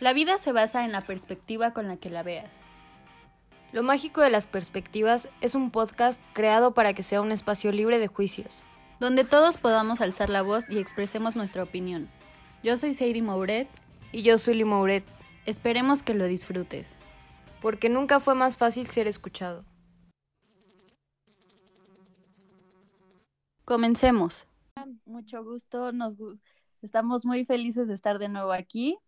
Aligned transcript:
La 0.00 0.12
vida 0.12 0.38
se 0.38 0.52
basa 0.52 0.84
en 0.84 0.92
la 0.92 1.02
perspectiva 1.02 1.72
con 1.72 1.88
la 1.88 1.96
que 1.96 2.10
la 2.10 2.22
veas. 2.22 2.50
Lo 3.72 3.82
mágico 3.82 4.20
de 4.20 4.30
las 4.30 4.46
perspectivas 4.46 5.28
es 5.40 5.54
un 5.54 5.70
podcast 5.70 6.22
creado 6.32 6.74
para 6.74 6.92
que 6.92 7.02
sea 7.02 7.20
un 7.20 7.32
espacio 7.32 7.72
libre 7.72 7.98
de 7.98 8.08
juicios. 8.08 8.66
Donde 9.00 9.24
todos 9.24 9.58
podamos 9.58 10.00
alzar 10.00 10.28
la 10.30 10.42
voz 10.42 10.68
y 10.68 10.78
expresemos 10.78 11.36
nuestra 11.36 11.62
opinión. 11.62 12.08
Yo 12.62 12.76
soy 12.76 12.94
Sadie 12.94 13.22
Mouret. 13.22 13.68
Y 14.12 14.22
yo 14.22 14.36
soy 14.36 14.54
Lee 14.54 14.64
Mouret. 14.64 15.04
Esperemos 15.46 16.02
que 16.02 16.12
lo 16.12 16.26
disfrutes. 16.26 16.94
Porque 17.62 17.88
nunca 17.88 18.20
fue 18.20 18.34
más 18.34 18.58
fácil 18.58 18.86
ser 18.86 19.08
escuchado. 19.08 19.64
Comencemos. 23.64 24.46
Mucho 25.06 25.42
gusto, 25.42 25.92
nos 25.92 26.16
estamos 26.82 27.24
muy 27.24 27.46
felices 27.46 27.88
de 27.88 27.94
estar 27.94 28.18
de 28.18 28.28
nuevo 28.28 28.52
aquí. 28.52 28.98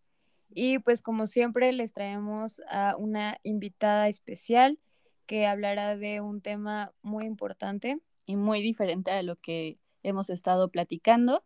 Y 0.49 0.79
pues 0.79 1.01
como 1.01 1.27
siempre 1.27 1.71
les 1.73 1.93
traemos 1.93 2.61
a 2.69 2.95
una 2.97 3.37
invitada 3.43 4.07
especial 4.07 4.79
que 5.25 5.47
hablará 5.47 5.95
de 5.95 6.21
un 6.21 6.41
tema 6.41 6.93
muy 7.01 7.25
importante 7.25 7.99
y 8.25 8.35
muy 8.35 8.61
diferente 8.61 9.11
a 9.11 9.23
lo 9.23 9.35
que 9.37 9.79
hemos 10.03 10.29
estado 10.29 10.69
platicando. 10.69 11.43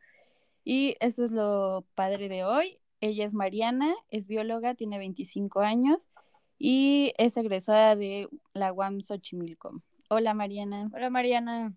Y 0.64 0.96
eso 1.00 1.24
es 1.24 1.32
lo 1.32 1.86
padre 1.96 2.30
de 2.30 2.44
hoy. 2.44 2.80
Ella 3.02 3.26
es 3.26 3.34
Mariana, 3.34 3.96
es 4.10 4.28
bióloga, 4.28 4.76
tiene 4.76 4.98
25 4.98 5.62
años 5.62 6.10
y 6.58 7.14
es 7.18 7.38
egresada 7.38 7.96
de 7.96 8.28
la 8.54 8.74
UAM 8.74 9.02
Xochimilco. 9.02 9.82
Hola 10.10 10.34
Mariana. 10.34 10.90
Hola 10.94 11.10
Mariana. 11.10 11.74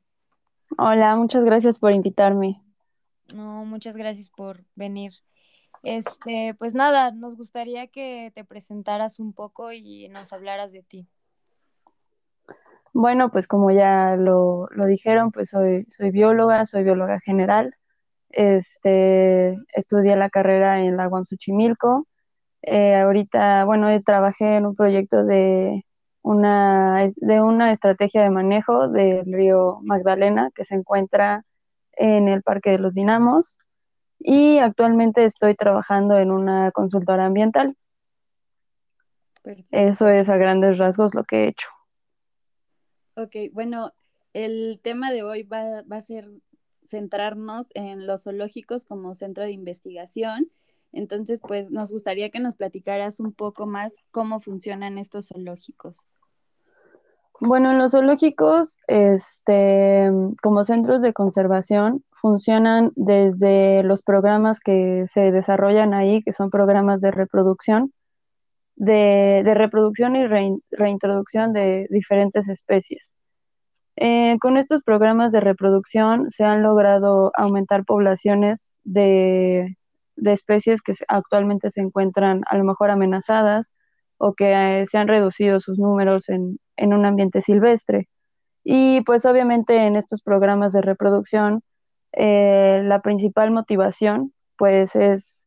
Hola, 0.78 1.14
muchas 1.16 1.44
gracias 1.44 1.78
por 1.78 1.92
invitarme. 1.92 2.60
No, 3.32 3.64
muchas 3.64 3.96
gracias 3.96 4.28
por 4.28 4.64
venir. 4.74 5.12
Este, 5.82 6.54
pues 6.58 6.74
nada, 6.74 7.10
nos 7.10 7.36
gustaría 7.36 7.88
que 7.88 8.30
te 8.34 8.44
presentaras 8.44 9.18
un 9.18 9.32
poco 9.32 9.72
y 9.72 10.08
nos 10.08 10.32
hablaras 10.32 10.72
de 10.72 10.82
ti. 10.82 11.08
Bueno, 12.94 13.30
pues 13.30 13.46
como 13.46 13.70
ya 13.70 14.16
lo, 14.16 14.68
dijeron, 14.86 15.32
pues 15.32 15.50
soy, 15.50 15.86
soy 15.88 16.10
bióloga, 16.10 16.64
soy 16.66 16.84
bióloga 16.84 17.20
general. 17.20 17.74
Este, 18.30 19.58
estudié 19.74 20.16
la 20.16 20.30
carrera 20.30 20.80
en 20.80 20.96
la 20.96 21.08
UAM. 21.08 21.24
Eh, 22.62 22.96
ahorita, 22.96 23.64
bueno, 23.64 23.88
trabajé 24.04 24.56
en 24.56 24.66
un 24.66 24.76
proyecto 24.76 25.24
de 25.24 25.84
una, 26.22 27.08
de 27.16 27.40
una 27.40 27.72
estrategia 27.72 28.22
de 28.22 28.30
manejo 28.30 28.88
del 28.88 29.32
río 29.32 29.80
Magdalena 29.82 30.50
que 30.54 30.64
se 30.64 30.76
encuentra 30.76 31.44
en 31.92 32.28
el 32.28 32.42
Parque 32.42 32.70
de 32.70 32.78
los 32.78 32.94
Dinamos 32.94 33.61
y 34.24 34.58
actualmente 34.58 35.24
estoy 35.24 35.54
trabajando 35.54 36.18
en 36.18 36.30
una 36.30 36.70
consultora 36.72 37.26
ambiental. 37.26 37.76
Eso 39.70 40.08
es 40.08 40.28
a 40.28 40.36
grandes 40.36 40.78
rasgos 40.78 41.14
lo 41.14 41.24
que 41.24 41.44
he 41.44 41.48
hecho. 41.48 41.68
Ok, 43.16 43.36
bueno, 43.52 43.92
el 44.32 44.80
tema 44.82 45.10
de 45.10 45.22
hoy 45.22 45.42
va, 45.42 45.82
va 45.82 45.96
a 45.96 46.02
ser 46.02 46.30
centrarnos 46.86 47.70
en 47.74 48.06
los 48.06 48.24
zoológicos 48.24 48.84
como 48.84 49.14
centro 49.14 49.44
de 49.44 49.52
investigación. 49.52 50.50
Entonces, 50.92 51.40
pues 51.40 51.70
nos 51.70 51.90
gustaría 51.90 52.30
que 52.30 52.40
nos 52.40 52.54
platicaras 52.54 53.18
un 53.18 53.32
poco 53.32 53.66
más 53.66 53.94
cómo 54.10 54.40
funcionan 54.40 54.98
estos 54.98 55.28
zoológicos. 55.28 56.06
Bueno, 57.40 57.72
en 57.72 57.78
los 57.78 57.92
zoológicos, 57.92 58.78
este, 58.86 60.10
como 60.42 60.64
centros 60.64 61.02
de 61.02 61.12
conservación, 61.12 62.04
funcionan 62.22 62.92
desde 62.94 63.82
los 63.82 64.02
programas 64.02 64.60
que 64.60 65.04
se 65.08 65.32
desarrollan 65.32 65.92
ahí, 65.92 66.22
que 66.22 66.32
son 66.32 66.50
programas 66.50 67.00
de 67.00 67.10
reproducción, 67.10 67.92
de, 68.76 69.42
reproducción 69.54 70.14
y 70.16 70.26
reintroducción 70.70 71.52
de 71.52 71.88
diferentes 71.90 72.48
especies. 72.48 73.16
Eh, 73.96 74.38
con 74.40 74.56
estos 74.56 74.82
programas 74.84 75.32
de 75.32 75.40
reproducción 75.40 76.30
se 76.30 76.44
han 76.44 76.62
logrado 76.62 77.32
aumentar 77.34 77.84
poblaciones 77.84 78.76
de, 78.84 79.76
especies 80.16 80.80
que 80.82 80.94
actualmente 81.08 81.70
se 81.72 81.80
encuentran 81.80 82.42
a 82.48 82.56
lo 82.56 82.64
mejor 82.64 82.90
amenazadas 82.90 83.76
o 84.18 84.34
que 84.34 84.52
eh, 84.82 84.86
se 84.86 84.98
han 84.98 85.08
reducido 85.08 85.58
sus 85.58 85.78
números 85.78 86.28
en, 86.28 86.58
en 86.76 86.94
un 86.94 87.04
ambiente 87.04 87.40
silvestre. 87.40 88.08
Y 88.64 89.00
pues 89.02 89.26
obviamente 89.26 89.76
en 89.86 89.96
estos 89.96 90.22
programas 90.22 90.72
de 90.72 90.82
reproducción 90.82 91.62
eh, 92.12 92.82
la 92.84 93.00
principal 93.00 93.50
motivación 93.50 94.32
pues 94.56 94.96
es 94.96 95.46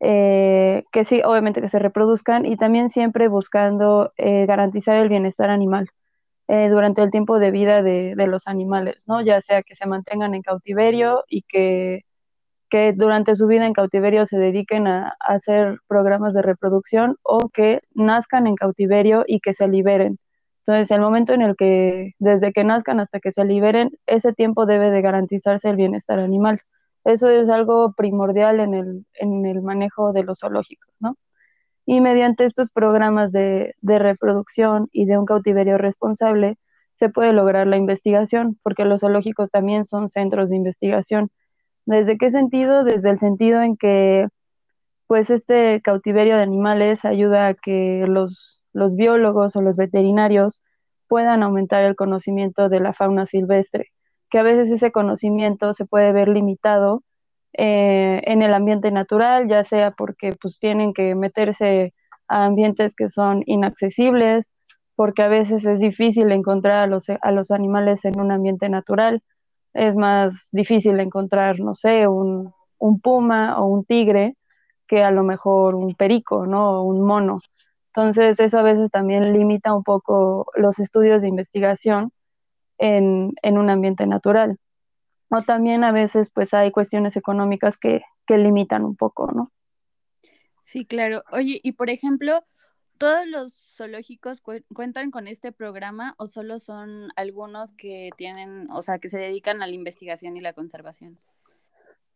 eh, 0.00 0.84
que 0.92 1.04
sí, 1.04 1.20
obviamente 1.24 1.60
que 1.60 1.68
se 1.68 1.78
reproduzcan 1.78 2.46
y 2.46 2.56
también 2.56 2.88
siempre 2.88 3.28
buscando 3.28 4.12
eh, 4.16 4.46
garantizar 4.46 4.96
el 4.96 5.08
bienestar 5.08 5.50
animal 5.50 5.88
durante 6.48 7.02
el 7.02 7.10
tiempo 7.10 7.38
de 7.38 7.50
vida 7.50 7.82
de, 7.82 8.14
los 8.26 8.46
animales, 8.46 9.04
¿no? 9.06 9.20
Ya 9.20 9.42
sea 9.42 9.62
que 9.62 9.74
se 9.74 9.86
mantengan 9.86 10.34
en 10.34 10.40
cautiverio 10.40 11.24
y 11.28 11.42
que, 11.42 12.06
que 12.70 12.94
durante 12.94 13.36
su 13.36 13.46
vida 13.46 13.66
en 13.66 13.74
cautiverio 13.74 14.24
se 14.24 14.38
dediquen 14.38 14.86
a, 14.86 15.14
hacer 15.20 15.78
programas 15.88 16.32
de 16.32 16.40
reproducción 16.40 17.16
o 17.22 17.50
que 17.50 17.80
nazcan 17.94 18.46
en 18.46 18.54
cautiverio 18.54 19.24
y 19.26 19.40
que 19.40 19.52
se 19.52 19.68
liberen 19.68 20.18
entonces, 20.68 20.90
el 20.90 21.00
momento 21.00 21.32
en 21.32 21.40
el 21.40 21.56
que, 21.56 22.12
desde 22.18 22.52
que 22.52 22.62
nazcan 22.62 23.00
hasta 23.00 23.20
que 23.20 23.32
se 23.32 23.42
liberen, 23.46 23.90
ese 24.06 24.34
tiempo 24.34 24.66
debe 24.66 24.90
de 24.90 25.00
garantizarse 25.00 25.70
el 25.70 25.76
bienestar 25.76 26.18
animal. 26.18 26.60
Eso 27.04 27.30
es 27.30 27.48
algo 27.48 27.94
primordial 27.94 28.60
en 28.60 28.74
el, 28.74 29.06
en 29.14 29.46
el 29.46 29.62
manejo 29.62 30.12
de 30.12 30.24
los 30.24 30.40
zoológicos, 30.40 30.94
¿no? 31.00 31.16
Y 31.86 32.02
mediante 32.02 32.44
estos 32.44 32.68
programas 32.68 33.32
de, 33.32 33.76
de 33.80 33.98
reproducción 33.98 34.88
y 34.92 35.06
de 35.06 35.16
un 35.16 35.24
cautiverio 35.24 35.78
responsable, 35.78 36.58
se 36.96 37.08
puede 37.08 37.32
lograr 37.32 37.66
la 37.66 37.78
investigación, 37.78 38.58
porque 38.62 38.84
los 38.84 39.00
zoológicos 39.00 39.50
también 39.50 39.86
son 39.86 40.10
centros 40.10 40.50
de 40.50 40.56
investigación. 40.56 41.30
¿Desde 41.86 42.18
qué 42.18 42.30
sentido? 42.30 42.84
Desde 42.84 43.08
el 43.08 43.18
sentido 43.18 43.62
en 43.62 43.78
que, 43.78 44.28
pues, 45.06 45.30
este 45.30 45.80
cautiverio 45.80 46.36
de 46.36 46.42
animales 46.42 47.06
ayuda 47.06 47.46
a 47.48 47.54
que 47.54 48.04
los 48.06 48.57
los 48.78 48.96
biólogos 48.96 49.56
o 49.56 49.62
los 49.62 49.76
veterinarios 49.76 50.62
puedan 51.08 51.42
aumentar 51.42 51.84
el 51.84 51.96
conocimiento 51.96 52.68
de 52.68 52.80
la 52.80 52.92
fauna 52.94 53.26
silvestre, 53.26 53.86
que 54.30 54.38
a 54.38 54.42
veces 54.42 54.70
ese 54.70 54.92
conocimiento 54.92 55.74
se 55.74 55.86
puede 55.86 56.12
ver 56.12 56.28
limitado 56.28 57.02
eh, 57.54 58.22
en 58.24 58.42
el 58.42 58.54
ambiente 58.54 58.90
natural, 58.90 59.48
ya 59.48 59.64
sea 59.64 59.90
porque 59.92 60.32
pues 60.40 60.58
tienen 60.58 60.92
que 60.92 61.14
meterse 61.14 61.94
a 62.28 62.44
ambientes 62.44 62.94
que 62.94 63.08
son 63.08 63.42
inaccesibles, 63.46 64.54
porque 64.94 65.22
a 65.22 65.28
veces 65.28 65.64
es 65.64 65.80
difícil 65.80 66.30
encontrar 66.32 66.84
a 66.84 66.86
los, 66.86 67.06
a 67.08 67.32
los 67.32 67.50
animales 67.50 68.04
en 68.04 68.20
un 68.20 68.32
ambiente 68.32 68.68
natural, 68.68 69.22
es 69.74 69.96
más 69.96 70.48
difícil 70.52 71.00
encontrar, 71.00 71.60
no 71.60 71.74
sé, 71.74 72.06
un, 72.08 72.52
un 72.78 73.00
puma 73.00 73.58
o 73.60 73.66
un 73.66 73.84
tigre 73.84 74.36
que 74.86 75.04
a 75.04 75.10
lo 75.10 75.22
mejor 75.22 75.74
un 75.74 75.94
perico, 75.94 76.46
¿no? 76.46 76.80
O 76.80 76.82
un 76.82 77.00
mono. 77.02 77.40
Entonces, 77.98 78.38
eso 78.38 78.60
a 78.60 78.62
veces 78.62 78.92
también 78.92 79.32
limita 79.32 79.74
un 79.74 79.82
poco 79.82 80.52
los 80.54 80.78
estudios 80.78 81.20
de 81.20 81.26
investigación 81.26 82.12
en, 82.78 83.34
un 83.42 83.70
ambiente 83.70 84.06
natural. 84.06 84.56
O 85.30 85.42
también 85.42 85.82
a 85.82 85.90
veces, 85.90 86.30
pues, 86.32 86.54
hay 86.54 86.70
cuestiones 86.70 87.16
económicas 87.16 87.76
que, 87.76 88.02
limitan 88.28 88.84
un 88.84 88.94
poco, 88.94 89.32
¿no? 89.32 89.50
Sí, 90.62 90.86
claro. 90.86 91.24
Oye, 91.32 91.58
y 91.60 91.72
por 91.72 91.90
ejemplo, 91.90 92.44
¿todos 92.98 93.26
los 93.26 93.52
zoológicos 93.76 94.42
cuentan 94.42 95.10
con 95.10 95.26
este 95.26 95.50
programa 95.50 96.14
o 96.18 96.28
solo 96.28 96.60
son 96.60 97.08
algunos 97.16 97.72
que 97.72 98.10
tienen, 98.16 98.70
o 98.70 98.80
sea, 98.80 99.00
que 99.00 99.08
se 99.08 99.18
dedican 99.18 99.60
a 99.60 99.66
la 99.66 99.72
investigación 99.72 100.36
y 100.36 100.40
la 100.40 100.52
conservación? 100.52 101.18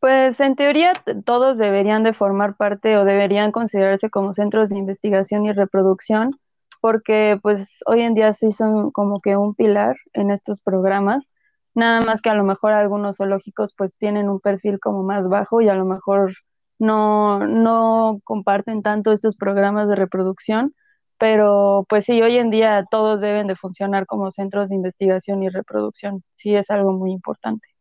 Pues 0.03 0.41
en 0.41 0.57
teoría 0.57 0.95
todos 1.25 1.59
deberían 1.59 2.03
de 2.03 2.13
formar 2.13 2.57
parte 2.57 2.97
o 2.99 3.05
deberían 3.05 3.53
considerarse 3.53 4.11
como 4.11 4.35
centros 4.35 4.71
de 4.71 4.77
investigación 4.79 5.47
y 5.47 5.53
reproducción, 5.53 6.41
porque 6.81 7.39
pues 7.41 7.79
hoy 7.87 8.03
en 8.03 8.15
día 8.15 8.33
sí 8.33 8.51
son 8.51 8.91
como 8.91 9.21
que 9.21 9.37
un 9.37 9.55
pilar 9.55 9.97
en 10.13 10.33
estos 10.33 10.61
programas, 10.61 11.33
nada 11.75 12.01
más 12.01 12.21
que 12.21 12.31
a 12.31 12.35
lo 12.35 12.43
mejor 12.43 12.73
algunos 12.73 13.19
zoológicos 13.19 13.75
pues 13.79 13.97
tienen 13.97 14.29
un 14.29 14.41
perfil 14.41 14.81
como 14.81 15.05
más 15.05 15.29
bajo 15.29 15.61
y 15.63 15.69
a 15.69 15.75
lo 15.75 15.85
mejor 15.85 16.35
no, 16.81 17.47
no 17.47 18.19
comparten 18.25 18.83
tanto 18.83 19.13
estos 19.13 19.37
programas 19.37 19.89
de 19.89 19.95
reproducción, 19.97 20.75
pero 21.19 21.87
pues 21.89 22.07
sí, 22.07 22.21
hoy 22.23 22.39
en 22.39 22.51
día 22.51 22.85
todos 22.91 23.21
deben 23.21 23.47
de 23.47 23.55
funcionar 23.57 24.07
como 24.07 24.33
centros 24.33 24.71
de 24.71 24.75
investigación 24.77 25.45
y 25.45 25.49
reproducción, 25.49 26.25
sí 26.35 26.57
es 26.57 26.71
algo 26.73 26.93
muy 26.93 27.13
importante. 27.13 27.72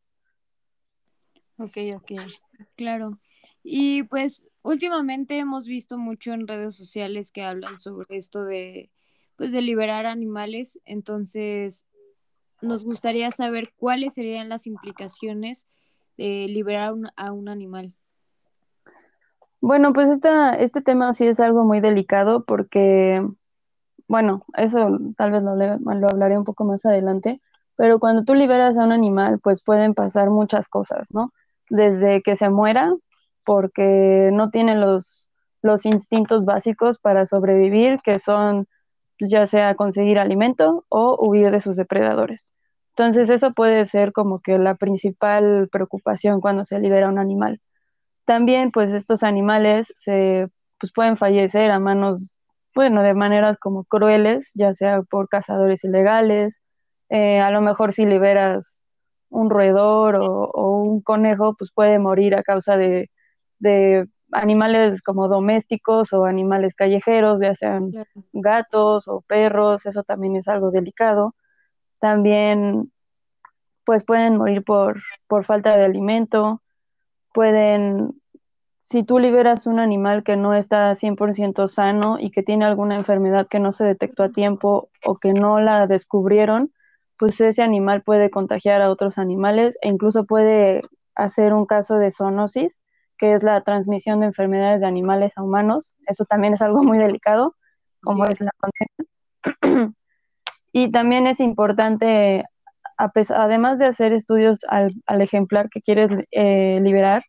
Ok, 1.61 1.77
ok, 1.95 2.11
claro. 2.75 3.17
Y 3.63 4.03
pues 4.03 4.43
últimamente 4.63 5.37
hemos 5.37 5.67
visto 5.67 5.99
mucho 5.99 6.33
en 6.33 6.47
redes 6.47 6.75
sociales 6.75 7.31
que 7.31 7.43
hablan 7.43 7.77
sobre 7.77 8.17
esto 8.17 8.43
de, 8.43 8.89
pues, 9.35 9.51
de 9.51 9.61
liberar 9.61 10.07
animales. 10.07 10.79
Entonces, 10.85 11.85
nos 12.61 12.83
gustaría 12.83 13.29
saber 13.29 13.71
cuáles 13.77 14.15
serían 14.15 14.49
las 14.49 14.65
implicaciones 14.65 15.67
de 16.17 16.47
liberar 16.49 16.93
a 17.15 17.31
un 17.31 17.47
animal. 17.47 17.93
Bueno, 19.59 19.93
pues 19.93 20.09
esta, 20.09 20.55
este 20.55 20.81
tema 20.81 21.13
sí 21.13 21.27
es 21.27 21.39
algo 21.39 21.63
muy 21.63 21.79
delicado 21.79 22.43
porque, 22.43 23.23
bueno, 24.07 24.45
eso 24.57 24.97
tal 25.15 25.31
vez 25.31 25.43
lo, 25.43 25.55
lo 25.55 26.07
hablaré 26.07 26.39
un 26.39 26.43
poco 26.43 26.63
más 26.63 26.83
adelante, 26.85 27.39
pero 27.75 27.99
cuando 27.99 28.23
tú 28.23 28.33
liberas 28.33 28.75
a 28.77 28.83
un 28.83 28.91
animal, 28.91 29.39
pues 29.39 29.61
pueden 29.63 29.93
pasar 29.93 30.31
muchas 30.31 30.67
cosas, 30.67 31.13
¿no? 31.13 31.31
Desde 31.71 32.21
que 32.21 32.35
se 32.35 32.49
muera, 32.49 32.93
porque 33.45 34.29
no 34.33 34.49
tiene 34.49 34.75
los, 34.75 35.31
los 35.61 35.85
instintos 35.85 36.43
básicos 36.43 36.99
para 36.99 37.25
sobrevivir, 37.25 37.99
que 38.03 38.19
son 38.19 38.67
ya 39.19 39.47
sea 39.47 39.75
conseguir 39.75 40.19
alimento 40.19 40.85
o 40.89 41.17
huir 41.25 41.49
de 41.51 41.61
sus 41.61 41.77
depredadores. 41.77 42.53
Entonces 42.89 43.29
eso 43.29 43.53
puede 43.53 43.85
ser 43.85 44.11
como 44.11 44.41
que 44.41 44.57
la 44.57 44.75
principal 44.75 45.69
preocupación 45.71 46.41
cuando 46.41 46.65
se 46.65 46.79
libera 46.79 47.07
un 47.07 47.19
animal. 47.19 47.61
También 48.25 48.71
pues 48.71 48.93
estos 48.93 49.23
animales 49.23 49.93
se 49.97 50.47
pues, 50.79 50.91
pueden 50.93 51.17
fallecer 51.17 51.71
a 51.71 51.79
manos, 51.79 52.35
bueno, 52.75 53.01
de 53.03 53.13
maneras 53.13 53.57
como 53.59 53.85
crueles, 53.85 54.51
ya 54.55 54.73
sea 54.73 55.03
por 55.03 55.29
cazadores 55.29 55.83
ilegales, 55.85 56.61
eh, 57.09 57.39
a 57.39 57.51
lo 57.51 57.61
mejor 57.61 57.93
si 57.93 58.05
liberas 58.05 58.80
un 59.31 59.49
roedor 59.49 60.17
o, 60.17 60.77
un 60.83 61.01
conejo, 61.01 61.55
pues 61.55 61.71
puede 61.73 61.99
morir 61.99 62.35
a 62.35 62.43
causa 62.43 62.77
de, 62.77 63.09
animales 64.33 65.01
como 65.01 65.27
domésticos 65.27 66.13
o 66.13 66.25
animales 66.25 66.75
callejeros, 66.75 67.39
ya 67.41 67.55
sean 67.55 67.91
gatos 68.33 69.07
o 69.07 69.21
perros, 69.21 69.85
eso 69.85 70.03
también 70.03 70.35
es 70.37 70.47
algo 70.47 70.71
delicado. 70.71 71.35
También 71.99 72.91
pues 73.85 74.05
pueden 74.05 74.37
morir 74.37 74.63
por, 74.63 75.01
por 75.27 75.45
falta 75.45 75.75
de 75.75 75.85
alimento, 75.85 76.61
pueden, 77.33 78.21
si 78.81 79.03
tú 79.03 79.19
liberas 79.19 79.67
un 79.67 79.79
animal 79.79 80.23
que 80.23 80.35
no 80.37 80.53
está 80.53 80.93
100% 80.95 81.67
sano 81.67 82.17
y 82.19 82.31
que 82.31 82.43
tiene 82.43 82.65
alguna 82.65 82.95
enfermedad 82.95 83.47
que 83.47 83.59
no 83.59 83.71
se 83.71 83.85
detectó 83.85 84.23
a 84.23 84.29
tiempo 84.29 84.89
o 85.05 85.17
que 85.17 85.33
no 85.33 85.59
la 85.59 85.87
descubrieron, 85.87 86.71
pues 87.21 87.39
ese 87.39 87.61
animal 87.61 88.01
puede 88.01 88.31
contagiar 88.31 88.81
a 88.81 88.89
otros 88.89 89.19
animales 89.19 89.77
e 89.83 89.89
incluso 89.89 90.25
puede 90.25 90.81
hacer 91.13 91.53
un 91.53 91.67
caso 91.67 91.97
de 91.97 92.09
zoonosis, 92.09 92.83
que 93.19 93.35
es 93.35 93.43
la 93.43 93.61
transmisión 93.61 94.21
de 94.21 94.25
enfermedades 94.25 94.81
de 94.81 94.87
animales 94.87 95.31
a 95.35 95.43
humanos. 95.43 95.95
Eso 96.07 96.25
también 96.25 96.55
es 96.55 96.63
algo 96.63 96.81
muy 96.81 96.97
delicado, 96.97 97.55
como 98.01 98.25
es 98.25 98.41
la 98.41 98.49
pandemia. 98.57 99.93
y 100.73 100.91
también 100.91 101.27
es 101.27 101.39
importante, 101.39 102.43
además 102.97 103.77
de 103.77 103.85
hacer 103.85 104.13
estudios 104.13 104.61
al, 104.67 104.91
ejemplar 105.07 105.69
que 105.69 105.83
quieres 105.83 106.09
eh, 106.31 106.79
liberar, 106.81 107.23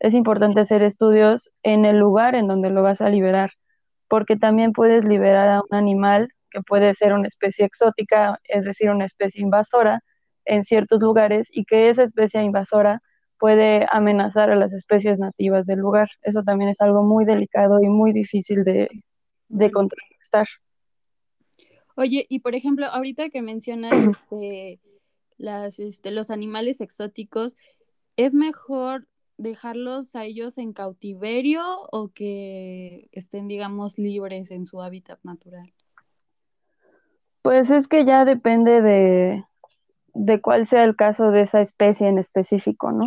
es 0.00 0.12
importante 0.12 0.58
hacer 0.58 0.82
estudios 0.82 1.52
en 1.62 1.84
el 1.84 2.00
lugar 2.00 2.34
en 2.34 2.48
donde 2.48 2.70
lo 2.70 2.82
vas 2.82 3.00
a 3.00 3.10
liberar, 3.10 3.52
porque 4.08 4.34
también 4.34 4.72
puedes 4.72 5.04
liberar 5.04 5.48
a 5.50 5.60
un 5.60 5.78
animal 5.78 6.32
que 6.56 6.62
puede 6.62 6.94
ser 6.94 7.12
una 7.12 7.28
especie 7.28 7.66
exótica, 7.66 8.40
es 8.44 8.64
decir, 8.64 8.88
una 8.88 9.04
especie 9.04 9.42
invasora 9.42 10.00
en 10.46 10.64
ciertos 10.64 11.00
lugares 11.00 11.48
y 11.50 11.66
que 11.66 11.90
esa 11.90 12.02
especie 12.02 12.42
invasora 12.42 13.02
puede 13.38 13.86
amenazar 13.90 14.50
a 14.50 14.56
las 14.56 14.72
especies 14.72 15.18
nativas 15.18 15.66
del 15.66 15.80
lugar. 15.80 16.08
Eso 16.22 16.42
también 16.44 16.70
es 16.70 16.80
algo 16.80 17.02
muy 17.02 17.26
delicado 17.26 17.82
y 17.82 17.88
muy 17.88 18.14
difícil 18.14 18.64
de, 18.64 18.88
de 19.48 19.70
contrarrestar. 19.70 20.46
Oye, 21.94 22.24
y 22.30 22.38
por 22.38 22.54
ejemplo, 22.54 22.86
ahorita 22.86 23.28
que 23.28 23.42
mencionas 23.42 23.92
este, 24.32 24.80
las, 25.36 25.78
este, 25.78 26.10
los 26.10 26.30
animales 26.30 26.80
exóticos, 26.80 27.54
¿es 28.16 28.32
mejor 28.34 29.08
dejarlos 29.36 30.16
a 30.16 30.24
ellos 30.24 30.56
en 30.56 30.72
cautiverio 30.72 31.62
o 31.92 32.08
que 32.08 33.10
estén, 33.12 33.46
digamos, 33.46 33.98
libres 33.98 34.50
en 34.50 34.64
su 34.64 34.80
hábitat 34.80 35.18
natural? 35.22 35.75
Pues 37.46 37.70
es 37.70 37.86
que 37.86 38.04
ya 38.04 38.24
depende 38.24 38.82
de, 38.82 39.44
de 40.14 40.40
cuál 40.40 40.66
sea 40.66 40.82
el 40.82 40.96
caso 40.96 41.30
de 41.30 41.42
esa 41.42 41.60
especie 41.60 42.08
en 42.08 42.18
específico, 42.18 42.90
¿no? 42.90 43.04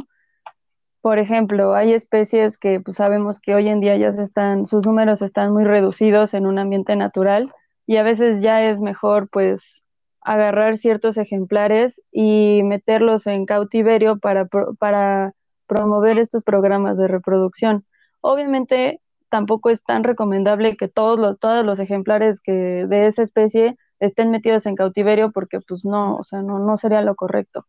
Por 1.02 1.20
ejemplo, 1.20 1.74
hay 1.74 1.92
especies 1.92 2.58
que 2.58 2.80
pues, 2.80 2.96
sabemos 2.96 3.42
que 3.42 3.54
hoy 3.54 3.68
en 3.68 3.82
día 3.82 3.98
ya 3.98 4.14
se 4.14 4.22
están, 4.24 4.66
sus 4.66 4.86
números 4.86 5.22
están 5.22 5.52
muy 5.52 5.66
reducidos 5.66 6.34
en 6.34 6.46
un 6.46 6.58
ambiente 6.58 6.96
natural 6.96 7.54
y 7.86 7.98
a 7.98 8.04
veces 8.04 8.42
ya 8.42 8.64
es 8.64 8.80
mejor 8.80 9.28
pues 9.30 9.84
agarrar 10.22 10.78
ciertos 10.78 11.18
ejemplares 11.18 12.02
y 12.10 12.64
meterlos 12.64 13.28
en 13.28 13.46
cautiverio 13.46 14.20
para, 14.20 14.46
para 14.80 15.34
promover 15.68 16.18
estos 16.18 16.44
programas 16.44 16.98
de 16.98 17.10
reproducción. 17.10 17.84
Obviamente 18.22 19.02
tampoco 19.28 19.70
es 19.70 19.84
tan 19.84 20.06
recomendable 20.06 20.78
que 20.78 20.88
todos 20.88 21.20
los, 21.20 21.40
todos 21.40 21.66
los 21.66 21.78
ejemplares 21.78 22.40
que 22.40 22.86
de 22.88 23.08
esa 23.08 23.22
especie 23.22 23.76
estén 24.00 24.32
metidos 24.32 24.66
en 24.66 24.76
cautiverio 24.76 25.32
porque 25.32 25.60
pues 25.62 25.86
no, 25.86 26.16
o 26.18 26.24
sea, 26.24 26.42
no, 26.42 26.60
no 26.60 26.78
sería 26.78 27.02
lo 27.02 27.16
correcto. 27.16 27.66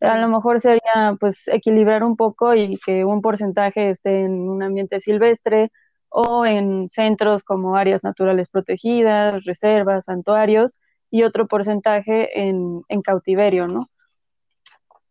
A 0.00 0.18
lo 0.18 0.28
mejor 0.28 0.60
sería 0.60 1.16
pues 1.18 1.48
equilibrar 1.48 2.04
un 2.04 2.16
poco 2.16 2.54
y 2.54 2.78
que 2.78 3.04
un 3.04 3.20
porcentaje 3.20 3.90
esté 3.90 4.22
en 4.22 4.48
un 4.48 4.62
ambiente 4.62 5.00
silvestre 5.00 5.72
o 6.08 6.46
en 6.46 6.88
centros 6.90 7.42
como 7.42 7.76
áreas 7.76 8.02
naturales 8.04 8.48
protegidas, 8.48 9.44
reservas, 9.44 10.06
santuarios 10.06 10.78
y 11.10 11.24
otro 11.24 11.46
porcentaje 11.48 12.40
en, 12.40 12.82
en 12.88 13.02
cautiverio, 13.02 13.66
¿no? 13.66 13.90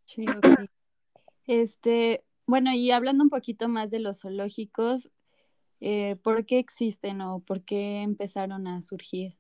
Sí, 0.06 0.26
ok. 0.28 0.70
Este, 1.48 2.24
bueno, 2.46 2.72
y 2.74 2.92
hablando 2.92 3.24
un 3.24 3.30
poquito 3.30 3.68
más 3.68 3.92
de 3.92 4.00
los 4.00 4.22
zoológicos, 4.22 5.10
eh, 5.80 6.18
¿por 6.24 6.46
qué 6.46 6.60
existen 6.60 7.22
o 7.22 7.40
por 7.40 7.64
qué 7.64 8.02
empezaron 8.02 8.68
a 8.68 8.82
surgir? 8.82 9.37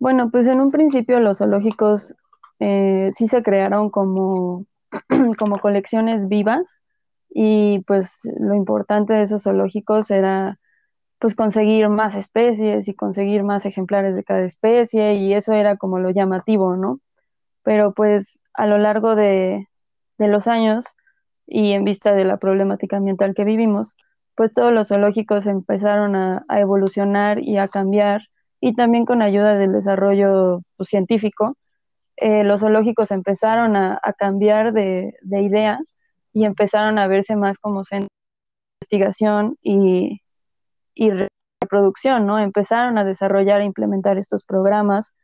Bueno, 0.00 0.30
pues 0.30 0.46
en 0.46 0.60
un 0.60 0.70
principio 0.70 1.20
los 1.20 1.38
zoológicos 1.38 2.14
eh, 2.58 3.10
sí 3.12 3.28
se 3.28 3.42
crearon 3.42 3.90
como, 3.90 4.64
como 5.38 5.60
colecciones 5.60 6.26
vivas 6.26 6.80
y 7.28 7.80
pues 7.86 8.20
lo 8.40 8.54
importante 8.54 9.12
de 9.14 9.22
esos 9.22 9.42
zoológicos 9.44 10.10
era 10.10 10.58
pues 11.18 11.34
conseguir 11.36 11.88
más 11.90 12.14
especies 12.16 12.88
y 12.88 12.94
conseguir 12.94 13.42
más 13.42 13.66
ejemplares 13.66 14.16
de 14.16 14.24
cada 14.24 14.44
especie 14.44 15.14
y 15.16 15.34
eso 15.34 15.52
era 15.52 15.76
como 15.76 15.98
lo 15.98 16.10
llamativo, 16.10 16.76
¿no? 16.76 17.00
Pero 17.62 17.92
pues 17.94 18.40
a 18.54 18.66
lo 18.66 18.78
largo 18.78 19.16
de, 19.16 19.68
los 20.18 20.46
años 20.46 20.86
y 21.46 21.72
en 21.72 21.84
vista 21.84 22.14
de 22.14 22.24
la 22.24 22.38
problemática 22.38 22.96
ambiental 22.98 23.34
que 23.34 23.44
vivimos, 23.44 23.96
pues 24.34 24.54
todos 24.54 24.72
los 24.72 24.88
zoológicos 24.88 25.46
empezaron 25.46 26.16
a 26.16 26.44
evolucionar 26.60 27.40
y 27.40 27.58
a 27.58 27.68
cambiar 27.68 28.29
y 28.60 28.74
también 28.74 29.06
con 29.06 29.22
ayuda 29.22 29.56
del 29.56 29.72
desarrollo 29.72 30.62
pues, 30.76 30.88
científico, 30.90 31.56
eh, 32.16 32.44
los 32.44 32.60
zoológicos 32.60 33.10
empezaron 33.12 33.76
a, 33.76 33.98
cambiar 34.18 34.72
de, 34.72 35.14
idea 35.22 35.80
y 36.32 36.44
empezaron 36.44 36.98
a 36.98 37.06
verse 37.08 37.34
más 37.36 37.58
como 37.58 37.84
centros 37.84 38.10
de 38.10 38.96
investigación 38.96 39.56
y, 39.62 40.20
reproducción, 41.62 42.26
¿no? 42.26 42.38
Empezaron 42.38 42.98
a 42.98 43.04
desarrollar 43.04 43.60
e 43.60 43.64
implementar 43.64 44.18
estos 44.18 44.44
programas 44.44 45.14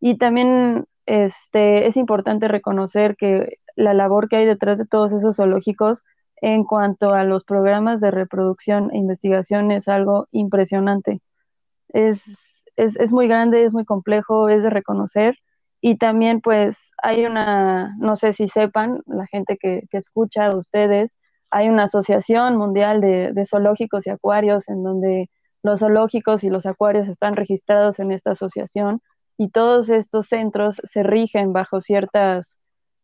y 0.00 0.18
también 0.18 0.86
este, 1.06 1.86
es 1.86 1.96
importante 1.96 2.48
reconocer 2.48 3.16
que 3.16 3.58
la 3.76 3.94
labor 3.94 4.28
que 4.28 4.36
hay 4.36 4.46
detrás 4.46 4.78
de 4.78 4.86
todos 4.86 5.12
esos 5.12 5.36
zoológicos 5.36 6.04
en 6.40 6.64
cuanto 6.64 7.12
a 7.12 7.24
los 7.24 7.44
programas 7.44 8.00
de 8.00 8.10
reproducción 8.10 8.90
e 8.92 8.98
investigación 8.98 9.70
es 9.72 9.88
algo 9.88 10.28
impresionante. 10.30 11.20
Es, 11.88 12.55
es, 12.76 12.96
es 12.96 13.12
muy 13.12 13.28
grande, 13.28 13.64
es 13.64 13.74
muy 13.74 13.84
complejo, 13.84 14.48
es 14.48 14.62
de 14.62 14.70
reconocer. 14.70 15.36
Y 15.80 15.96
también 15.98 16.40
pues 16.40 16.92
hay 17.02 17.26
una, 17.26 17.94
no 17.98 18.16
sé 18.16 18.32
si 18.32 18.48
sepan, 18.48 19.00
la 19.06 19.26
gente 19.26 19.58
que, 19.60 19.82
que 19.90 19.98
escucha 19.98 20.46
a 20.46 20.56
ustedes, 20.56 21.18
hay 21.50 21.68
una 21.68 21.84
asociación 21.84 22.56
mundial 22.56 23.00
de, 23.00 23.32
de, 23.32 23.44
zoológicos 23.44 24.06
y 24.06 24.10
acuarios 24.10 24.68
en 24.68 24.82
donde 24.82 25.30
los 25.62 25.80
zoológicos 25.80 26.44
y 26.44 26.50
los 26.50 26.66
acuarios 26.66 27.08
están 27.08 27.36
registrados 27.36 27.98
en 27.98 28.12
esta 28.12 28.32
asociación 28.32 29.00
y 29.38 29.50
todos 29.50 29.88
estos 29.90 30.26
centros 30.26 30.80
se 30.84 31.02
rigen 31.02 31.52
bajo 31.52 31.80
ciertas 31.80 32.58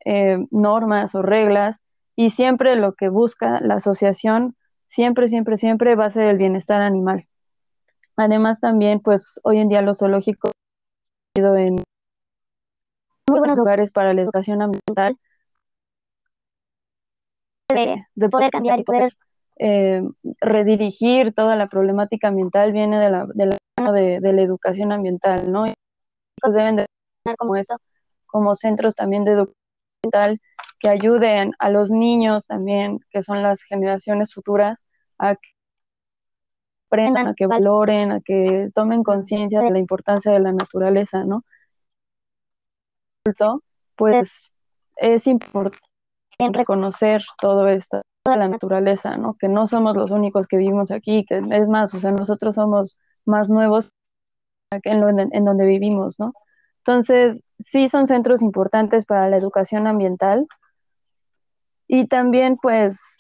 eh, 0.05 0.39
normas 0.51 1.15
o 1.15 1.23
reglas 1.23 1.83
y 2.17 2.31
siempre 2.31 2.77
lo 2.77 2.95
que 2.95 3.09
busca 3.09 3.61
la 3.61 3.75
asociación, 3.77 4.57
siempre, 4.87 5.29
siempre, 5.29 5.57
siempre 5.57 5.95
va 5.95 6.07
a 6.07 6.11
ser 6.11 6.27
el 6.29 6.39
bienestar 6.39 6.83
animal. 6.83 7.27
Además 8.17 8.61
también, 8.61 9.01
pues 9.01 9.41
hoy 9.45 9.59
en 9.59 9.69
día 9.69 9.83
los 9.83 9.99
zoológicos 9.99 10.53
han 11.35 11.43
ido 11.43 11.57
en 11.57 11.77
muy 13.29 13.39
buenos 13.39 13.57
lugares 13.57 13.91
para 13.91 14.13
la 14.13 14.23
educación 14.23 14.63
ambiental, 14.63 15.17
de, 17.69 18.29
poder 18.29 18.51
cambiar 18.51 18.81
y 18.81 18.85
poder 18.85 19.17
eh, 19.59 20.03
redirigir 20.41 21.33
toda 21.33 21.57
la 21.57 21.69
problemática 21.69 22.29
ambiental 22.29 22.73
viene 22.73 22.99
de 22.99 23.11
la, 23.11 23.27
de 23.35 23.47
la 23.47 23.93
de, 23.93 24.21
de, 24.21 24.33
la 24.33 24.43
educación 24.43 24.93
ambiental, 24.93 25.51
¿no? 25.51 25.67
Y 25.67 25.75
pues 26.41 26.55
deben 26.55 26.77
de 26.77 26.87
tener 27.25 27.37
como 27.37 27.57
eso, 27.57 27.77
como 28.27 28.55
centros 28.57 28.95
también 28.95 29.25
de 29.25 29.33
educación 29.33 29.57
ambiental 30.05 30.41
que 30.79 30.89
ayuden 30.91 31.53
a 31.59 31.71
los 31.71 31.91
niños 31.91 32.47
también, 32.47 33.01
que 33.11 33.23
son 33.23 33.43
las 33.43 33.63
generaciones 33.63 34.35
futuras, 34.35 34.83
a 35.19 35.37
que 35.37 35.49
a 37.27 37.35
que 37.35 37.47
valoren, 37.47 38.13
a 38.13 38.21
que 38.21 38.69
tomen 38.75 39.03
conciencia 39.03 39.61
de 39.61 39.71
la 39.71 39.79
importancia 39.79 40.33
de 40.33 40.41
la 40.41 40.53
naturaleza, 40.53 41.25
¿no? 41.25 41.45
Pues 43.97 44.31
es 44.97 45.27
importante 45.27 45.79
reconocer 46.53 47.23
todo 47.41 47.69
esto 47.69 48.03
de 48.25 48.37
la 48.37 48.49
naturaleza, 48.49 49.17
¿no? 49.17 49.35
Que 49.35 49.49
no 49.49 49.67
somos 49.67 49.97
los 49.97 50.11
únicos 50.11 50.47
que 50.47 50.59
vivimos 50.59 50.91
aquí, 50.91 51.25
que 51.27 51.39
es 51.39 51.69
más, 51.69 51.95
o 51.95 52.01
sea, 52.01 52.13
nosotros 52.13 52.55
somos 52.57 52.99
más 53.25 53.49
nuevos 53.49 53.93
en, 54.71 55.29
en 55.33 55.45
donde 55.45 55.67
vivimos, 55.67 56.19
¿no? 56.19 56.35
Entonces, 56.79 57.43
sí 57.59 57.89
son 57.89 58.07
centros 58.07 58.43
importantes 58.43 59.05
para 59.05 59.29
la 59.29 59.37
educación 59.37 59.87
ambiental 59.87 60.47
y 61.87 62.07
también, 62.07 62.57
pues, 62.61 63.19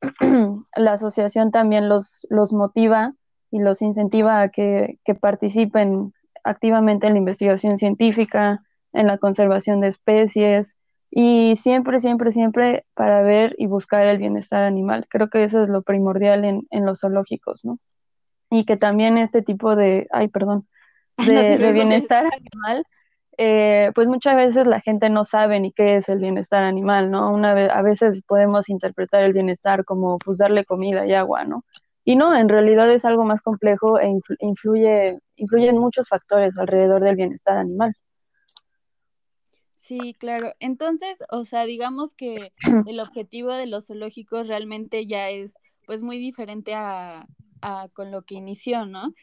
la 0.76 0.92
asociación 0.92 1.50
también 1.50 1.88
los, 1.88 2.26
los 2.30 2.52
motiva 2.52 3.14
y 3.50 3.60
los 3.60 3.82
incentiva 3.82 4.40
a 4.40 4.48
que, 4.48 4.98
que 5.04 5.14
participen 5.14 6.12
activamente 6.44 7.06
en 7.06 7.14
la 7.14 7.18
investigación 7.18 7.78
científica, 7.78 8.62
en 8.92 9.06
la 9.06 9.18
conservación 9.18 9.80
de 9.80 9.88
especies, 9.88 10.78
y 11.10 11.56
siempre, 11.56 11.98
siempre, 11.98 12.30
siempre 12.30 12.84
para 12.94 13.22
ver 13.22 13.56
y 13.58 13.66
buscar 13.66 14.06
el 14.06 14.18
bienestar 14.18 14.62
animal. 14.62 15.06
Creo 15.10 15.28
que 15.28 15.42
eso 15.42 15.62
es 15.62 15.68
lo 15.68 15.82
primordial 15.82 16.44
en, 16.44 16.66
en 16.70 16.86
los 16.86 17.00
zoológicos, 17.00 17.64
¿no? 17.64 17.78
Y 18.48 18.64
que 18.64 18.76
también 18.76 19.18
este 19.18 19.42
tipo 19.42 19.74
de, 19.74 20.06
ay, 20.12 20.28
perdón, 20.28 20.68
de, 21.18 21.72
bienestar 21.72 22.24
animal, 22.26 22.84
eh, 23.42 23.90
pues 23.94 24.06
muchas 24.06 24.36
veces 24.36 24.66
la 24.66 24.82
gente 24.82 25.08
no 25.08 25.24
sabe 25.24 25.58
ni 25.60 25.72
qué 25.72 25.96
es 25.96 26.10
el 26.10 26.18
bienestar 26.18 26.62
animal, 26.62 27.10
¿no? 27.10 27.32
Una 27.32 27.54
vez, 27.54 27.70
a 27.70 27.80
veces 27.80 28.20
podemos 28.26 28.68
interpretar 28.68 29.22
el 29.22 29.32
bienestar 29.32 29.86
como 29.86 30.18
pues 30.18 30.36
darle 30.36 30.66
comida 30.66 31.06
y 31.06 31.14
agua, 31.14 31.46
¿no? 31.46 31.64
Y 32.04 32.16
no, 32.16 32.36
en 32.36 32.50
realidad 32.50 32.92
es 32.92 33.06
algo 33.06 33.24
más 33.24 33.40
complejo 33.40 33.98
e 33.98 34.12
influye, 34.40 35.20
influyen 35.36 35.78
muchos 35.78 36.06
factores 36.06 36.52
alrededor 36.58 37.02
del 37.02 37.16
bienestar 37.16 37.56
animal. 37.56 37.94
Sí, 39.76 40.14
claro. 40.18 40.52
Entonces, 40.58 41.24
o 41.30 41.46
sea, 41.46 41.64
digamos 41.64 42.14
que 42.14 42.52
el 42.86 43.00
objetivo 43.00 43.54
de 43.54 43.66
los 43.66 43.86
zoológicos 43.86 44.48
realmente 44.48 45.06
ya 45.06 45.30
es 45.30 45.54
pues 45.86 46.02
muy 46.02 46.18
diferente 46.18 46.74
a, 46.74 47.26
a 47.62 47.88
con 47.94 48.10
lo 48.10 48.20
que 48.20 48.34
inició, 48.34 48.84
¿no? 48.84 49.14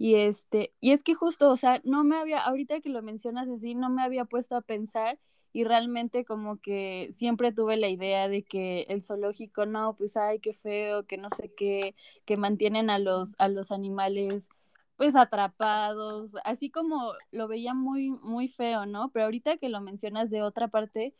Y 0.00 0.14
este, 0.14 0.72
y 0.80 0.92
es 0.92 1.02
que 1.02 1.12
justo, 1.12 1.50
o 1.50 1.58
sea, 1.58 1.82
no 1.84 2.04
me 2.04 2.16
había, 2.16 2.40
ahorita 2.40 2.80
que 2.80 2.88
lo 2.88 3.02
mencionas 3.02 3.50
así, 3.50 3.74
no 3.74 3.90
me 3.90 4.00
había 4.00 4.24
puesto 4.24 4.56
a 4.56 4.62
pensar 4.62 5.18
y 5.52 5.64
realmente 5.64 6.24
como 6.24 6.58
que 6.58 7.10
siempre 7.12 7.52
tuve 7.52 7.76
la 7.76 7.90
idea 7.90 8.26
de 8.26 8.42
que 8.42 8.86
el 8.88 9.02
zoológico, 9.02 9.66
no, 9.66 9.94
pues 9.98 10.16
ay, 10.16 10.38
qué 10.38 10.54
feo, 10.54 11.04
que 11.04 11.18
no 11.18 11.28
sé 11.28 11.52
qué, 11.54 11.94
que 12.24 12.38
mantienen 12.38 12.88
a 12.88 12.98
los, 12.98 13.34
a 13.36 13.48
los 13.48 13.70
animales 13.70 14.48
pues 14.96 15.14
atrapados, 15.16 16.34
así 16.44 16.70
como 16.70 17.12
lo 17.30 17.46
veía 17.46 17.74
muy, 17.74 18.08
muy 18.08 18.48
feo, 18.48 18.86
¿no? 18.86 19.10
Pero 19.10 19.26
ahorita 19.26 19.58
que 19.58 19.68
lo 19.68 19.82
mencionas 19.82 20.30
de 20.30 20.40
otra 20.40 20.68
parte, 20.68 21.14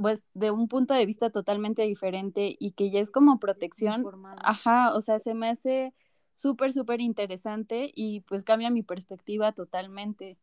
pues 0.00 0.24
de 0.34 0.50
un 0.50 0.66
punto 0.66 0.94
de 0.94 1.06
vista 1.06 1.30
totalmente 1.30 1.82
diferente 1.82 2.56
y 2.58 2.72
que 2.72 2.90
ya 2.90 2.98
es 2.98 3.12
como 3.12 3.38
protección, 3.38 4.04
ajá, 4.42 4.96
o 4.96 5.00
sea, 5.00 5.20
se 5.20 5.34
me 5.34 5.48
hace 5.48 5.94
súper, 6.34 6.72
súper 6.72 7.00
interesante 7.00 7.90
y 7.94 8.20
pues 8.20 8.44
cambia 8.44 8.68
mi 8.68 8.82
perspectiva 8.82 9.52
totalmente. 9.52 10.36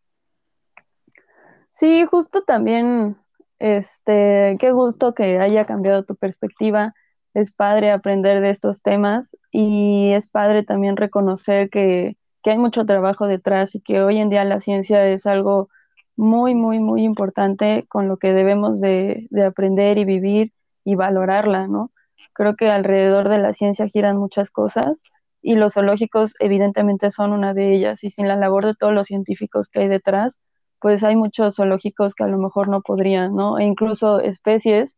Sí, 1.69 2.05
justo 2.05 2.41
también, 2.41 3.15
este, 3.60 4.57
qué 4.60 4.71
gusto 4.71 5.13
que 5.13 5.38
haya 5.38 5.65
cambiado 5.65 6.03
tu 6.03 6.15
perspectiva. 6.15 6.95
Es 7.36 7.53
padre 7.53 7.91
aprender 7.91 8.41
de 8.41 8.50
estos 8.50 8.81
temas 8.81 9.38
y 9.51 10.12
es 10.13 10.27
padre 10.27 10.63
también 10.63 10.98
reconocer 10.98 11.69
que 11.69 12.17
que 12.41 12.51
hay 12.51 12.57
mucho 12.57 12.86
trabajo 12.86 13.27
detrás 13.27 13.75
y 13.75 13.81
que 13.81 14.01
hoy 14.01 14.17
en 14.17 14.29
día 14.29 14.43
la 14.43 14.60
ciencia 14.60 15.05
es 15.07 15.25
algo 15.25 15.69
muy, 16.15 16.55
muy, 16.55 16.79
muy 16.79 17.03
importante 17.03 17.86
con 17.88 18.07
lo 18.07 18.17
que 18.17 18.33
debemos 18.33 18.81
de, 18.81 19.27
aprender 19.45 19.98
y 19.98 20.05
vivir 20.05 20.53
y 20.83 20.95
valorarla, 20.95 21.67
¿no? 21.67 21.91
Creo 22.33 22.55
que 22.55 22.69
alrededor 22.69 23.29
de 23.29 23.38
la 23.39 23.53
ciencia 23.53 23.88
giran 23.88 24.17
muchas 24.17 24.50
cosas 24.51 25.03
y 25.41 25.55
los 25.55 25.74
zoológicos 25.74 26.33
evidentemente 26.39 27.12
son 27.12 27.33
una 27.33 27.53
de 27.53 27.74
ellas 27.74 28.03
y 28.03 28.10
sin 28.10 28.27
la 28.27 28.36
labor 28.36 28.65
de 28.65 28.75
todos 28.75 28.93
los 28.93 29.07
científicos 29.07 29.69
que 29.69 29.81
hay 29.81 29.88
detrás, 29.88 30.41
pues 30.79 31.03
hay 31.03 31.15
muchos 31.15 31.55
zoológicos 31.55 32.15
que 32.15 32.24
a 32.24 32.27
lo 32.27 32.38
mejor 32.38 32.67
no 32.67 32.81
podrían, 32.81 33.36
¿no? 33.36 33.60
E 33.60 33.65
incluso 33.65 34.19
especies 34.19 34.95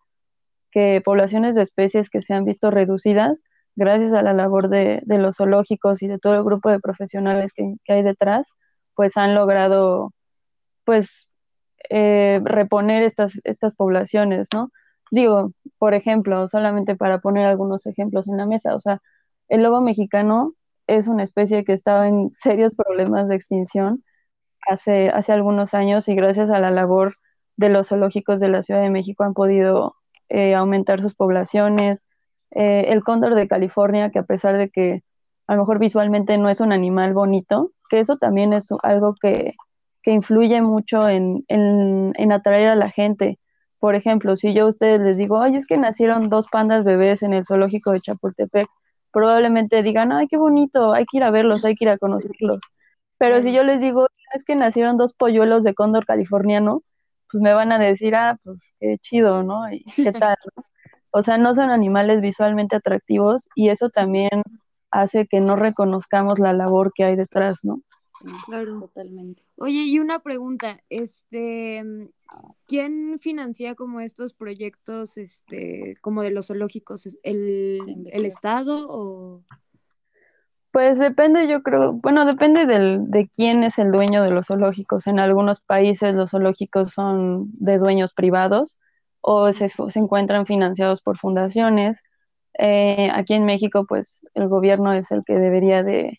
que, 0.72 1.02
poblaciones 1.04 1.56
de 1.56 1.64
especies 1.64 2.10
que 2.10 2.22
se 2.22 2.34
han 2.34 2.46
visto 2.46 2.72
reducidas 2.72 3.44
gracias 3.76 4.14
a 4.14 4.22
la 4.24 4.34
labor 4.34 4.70
de, 4.70 5.02
los 5.08 5.38
zoológicos 5.38 6.02
y 6.04 6.08
de 6.08 6.20
todo 6.20 6.36
el 6.36 6.44
grupo 6.44 6.70
de 6.70 6.80
profesionales 6.80 7.54
que, 7.54 7.76
hay 7.90 8.04
detrás, 8.04 8.54
pues 8.96 9.18
han 9.18 9.36
logrado, 9.36 10.14
pues, 10.86 11.28
eh, 11.90 12.42
reponer 12.44 13.04
estas, 13.04 13.40
estas 13.44 13.76
poblaciones, 13.76 14.48
¿no? 14.54 14.70
Digo, 15.12 15.52
por 15.78 15.94
ejemplo, 15.94 16.48
solamente 16.48 16.96
para 16.96 17.20
poner 17.20 17.46
algunos 17.46 17.86
ejemplos 17.88 18.28
en 18.28 18.38
la 18.38 18.46
mesa, 18.48 18.76
o 18.76 18.80
sea, 18.80 19.00
el 19.54 19.62
lobo 19.62 19.82
mexicano 19.82 20.54
es 20.88 21.08
una 21.08 21.22
especie 21.22 21.64
que 21.64 21.74
estaba 21.74 22.08
en 22.08 22.32
serios 22.34 22.74
problemas 22.74 23.28
de 23.28 23.36
extinción 23.36 24.04
hace, 24.68 25.10
hace 25.10 25.32
algunos 25.32 25.76
años 25.76 26.10
y 26.10 26.16
gracias 26.16 26.50
a 26.50 26.60
la 26.60 26.72
labor 26.72 27.18
de 27.56 27.70
los 27.70 27.90
zoológicos 27.90 28.40
de 28.40 28.50
la 28.50 28.64
Ciudad 28.64 28.82
de 28.82 28.90
México 28.90 29.24
han 29.24 29.36
podido 29.36 29.96
eh, 30.30 30.56
aumentar 30.56 31.04
sus 31.04 31.14
poblaciones, 31.14 32.10
eh, 32.50 32.86
el 32.88 33.04
cóndor 33.04 33.36
de 33.36 33.48
California, 33.48 34.10
que 34.10 34.18
a 34.18 34.24
pesar 34.24 34.58
de 34.58 34.72
que 34.72 35.04
a 35.46 35.54
lo 35.54 35.62
mejor 35.62 35.78
visualmente 35.78 36.36
no 36.40 36.50
es 36.50 36.60
un 36.60 36.72
animal 36.72 37.14
bonito, 37.14 37.74
que 37.92 38.00
eso 38.00 38.18
también 38.18 38.54
es 38.54 38.70
algo 38.82 39.14
que, 39.22 39.54
influye 40.06 40.64
mucho 40.64 41.08
en, 41.08 41.46
atraer 42.32 42.70
a 42.70 42.76
la 42.76 42.90
gente. 42.90 43.38
Por 43.78 43.94
ejemplo, 43.94 44.36
si 44.36 44.56
yo 44.56 44.66
a 44.66 44.70
ustedes 44.70 45.00
les 45.00 45.18
digo, 45.18 45.38
oye, 45.40 45.58
es 45.58 45.68
que 45.68 45.78
nacieron 45.78 46.30
dos 46.30 46.48
pandas 46.52 46.86
bebés 46.86 47.22
en 47.22 47.34
el 47.34 47.46
zoológico 47.46 47.92
de 47.92 48.02
Chapultepec, 48.02 48.68
probablemente 49.14 49.84
digan, 49.84 50.12
ay, 50.12 50.28
qué 50.28 50.38
bonito, 50.38 50.94
hay 50.94 51.06
que 51.06 51.18
ir 51.18 51.24
a 51.24 51.32
verlos, 51.32 51.66
hay 51.66 51.76
que 51.76 51.86
ir 51.86 51.90
a 51.90 51.98
conocerlos. 51.98 52.60
Pero 53.18 53.42
si 53.42 53.54
yo 53.54 53.64
les 53.64 53.80
digo, 53.80 54.08
es 54.34 54.44
que 54.46 54.56
nacieron 54.56 54.98
dos 54.98 55.14
polluelos 55.14 55.64
de 55.64 55.76
cóndor 55.76 56.06
californiano, 56.06 56.84
pues 57.32 57.42
me 57.42 57.54
van 57.54 57.72
a 57.72 57.80
decir, 57.80 58.16
ah, 58.16 58.38
pues 58.44 58.60
qué 58.80 58.98
chido, 59.02 59.44
¿no? 59.44 59.72
¿Y 59.72 59.84
qué 59.96 60.12
tal? 60.14 60.38
¿no? 60.56 60.64
O 61.12 61.24
sea, 61.24 61.38
no 61.38 61.54
son 61.54 61.70
animales 61.70 62.22
visualmente 62.22 62.76
atractivos 62.76 63.48
y 63.56 63.70
eso 63.70 63.90
también 63.90 64.42
hace 64.92 65.28
que 65.28 65.42
no 65.42 65.56
reconozcamos 65.56 66.40
la 66.40 66.54
labor 66.54 66.92
que 66.96 67.04
hay 67.04 67.16
detrás, 67.16 67.60
¿no? 67.64 67.82
Claro, 68.46 68.80
totalmente. 68.80 69.44
Oye, 69.58 69.84
y 69.84 70.00
una 70.00 70.20
pregunta, 70.20 70.82
este, 70.90 71.84
¿quién 72.68 73.20
financia 73.20 73.76
como 73.76 74.00
estos 74.00 74.34
proyectos, 74.34 75.18
este, 75.18 75.96
como 76.02 76.24
de 76.24 76.32
los 76.32 76.48
zoológicos, 76.48 77.18
el, 77.24 78.08
el 78.12 78.26
Estado 78.26 78.88
o? 78.90 79.44
Pues 80.72 80.98
depende, 80.98 81.48
yo 81.48 81.62
creo, 81.62 81.94
bueno, 81.94 82.26
depende 82.26 82.66
del, 82.66 83.12
de 83.12 83.30
quién 83.36 83.64
es 83.64 83.78
el 83.78 83.92
dueño 83.92 84.24
de 84.24 84.32
los 84.32 84.48
zoológicos. 84.48 85.06
En 85.06 85.20
algunos 85.20 85.60
países 85.62 86.16
los 86.16 86.32
zoológicos 86.32 86.94
son 86.94 87.52
de 87.54 87.78
dueños 87.78 88.14
privados, 88.14 88.78
o 89.22 89.52
se, 89.54 89.70
se 89.70 90.00
encuentran 90.00 90.46
financiados 90.46 91.02
por 91.02 91.18
fundaciones. 91.18 92.02
Eh, 92.58 93.10
aquí 93.14 93.34
en 93.34 93.46
México, 93.46 93.86
pues 93.86 94.28
el 94.34 94.48
gobierno 94.48 94.94
es 94.94 95.12
el 95.12 95.24
que 95.26 95.34
debería 95.34 95.84
de, 95.84 96.18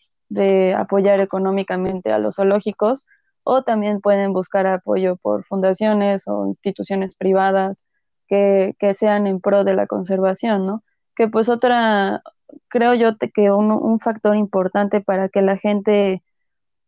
apoyar 0.75 1.19
económicamente 1.21 2.11
a 2.11 2.19
los 2.19 2.35
zoológicos 2.35 3.05
o 3.43 3.63
también 3.63 4.01
pueden 4.01 4.33
buscar 4.33 4.67
apoyo 4.67 5.17
por 5.17 5.43
fundaciones 5.43 6.27
o 6.27 6.47
instituciones 6.47 7.15
privadas 7.15 7.87
que, 8.27 8.75
sean 8.93 9.27
en 9.27 9.39
pro 9.39 9.63
de 9.63 9.75
la 9.75 9.87
conservación, 9.87 10.65
¿no? 10.65 10.83
Que 11.15 11.27
pues 11.27 11.47
otra, 11.47 12.23
creo 12.69 12.95
yo 12.95 13.11
que 13.33 13.51
un, 13.51 13.71
un 13.71 13.99
factor 13.99 14.35
importante 14.35 15.01
para 15.01 15.29
que 15.29 15.41
la 15.41 15.57
gente 15.57 16.23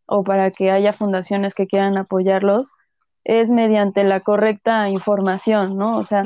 o 0.08 0.24
para 0.24 0.51
que 0.51 0.72
haya 0.72 0.94
fundaciones 0.94 1.53
que 1.53 1.67
quieran 1.67 1.98
apoyarlos 1.98 2.72
es 3.27 3.51
mediante 3.51 4.05
la 4.05 4.22
correcta 4.22 4.88
información, 4.88 5.77
¿no? 5.77 5.98
O 5.98 6.03
sea, 6.03 6.24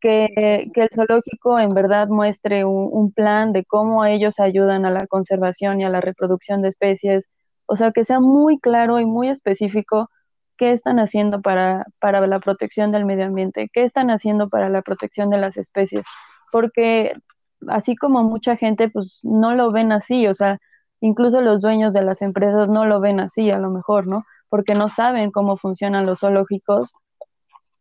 que, 0.00 0.28
el 0.74 0.88
zoológico 0.92 1.60
en 1.60 1.74
verdad 1.74 2.08
muestre 2.08 2.64
un, 2.64 3.12
plan 3.12 3.52
de 3.52 3.64
cómo 3.64 4.04
ellos 4.04 4.40
ayudan 4.40 4.84
a 4.84 4.90
la 4.90 5.06
conservación 5.06 5.80
y 5.80 5.84
a 5.84 5.88
la 5.88 6.00
reproducción 6.00 6.60
de 6.60 6.68
especies, 6.70 7.30
o 7.66 7.76
sea, 7.76 7.92
que 7.92 8.02
sea 8.02 8.18
muy 8.18 8.58
claro 8.58 8.98
y 8.98 9.06
muy 9.06 9.28
específico 9.28 10.10
qué 10.56 10.72
están 10.72 10.98
haciendo 10.98 11.40
para, 11.40 11.86
para 12.00 12.26
la 12.26 12.40
protección 12.40 12.90
del 12.90 13.04
medio 13.04 13.26
ambiente, 13.26 13.70
qué 13.72 13.84
están 13.84 14.10
haciendo 14.10 14.48
para 14.48 14.68
la 14.68 14.82
protección 14.82 15.30
de 15.30 15.38
las 15.38 15.56
especies, 15.56 16.04
porque 16.50 17.14
así 17.68 17.94
como 17.94 18.24
mucha 18.24 18.56
gente 18.56 18.88
pues 18.88 19.20
no 19.22 19.54
lo 19.54 19.70
ven 19.70 19.92
así, 19.92 20.26
o 20.26 20.34
sea, 20.34 20.58
incluso 21.00 21.42
los 21.42 21.60
dueños 21.60 21.92
de 21.92 22.02
las 22.02 22.22
empresas 22.22 22.68
no 22.68 22.86
lo 22.86 22.98
ven 22.98 23.20
así 23.20 23.52
a 23.52 23.58
lo 23.58 23.70
mejor, 23.70 24.08
¿no? 24.08 24.24
Porque 24.50 24.74
no 24.74 24.90
saben 24.90 25.30
cómo 25.30 25.56
funcionan 25.56 26.04
los 26.06 26.20
zoológicos, 26.20 26.92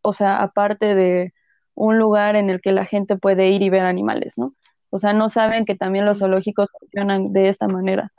o 0.01 0.13
sea, 0.13 0.41
aparte 0.41 0.95
de 0.95 1.33
un 1.75 1.97
lugar 1.99 2.37
en 2.37 2.49
el 2.49 2.61
que 2.61 2.71
la 2.71 2.85
gente 2.85 3.17
puede 3.17 3.49
ir 3.49 3.61
y 3.61 3.69
ver 3.69 3.85
animales, 3.85 4.37
¿no? 4.37 4.53
O 4.91 4.99
sea, 4.99 5.13
no 5.13 5.29
saben 5.29 5.65
que 5.65 5.75
también 5.75 6.05
los 6.05 6.19
zoológicos 6.19 6.69
funcionan 6.79 7.33
de 7.33 7.49
esta 7.49 7.67
manera. 7.67 8.11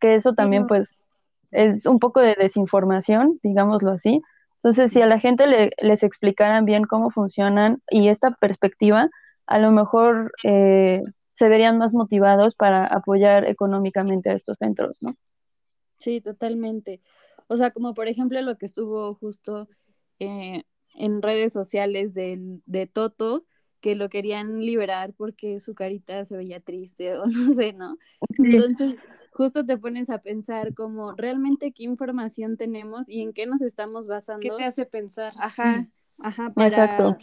que 0.00 0.14
eso 0.16 0.34
también 0.34 0.66
pues 0.66 1.02
es 1.50 1.86
un 1.86 1.98
poco 1.98 2.20
de 2.20 2.36
desinformación, 2.36 3.38
digámoslo 3.42 3.92
así. 3.92 4.22
Entonces, 4.56 4.92
si 4.92 5.00
a 5.02 5.06
la 5.06 5.18
gente 5.20 5.46
le, 5.46 5.70
les 5.80 6.02
explicaran 6.02 6.64
bien 6.64 6.84
cómo 6.84 7.10
funcionan 7.10 7.82
y 7.90 8.08
esta 8.08 8.32
perspectiva, 8.32 9.08
a 9.46 9.58
lo 9.58 9.70
mejor 9.72 10.32
eh, 10.44 11.02
se 11.32 11.48
verían 11.48 11.78
más 11.78 11.94
motivados 11.94 12.54
para 12.56 12.86
apoyar 12.86 13.46
económicamente 13.46 14.30
a 14.30 14.34
estos 14.34 14.58
centros, 14.58 14.98
¿no? 15.02 15.14
Sí, 15.98 16.20
totalmente. 16.20 17.00
O 17.48 17.56
sea, 17.56 17.70
como 17.70 17.94
por 17.94 18.08
ejemplo 18.08 18.40
lo 18.42 18.56
que 18.56 18.66
estuvo 18.66 19.14
justo 19.14 19.68
eh, 20.20 20.62
en 20.94 21.22
redes 21.22 21.52
sociales 21.52 22.14
de, 22.14 22.60
de 22.66 22.86
Toto, 22.86 23.44
que 23.80 23.94
lo 23.94 24.08
querían 24.08 24.60
liberar 24.60 25.14
porque 25.14 25.60
su 25.60 25.74
carita 25.74 26.24
se 26.24 26.36
veía 26.36 26.60
triste 26.60 27.16
o 27.18 27.26
no 27.26 27.54
sé, 27.54 27.72
¿no? 27.72 27.96
Entonces, 28.38 28.98
justo 29.32 29.64
te 29.64 29.78
pones 29.78 30.10
a 30.10 30.18
pensar 30.18 30.74
como 30.74 31.12
realmente 31.12 31.72
qué 31.72 31.84
información 31.84 32.56
tenemos 32.56 33.08
y 33.08 33.22
en 33.22 33.32
qué 33.32 33.46
nos 33.46 33.62
estamos 33.62 34.06
basando. 34.06 34.40
¿Qué 34.40 34.50
te 34.50 34.64
hace 34.64 34.86
pensar? 34.86 35.32
Ajá, 35.38 35.88
ajá, 36.18 36.52
para, 36.52 37.18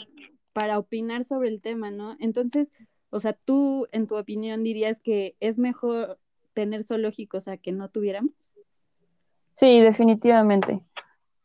para 0.53 0.79
opinar 0.79 1.24
sobre 1.24 1.50
el 1.50 1.62
tema, 1.62 1.91
¿no? 1.91 2.15
Entonces, 2.20 2.72
o 3.10 3.20
sea, 3.20 3.34
tú, 3.34 3.88
en 3.91 4.08
tu 4.08 4.17
opinión, 4.17 4.63
dirías 4.63 5.00
que 5.00 5.36
es 5.39 5.58
mejor 5.58 6.20
tener 6.53 6.84
zoológicos 6.84 7.48
a 7.48 7.58
que 7.58 7.72
no 7.72 7.89
tuviéramos? 7.89 8.51
Sí, 9.55 9.79
definitivamente. 9.79 10.81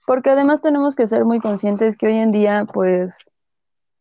Porque 0.06 0.30
además 0.30 0.60
tenemos 0.60 0.96
que 0.96 1.06
ser 1.06 1.24
muy 1.24 1.38
conscientes 1.40 1.96
que 1.96 2.08
hoy 2.08 2.16
en 2.16 2.32
día, 2.32 2.66
pues, 2.72 3.30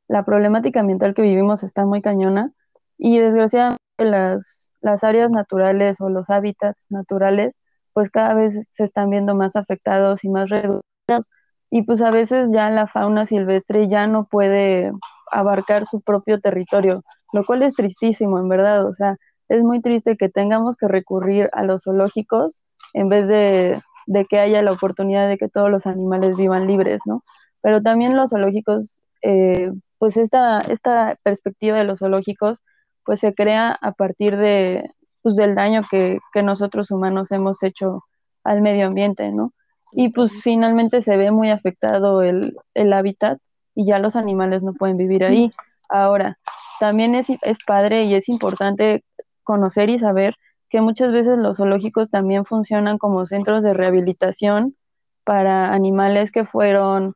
la 0.07 0.25
problemática 0.25 0.79
ambiental 0.79 1.13
que 1.13 1.21
vivimos 1.21 1.63
está 1.63 1.85
muy 1.85 2.01
cañona 2.01 2.51
y 2.97 3.19
desgraciadamente 3.19 3.79
las, 3.99 4.73
las 4.81 5.03
áreas 5.03 5.29
naturales 5.29 6.01
o 6.01 6.09
los 6.09 6.31
hábitats 6.31 6.91
naturales, 6.91 7.61
pues 7.93 8.09
cada 8.09 8.33
vez 8.33 8.67
se 8.71 8.83
están 8.83 9.11
viendo 9.11 9.35
más 9.35 9.55
afectados 9.55 10.23
y 10.23 10.29
más 10.29 10.49
reducidos. 10.49 11.29
Y 11.69 11.83
pues 11.83 12.01
a 12.01 12.09
veces 12.09 12.49
ya 12.51 12.71
la 12.71 12.87
fauna 12.87 13.27
silvestre 13.27 13.87
ya 13.87 14.07
no 14.07 14.25
puede 14.25 14.91
abarcar 15.31 15.85
su 15.85 16.01
propio 16.01 16.41
territorio, 16.41 17.03
lo 17.31 17.45
cual 17.45 17.61
es 17.61 17.75
tristísimo, 17.75 18.39
en 18.39 18.49
verdad. 18.49 18.87
O 18.87 18.93
sea, 18.93 19.17
es 19.49 19.61
muy 19.61 19.79
triste 19.81 20.17
que 20.17 20.29
tengamos 20.29 20.75
que 20.77 20.87
recurrir 20.87 21.49
a 21.53 21.63
los 21.63 21.83
zoológicos 21.83 22.61
en 22.93 23.09
vez 23.09 23.27
de, 23.27 23.79
de 24.09 24.25
que 24.25 24.39
haya 24.39 24.63
la 24.63 24.71
oportunidad 24.71 25.29
de 25.29 25.37
que 25.37 25.49
todos 25.49 25.69
los 25.69 25.85
animales 25.85 26.35
vivan 26.35 26.65
libres, 26.65 27.03
¿no? 27.05 27.23
Pero 27.61 27.83
también 27.83 28.17
los 28.17 28.31
zoológicos, 28.31 29.03
eh, 29.21 29.71
pues 29.99 30.17
esta, 30.17 30.61
esta 30.61 31.15
perspectiva 31.21 31.77
de 31.77 31.83
los 31.83 31.99
zoológicos, 31.99 32.63
pues 33.05 33.19
se 33.19 33.35
crea 33.35 33.77
a 33.79 33.91
partir 33.91 34.35
de, 34.35 34.89
pues 35.21 35.35
del 35.35 35.53
daño 35.53 35.81
que, 35.91 36.17
que 36.33 36.41
nosotros 36.41 36.89
humanos 36.89 37.31
hemos 37.31 37.61
hecho 37.61 38.03
al 38.43 38.61
medio 38.63 38.87
ambiente, 38.87 39.31
¿no? 39.31 39.53
Y 39.91 40.09
pues 40.09 40.31
finalmente 40.41 41.01
se 41.01 41.15
ve 41.15 41.29
muy 41.29 41.51
afectado 41.51 42.23
el, 42.23 42.57
el 42.73 42.93
hábitat 42.93 43.37
y 43.75 43.85
ya 43.85 43.99
los 43.99 44.15
animales 44.15 44.63
no 44.63 44.73
pueden 44.73 44.97
vivir 44.97 45.23
ahí. 45.23 45.51
Ahora, 45.87 46.39
también 46.79 47.13
es, 47.13 47.27
es 47.43 47.59
padre 47.63 48.05
y 48.05 48.15
es 48.15 48.27
importante 48.27 49.03
conocer 49.43 49.91
y 49.91 49.99
saber 49.99 50.35
que 50.69 50.81
muchas 50.81 51.11
veces 51.11 51.37
los 51.37 51.57
zoológicos 51.57 52.09
también 52.09 52.45
funcionan 52.45 52.97
como 52.97 53.25
centros 53.25 53.63
de 53.63 53.73
rehabilitación 53.73 54.75
para 55.23 55.73
animales 55.73 56.31
que 56.31 56.45
fueron, 56.45 57.15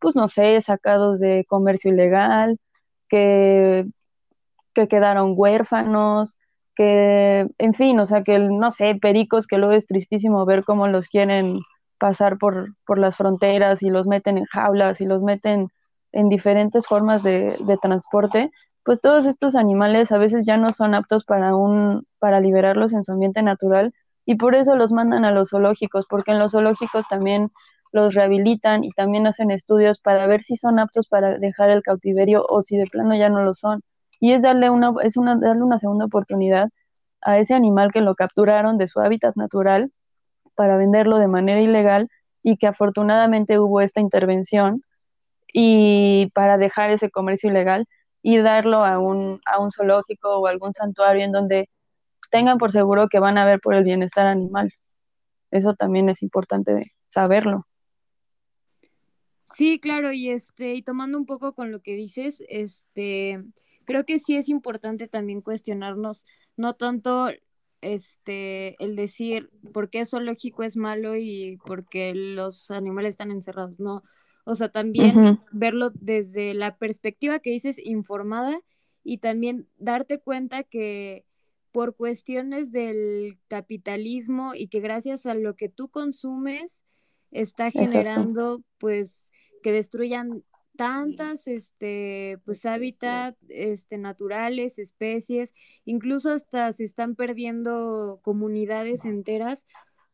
pues 0.00 0.16
no 0.16 0.28
sé, 0.28 0.60
sacados 0.60 1.20
de 1.20 1.44
comercio 1.48 1.92
ilegal, 1.92 2.58
que, 3.08 3.86
que 4.74 4.88
quedaron 4.88 5.34
huérfanos, 5.36 6.38
que, 6.74 7.46
en 7.58 7.74
fin, 7.74 7.98
o 8.00 8.06
sea, 8.06 8.22
que, 8.22 8.38
no 8.38 8.70
sé, 8.70 8.94
pericos, 8.96 9.46
que 9.46 9.58
luego 9.58 9.74
es 9.74 9.86
tristísimo 9.86 10.44
ver 10.44 10.64
cómo 10.64 10.88
los 10.88 11.08
quieren 11.08 11.60
pasar 11.98 12.38
por, 12.38 12.74
por 12.86 12.98
las 12.98 13.16
fronteras 13.16 13.82
y 13.82 13.90
los 13.90 14.06
meten 14.06 14.38
en 14.38 14.44
jaulas 14.44 15.00
y 15.00 15.06
los 15.06 15.22
meten 15.22 15.68
en 16.12 16.28
diferentes 16.28 16.86
formas 16.86 17.22
de, 17.22 17.56
de 17.60 17.76
transporte, 17.78 18.50
pues 18.86 19.00
todos 19.02 19.26
estos 19.26 19.56
animales 19.56 20.12
a 20.12 20.18
veces 20.18 20.46
ya 20.46 20.56
no 20.58 20.72
son 20.72 20.94
aptos 20.94 21.24
para 21.26 21.56
un 21.56 22.06
para 22.20 22.40
liberarlos 22.40 22.92
en 22.92 23.04
su 23.04 23.12
ambiente 23.12 23.42
natural 23.42 23.92
y 24.24 24.36
por 24.36 24.54
eso 24.54 24.76
los 24.76 24.92
mandan 24.92 25.24
a 25.24 25.32
los 25.32 25.50
zoológicos, 25.50 26.06
porque 26.08 26.32
en 26.32 26.38
los 26.38 26.52
zoológicos 26.52 27.06
también 27.08 27.50
los 27.92 28.14
rehabilitan 28.14 28.84
y 28.84 28.90
también 28.92 29.26
hacen 29.26 29.50
estudios 29.50 30.00
para 30.00 30.26
ver 30.28 30.42
si 30.42 30.56
son 30.56 30.78
aptos 30.78 31.08
para 31.08 31.38
dejar 31.38 31.70
el 31.70 31.82
cautiverio 31.82 32.44
o 32.48 32.62
si 32.62 32.76
de 32.76 32.86
plano 32.86 33.16
ya 33.16 33.28
no 33.28 33.42
lo 33.44 33.54
son. 33.54 33.82
Y 34.20 34.32
es 34.32 34.42
darle 34.42 34.70
una 34.70 34.92
es 35.02 35.16
una 35.16 35.36
darle 35.36 35.62
una 35.64 35.78
segunda 35.78 36.04
oportunidad 36.06 36.68
a 37.22 37.38
ese 37.38 37.54
animal 37.54 37.92
que 37.92 38.00
lo 38.02 38.14
capturaron 38.14 38.78
de 38.78 38.88
su 38.88 39.00
hábitat 39.00 39.36
natural 39.36 39.90
para 40.56 40.76
venderlo 40.76 41.18
de 41.18 41.28
manera 41.28 41.60
ilegal 41.60 42.08
y 42.42 42.56
que 42.58 42.68
afortunadamente 42.68 43.58
hubo 43.58 43.80
esta 43.80 44.00
intervención 44.00 44.82
y 45.52 46.30
para 46.34 46.58
dejar 46.58 46.90
ese 46.90 47.10
comercio 47.10 47.50
ilegal 47.50 47.86
y 48.28 48.38
darlo 48.38 48.84
a 48.84 48.98
un, 48.98 49.40
a 49.46 49.60
un 49.60 49.70
zoológico 49.70 50.40
o 50.40 50.48
algún 50.48 50.74
santuario 50.74 51.24
en 51.24 51.30
donde 51.30 51.70
tengan 52.28 52.58
por 52.58 52.72
seguro 52.72 53.06
que 53.06 53.20
van 53.20 53.38
a 53.38 53.44
ver 53.44 53.60
por 53.60 53.72
el 53.72 53.84
bienestar 53.84 54.26
animal. 54.26 54.72
Eso 55.52 55.74
también 55.74 56.08
es 56.08 56.24
importante 56.24 56.92
saberlo. 57.08 57.68
Sí, 59.44 59.78
claro, 59.78 60.10
y 60.10 60.30
este, 60.30 60.74
y 60.74 60.82
tomando 60.82 61.16
un 61.18 61.24
poco 61.24 61.54
con 61.54 61.70
lo 61.70 61.80
que 61.82 61.92
dices, 61.94 62.42
este, 62.48 63.44
creo 63.84 64.04
que 64.04 64.18
sí 64.18 64.36
es 64.36 64.48
importante 64.48 65.06
también 65.06 65.40
cuestionarnos, 65.40 66.26
no 66.56 66.74
tanto 66.74 67.28
este 67.80 68.74
el 68.82 68.96
decir 68.96 69.50
por 69.72 69.88
qué 69.88 70.04
zoológico 70.04 70.64
es 70.64 70.76
malo 70.76 71.14
y 71.14 71.58
por 71.64 71.86
qué 71.88 72.12
los 72.12 72.72
animales 72.72 73.10
están 73.10 73.30
encerrados, 73.30 73.78
no, 73.78 74.02
o 74.48 74.54
sea, 74.54 74.68
también 74.68 75.40
verlo 75.50 75.90
desde 75.90 76.54
la 76.54 76.76
perspectiva 76.76 77.40
que 77.40 77.50
dices 77.50 77.80
informada 77.84 78.60
y 79.02 79.18
también 79.18 79.68
darte 79.76 80.20
cuenta 80.20 80.62
que 80.62 81.24
por 81.72 81.96
cuestiones 81.96 82.70
del 82.70 83.38
capitalismo 83.48 84.54
y 84.54 84.68
que 84.68 84.78
gracias 84.78 85.26
a 85.26 85.34
lo 85.34 85.56
que 85.56 85.68
tú 85.68 85.88
consumes 85.88 86.84
está 87.32 87.72
generando 87.72 88.62
pues 88.78 89.24
que 89.64 89.72
destruyan 89.72 90.44
tantas 90.76 91.48
este 91.48 92.38
pues 92.44 92.64
hábitats 92.66 93.38
este 93.48 93.98
naturales 93.98 94.78
especies 94.78 95.54
incluso 95.84 96.30
hasta 96.30 96.72
se 96.72 96.84
están 96.84 97.16
perdiendo 97.16 98.20
comunidades 98.22 99.04
enteras 99.04 99.66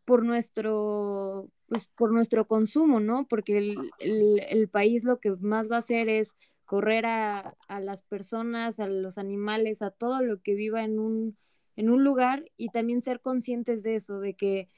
por 0.06 0.24
nuestro 0.24 1.50
pues 1.72 1.86
por 1.86 2.12
nuestro 2.12 2.46
consumo, 2.46 3.00
¿no? 3.00 3.26
Porque 3.26 3.74
el, 3.98 4.68
país 4.68 5.04
lo 5.04 5.20
que 5.20 5.30
más 5.40 5.70
va 5.70 5.76
a 5.76 5.78
hacer 5.78 6.10
es 6.10 6.36
correr 6.66 7.06
a, 7.06 7.56
las 7.80 8.02
personas, 8.02 8.78
a 8.78 8.86
los 8.86 9.16
animales, 9.16 9.80
a 9.80 9.90
todo 9.90 10.20
lo 10.20 10.42
que 10.42 10.54
viva 10.54 10.84
en 10.84 10.98
un, 10.98 11.38
en 11.76 11.88
un 11.88 12.04
lugar 12.04 12.44
y 12.58 12.68
también 12.68 13.00
ser 13.00 13.20
conscientes 13.22 13.82
de 13.82 13.94
eso, 13.94 14.20
de 14.20 14.34
que 14.34 14.68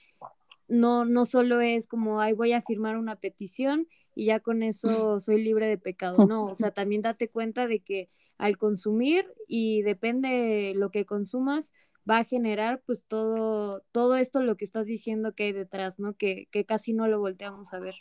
no, 0.68 1.04
no 1.04 1.26
solo 1.26 1.61
es 1.61 1.88
como, 1.88 2.20
ay, 2.20 2.33
voy 2.33 2.52
a 2.52 2.62
firmar 2.62 2.96
una 2.96 3.16
petición 3.16 3.88
y 4.14 4.26
ya 4.26 4.38
con 4.38 4.62
eso 4.62 5.18
soy 5.18 5.42
libre 5.42 5.66
de 5.66 5.78
pecado, 5.78 6.28
no, 6.28 6.44
o 6.44 6.54
sea, 6.54 6.70
también 6.70 7.02
date 7.02 7.28
cuenta 7.28 7.66
de 7.66 7.80
que 7.80 8.09
al 8.38 8.57
consumir 8.57 9.26
y 9.48 9.83
depende 9.83 10.74
lo 10.76 10.92
que 10.92 11.07
consumas, 11.07 11.72
va 12.08 12.18
a 12.18 12.24
generar 12.24 12.82
pues 12.86 13.04
todo, 13.06 13.82
todo 13.92 14.16
esto 14.16 14.42
lo 14.42 14.56
que 14.56 14.64
estás 14.64 14.86
diciendo 14.86 15.32
que 15.32 15.44
hay 15.44 15.52
detrás, 15.52 15.98
¿no? 15.98 16.14
Que, 16.14 16.46
que 16.50 16.64
casi 16.64 16.92
no 16.92 17.08
lo 17.08 17.18
volteamos 17.20 17.72
a 17.72 17.78
ver. 17.78 17.94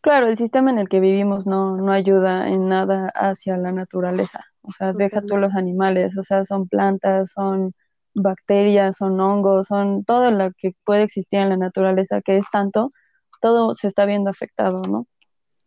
Claro, 0.00 0.28
el 0.28 0.36
sistema 0.36 0.70
en 0.70 0.78
el 0.78 0.88
que 0.88 1.00
vivimos 1.00 1.46
no, 1.46 1.76
no 1.76 1.92
ayuda 1.92 2.48
en 2.48 2.68
nada 2.68 3.10
hacia 3.14 3.56
la 3.56 3.72
naturaleza. 3.72 4.44
O 4.62 4.72
sea, 4.72 4.92
deja 4.92 5.22
tú 5.22 5.36
los 5.36 5.54
animales, 5.54 6.16
o 6.16 6.22
sea, 6.22 6.44
son 6.44 6.68
plantas, 6.68 7.32
son 7.32 7.72
bacterias, 8.14 8.96
son 8.96 9.20
hongos, 9.20 9.66
son 9.66 10.04
todo 10.04 10.30
lo 10.30 10.50
que 10.56 10.72
puede 10.84 11.02
existir 11.02 11.40
en 11.40 11.48
la 11.50 11.56
naturaleza, 11.56 12.22
que 12.22 12.38
es 12.38 12.46
tanto, 12.50 12.92
todo 13.40 13.74
se 13.74 13.88
está 13.88 14.04
viendo 14.06 14.30
afectado, 14.30 14.82
¿no? 14.88 15.06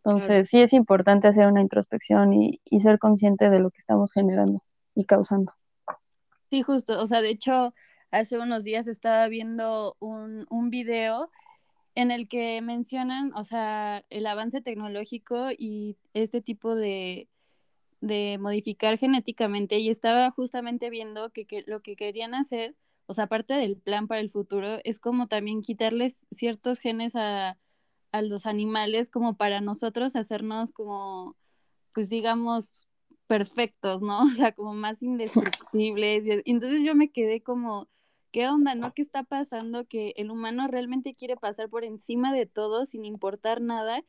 Entonces, 0.04 0.48
sí 0.48 0.60
es 0.60 0.72
importante 0.72 1.28
hacer 1.28 1.46
una 1.46 1.60
introspección 1.60 2.32
y, 2.32 2.60
y 2.64 2.80
ser 2.80 2.98
consciente 2.98 3.50
de 3.50 3.60
lo 3.60 3.70
que 3.70 3.78
estamos 3.78 4.12
generando 4.12 4.62
y 4.94 5.04
causando. 5.04 5.52
Sí, 6.52 6.60
justo, 6.60 7.00
o 7.00 7.06
sea, 7.06 7.22
de 7.22 7.30
hecho, 7.30 7.72
hace 8.10 8.38
unos 8.38 8.62
días 8.62 8.86
estaba 8.86 9.26
viendo 9.28 9.96
un, 10.00 10.46
un 10.50 10.68
video 10.68 11.30
en 11.94 12.10
el 12.10 12.28
que 12.28 12.60
mencionan, 12.60 13.32
o 13.34 13.42
sea, 13.42 14.04
el 14.10 14.26
avance 14.26 14.60
tecnológico 14.60 15.48
y 15.56 15.96
este 16.12 16.42
tipo 16.42 16.74
de, 16.74 17.30
de 18.02 18.36
modificar 18.38 18.98
genéticamente 18.98 19.78
y 19.78 19.88
estaba 19.88 20.30
justamente 20.30 20.90
viendo 20.90 21.30
que, 21.32 21.46
que, 21.46 21.64
lo 21.66 21.80
que 21.80 21.96
querían 21.96 22.34
hacer, 22.34 22.76
o 23.06 23.14
sea, 23.14 23.24
aparte 23.24 23.54
del 23.54 23.78
plan 23.78 24.06
para 24.06 24.20
el 24.20 24.28
futuro, 24.28 24.78
es 24.84 25.00
como 25.00 25.28
también 25.28 25.62
quitarles 25.62 26.26
ciertos 26.30 26.80
genes 26.80 27.16
a, 27.16 27.58
a 28.12 28.22
los 28.22 28.44
animales 28.44 29.08
como 29.08 29.38
para 29.38 29.62
nosotros 29.62 30.16
hacernos 30.16 30.70
como, 30.72 31.34
pues 31.94 32.10
digamos, 32.10 32.90
perfectos, 33.26 34.02
¿no? 34.02 34.20
O 34.26 34.30
sea, 34.30 34.52
como 34.52 34.74
más 34.74 35.02
indestructibles. 35.02 36.24
Y 36.26 36.50
entonces 36.50 36.80
yo 36.84 36.94
me 36.94 37.10
quedé 37.10 37.42
como, 37.42 37.88
¿qué 38.30 38.48
onda, 38.48 38.74
no? 38.74 38.94
¿Qué 38.94 39.02
está 39.02 39.22
pasando? 39.24 39.86
Que 39.86 40.14
el 40.16 40.30
humano 40.30 40.68
realmente 40.68 41.14
quiere 41.14 41.36
pasar 41.36 41.68
por 41.68 41.84
encima 41.84 42.32
de 42.32 42.46
todo 42.46 42.84
sin 42.86 43.04
importar 43.04 43.60
nada. 43.60 44.04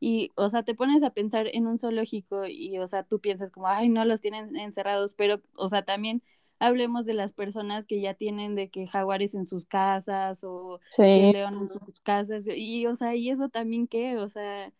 Y, 0.00 0.32
o 0.36 0.48
sea, 0.48 0.64
te 0.64 0.74
pones 0.74 1.02
a 1.02 1.10
pensar 1.10 1.48
en 1.52 1.66
un 1.66 1.78
zoológico 1.78 2.46
y, 2.46 2.78
o 2.78 2.86
sea, 2.86 3.04
tú 3.04 3.20
piensas 3.20 3.50
como, 3.50 3.68
ay, 3.68 3.88
no 3.88 4.04
los 4.04 4.20
tienen 4.20 4.56
encerrados, 4.56 5.14
pero, 5.14 5.40
o 5.56 5.68
sea, 5.68 5.84
también 5.84 6.22
hablemos 6.58 7.06
de 7.06 7.14
las 7.14 7.32
personas 7.32 7.86
que 7.86 8.00
ya 8.00 8.14
tienen 8.14 8.54
de 8.54 8.70
que 8.70 8.86
jaguares 8.86 9.34
en 9.34 9.46
sus 9.46 9.66
casas 9.66 10.44
o 10.44 10.80
que 10.96 11.32
león 11.32 11.58
en 11.60 11.68
sus 11.68 12.00
casas. 12.00 12.46
Y, 12.48 12.86
o 12.86 12.94
sea, 12.94 13.14
¿y 13.14 13.30
eso 13.30 13.48
también 13.48 13.86
qué? 13.86 14.18
O 14.18 14.28
sea... 14.28 14.72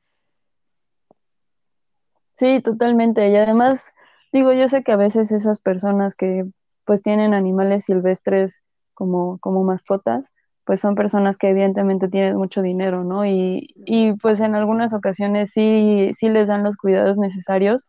Sí, 2.35 2.61
totalmente. 2.63 3.29
Y 3.31 3.37
además, 3.37 3.93
digo, 4.33 4.53
yo 4.53 4.69
sé 4.69 4.83
que 4.83 4.93
a 4.93 4.97
veces 4.97 5.31
esas 5.33 5.61
personas 5.61 6.15
que 6.17 6.45
pues 6.85 7.03
tienen 7.03 7.33
animales 7.35 7.85
silvestres 7.85 8.63
como, 8.95 9.39
como 9.39 9.63
mascotas, 9.65 10.35
pues 10.65 10.81
son 10.81 10.95
personas 10.95 11.37
que 11.39 11.51
evidentemente 11.51 12.09
tienen 12.09 12.37
mucho 12.37 12.63
dinero, 12.63 13.05
¿no? 13.05 13.25
Y, 13.27 13.69
y 13.77 14.15
pues 14.15 14.41
en 14.41 14.55
algunas 14.55 14.93
ocasiones 14.95 15.51
sí, 15.53 16.11
sí 16.19 16.29
les 16.29 16.49
dan 16.49 16.65
los 16.65 16.77
cuidados 16.77 17.19
necesarios, 17.19 17.87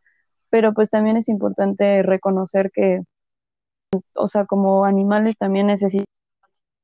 pero 0.49 0.73
pues 0.73 0.89
también 0.89 1.17
es 1.17 1.27
importante 1.29 2.03
reconocer 2.03 2.71
que, 2.73 3.01
o 4.15 4.27
sea, 4.27 4.45
como 4.45 4.85
animales 4.85 5.37
también 5.37 5.67
necesitan 5.67 6.05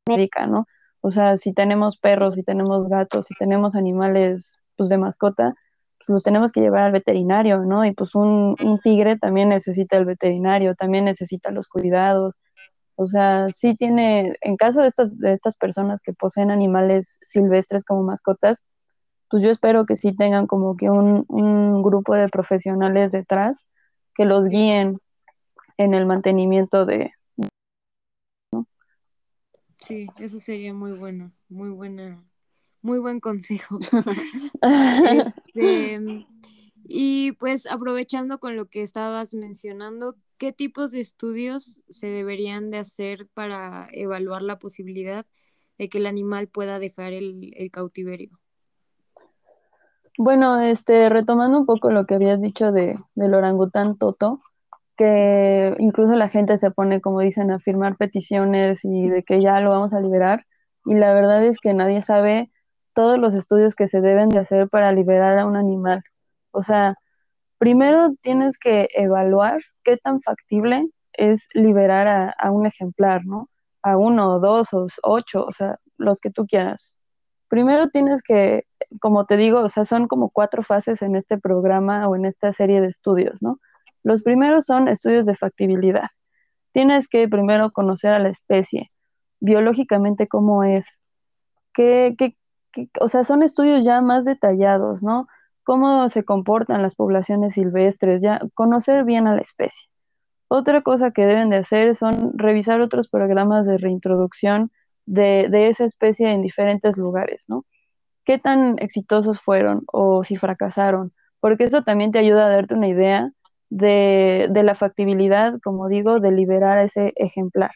médica, 0.07 0.47
¿no? 0.47 0.67
O 1.01 1.11
sea, 1.11 1.37
si 1.37 1.53
tenemos 1.53 1.97
perros, 1.99 2.35
si 2.35 2.43
tenemos 2.43 2.89
gatos, 2.89 3.27
si 3.27 3.35
tenemos 3.35 3.75
animales 3.75 4.59
pues 4.77 4.89
de 4.89 4.97
mascota, 4.97 5.55
pues 6.01 6.09
los 6.09 6.23
tenemos 6.23 6.51
que 6.51 6.61
llevar 6.61 6.83
al 6.83 6.91
veterinario, 6.91 7.59
¿no? 7.59 7.85
Y 7.85 7.93
pues 7.93 8.15
un, 8.15 8.55
un 8.63 8.79
tigre 8.79 9.17
también 9.17 9.49
necesita 9.49 9.97
el 9.97 10.05
veterinario, 10.05 10.73
también 10.73 11.05
necesita 11.05 11.51
los 11.51 11.67
cuidados, 11.67 12.39
o 12.95 13.07
sea, 13.07 13.47
sí 13.51 13.75
tiene, 13.75 14.33
en 14.41 14.57
caso 14.57 14.81
de 14.81 14.87
estas, 14.87 15.17
de 15.17 15.31
estas 15.31 15.55
personas 15.57 16.01
que 16.01 16.13
poseen 16.13 16.51
animales 16.51 17.17
silvestres 17.21 17.83
como 17.83 18.03
mascotas, 18.03 18.65
pues 19.29 19.41
yo 19.41 19.49
espero 19.49 19.85
que 19.85 19.95
sí 19.95 20.15
tengan 20.15 20.45
como 20.45 20.75
que 20.75 20.89
un, 20.89 21.25
un 21.27 21.81
grupo 21.81 22.15
de 22.15 22.29
profesionales 22.29 23.11
detrás 23.11 23.65
que 24.13 24.25
los 24.25 24.45
guíen 24.45 24.99
en 25.77 25.93
el 25.93 26.05
mantenimiento 26.05 26.85
de... 26.85 27.11
Sí, 29.79 30.07
eso 30.19 30.39
sería 30.39 30.73
muy 30.73 30.91
bueno, 30.91 31.31
muy 31.49 31.71
buena, 31.71 32.23
muy 32.81 32.99
buen 32.99 33.19
consejo. 33.19 33.79
este, 34.61 36.25
y 36.83 37.31
pues 37.33 37.67
aprovechando 37.67 38.39
con 38.39 38.55
lo 38.55 38.65
que 38.65 38.81
estabas 38.81 39.33
mencionando, 39.33 40.15
¿qué 40.37 40.51
tipos 40.51 40.91
de 40.91 41.01
estudios 41.01 41.79
se 41.89 42.07
deberían 42.07 42.71
de 42.71 42.79
hacer 42.79 43.27
para 43.33 43.87
evaluar 43.91 44.41
la 44.41 44.59
posibilidad 44.59 45.25
de 45.77 45.89
que 45.89 45.99
el 45.99 46.05
animal 46.05 46.47
pueda 46.47 46.79
dejar 46.79 47.13
el, 47.13 47.53
cautiverio? 47.71 48.39
Bueno, 50.17 50.59
este, 50.59 51.09
retomando 51.09 51.59
un 51.59 51.65
poco 51.65 51.91
lo 51.91 52.05
que 52.05 52.15
habías 52.15 52.41
dicho 52.41 52.71
de, 52.71 52.97
del 53.15 53.33
orangután 53.33 53.97
Toto, 53.97 54.41
que 54.97 55.73
incluso 55.79 56.13
la 56.13 56.29
gente 56.29 56.57
se 56.57 56.69
pone, 56.69 57.01
como 57.01 57.21
dicen, 57.21 57.49
a 57.49 57.59
firmar 57.59 57.97
peticiones 57.97 58.83
y 58.83 59.07
de 59.07 59.23
que 59.23 59.41
ya 59.41 59.59
lo 59.61 59.69
vamos 59.69 59.93
a 59.93 60.01
liberar. 60.01 60.45
Y 60.85 60.95
la 60.95 61.13
verdad 61.13 61.43
es 61.45 61.57
que 61.57 61.73
nadie 61.73 62.01
sabe 62.01 62.50
todos 62.93 63.19
los 63.19 63.35
estudios 63.35 63.75
que 63.75 63.87
se 63.87 64.01
deben 64.01 64.29
de 64.29 64.39
hacer 64.39 64.69
para 64.69 64.91
liberar 64.91 65.37
a 65.39 65.45
un 65.45 65.55
animal. 65.55 66.03
O 66.51 66.63
sea, 66.63 66.95
primero 67.57 68.13
tienes 68.21 68.57
que 68.57 68.89
evaluar 68.93 69.61
qué 69.83 69.97
tan 69.97 70.21
factible 70.21 70.87
es 71.13 71.47
liberar 71.53 72.33
a, 72.37 72.51
un 72.51 72.65
ejemplar, 72.65 73.25
¿no? 73.25 73.49
A 73.83 73.97
uno, 73.97 74.39
dos 74.39 74.73
o 74.73 74.87
ocho, 75.03 75.45
o 75.45 75.51
sea, 75.51 75.77
los 75.97 76.19
que 76.19 76.31
tú 76.31 76.45
quieras. 76.45 76.91
Primero 77.49 77.89
tienes 77.89 78.21
que, 78.23 78.65
como 79.01 79.25
te 79.25 79.37
digo, 79.37 79.61
o 79.61 79.69
sea, 79.69 79.85
son 79.85 80.07
como 80.07 80.29
cuatro 80.29 80.63
fases 80.63 81.01
en 81.01 81.15
este 81.15 81.37
programa 81.37 82.07
o 82.07 82.15
en 82.15 82.25
esta 82.25 82.53
serie 82.53 82.81
de 82.81 82.87
estudios, 82.87 83.41
¿no? 83.41 83.59
Los 84.03 84.23
primeros 84.23 84.65
son 84.65 84.87
estudios 84.87 85.25
de 85.25 85.35
factibilidad. 85.35 86.09
Tienes 86.71 87.07
que 87.07 87.27
primero 87.27 87.71
conocer 87.71 88.13
a 88.13 88.19
la 88.19 88.29
especie, 88.29 88.91
biológicamente 89.39 90.27
cómo 90.27 90.63
es, 90.63 90.99
qué, 91.73 92.15
qué, 92.17 92.35
o 92.99 93.07
sea, 93.09 93.23
son 93.23 93.43
estudios 93.43 93.85
ya 93.85 94.01
más 94.01 94.25
detallados, 94.25 95.03
¿no? 95.03 95.27
cómo 95.63 96.09
se 96.09 96.23
comportan 96.23 96.81
las 96.81 96.95
poblaciones 96.95 97.53
silvestres, 97.53 98.21
ya 98.21 98.41
conocer 98.53 99.03
bien 99.03 99.27
a 99.27 99.35
la 99.35 99.41
especie. 99.41 99.89
Otra 100.47 100.81
cosa 100.81 101.11
que 101.11 101.25
deben 101.25 101.49
de 101.49 101.57
hacer 101.57 101.95
son 101.95 102.37
revisar 102.37 102.81
otros 102.81 103.09
programas 103.09 103.65
de 103.65 103.77
reintroducción 103.77 104.71
de, 105.05 105.69
esa 105.69 105.85
especie 105.85 106.31
en 106.31 106.41
diferentes 106.41 106.97
lugares, 106.97 107.43
¿no? 107.47 107.65
¿Qué 108.25 108.37
tan 108.37 108.77
exitosos 108.79 109.39
fueron 109.41 109.83
o 109.87 110.23
si 110.23 110.37
fracasaron? 110.37 111.13
Porque 111.39 111.65
eso 111.65 111.83
también 111.83 112.11
te 112.11 112.19
ayuda 112.19 112.47
a 112.47 112.49
darte 112.49 112.75
una 112.75 112.87
idea 112.87 113.31
de, 113.69 114.47
de 114.51 114.63
la 114.63 114.75
factibilidad, 114.75 115.53
como 115.63 115.87
digo, 115.87 116.19
de 116.19 116.31
liberar 116.31 116.79
ese 116.79 117.13
ejemplar. 117.15 117.71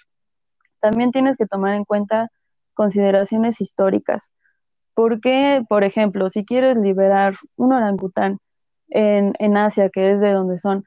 También 0.81 1.11
tienes 1.11 1.37
que 1.37 1.47
tomar 1.47 1.73
en 1.75 1.85
cuenta 1.85 2.29
consideraciones 2.73 3.61
históricas 3.61 4.31
porque, 4.95 5.63
por 5.69 5.83
ejemplo, 5.83 6.29
si 6.29 6.45
quieres 6.45 6.77
liberar 6.77 7.35
un 7.57 7.73
orangután 7.73 8.39
en, 8.89 9.33
en 9.39 9.57
Asia, 9.57 9.89
que 9.89 10.13
es 10.13 10.21
de 10.21 10.31
donde 10.31 10.59
son, 10.59 10.85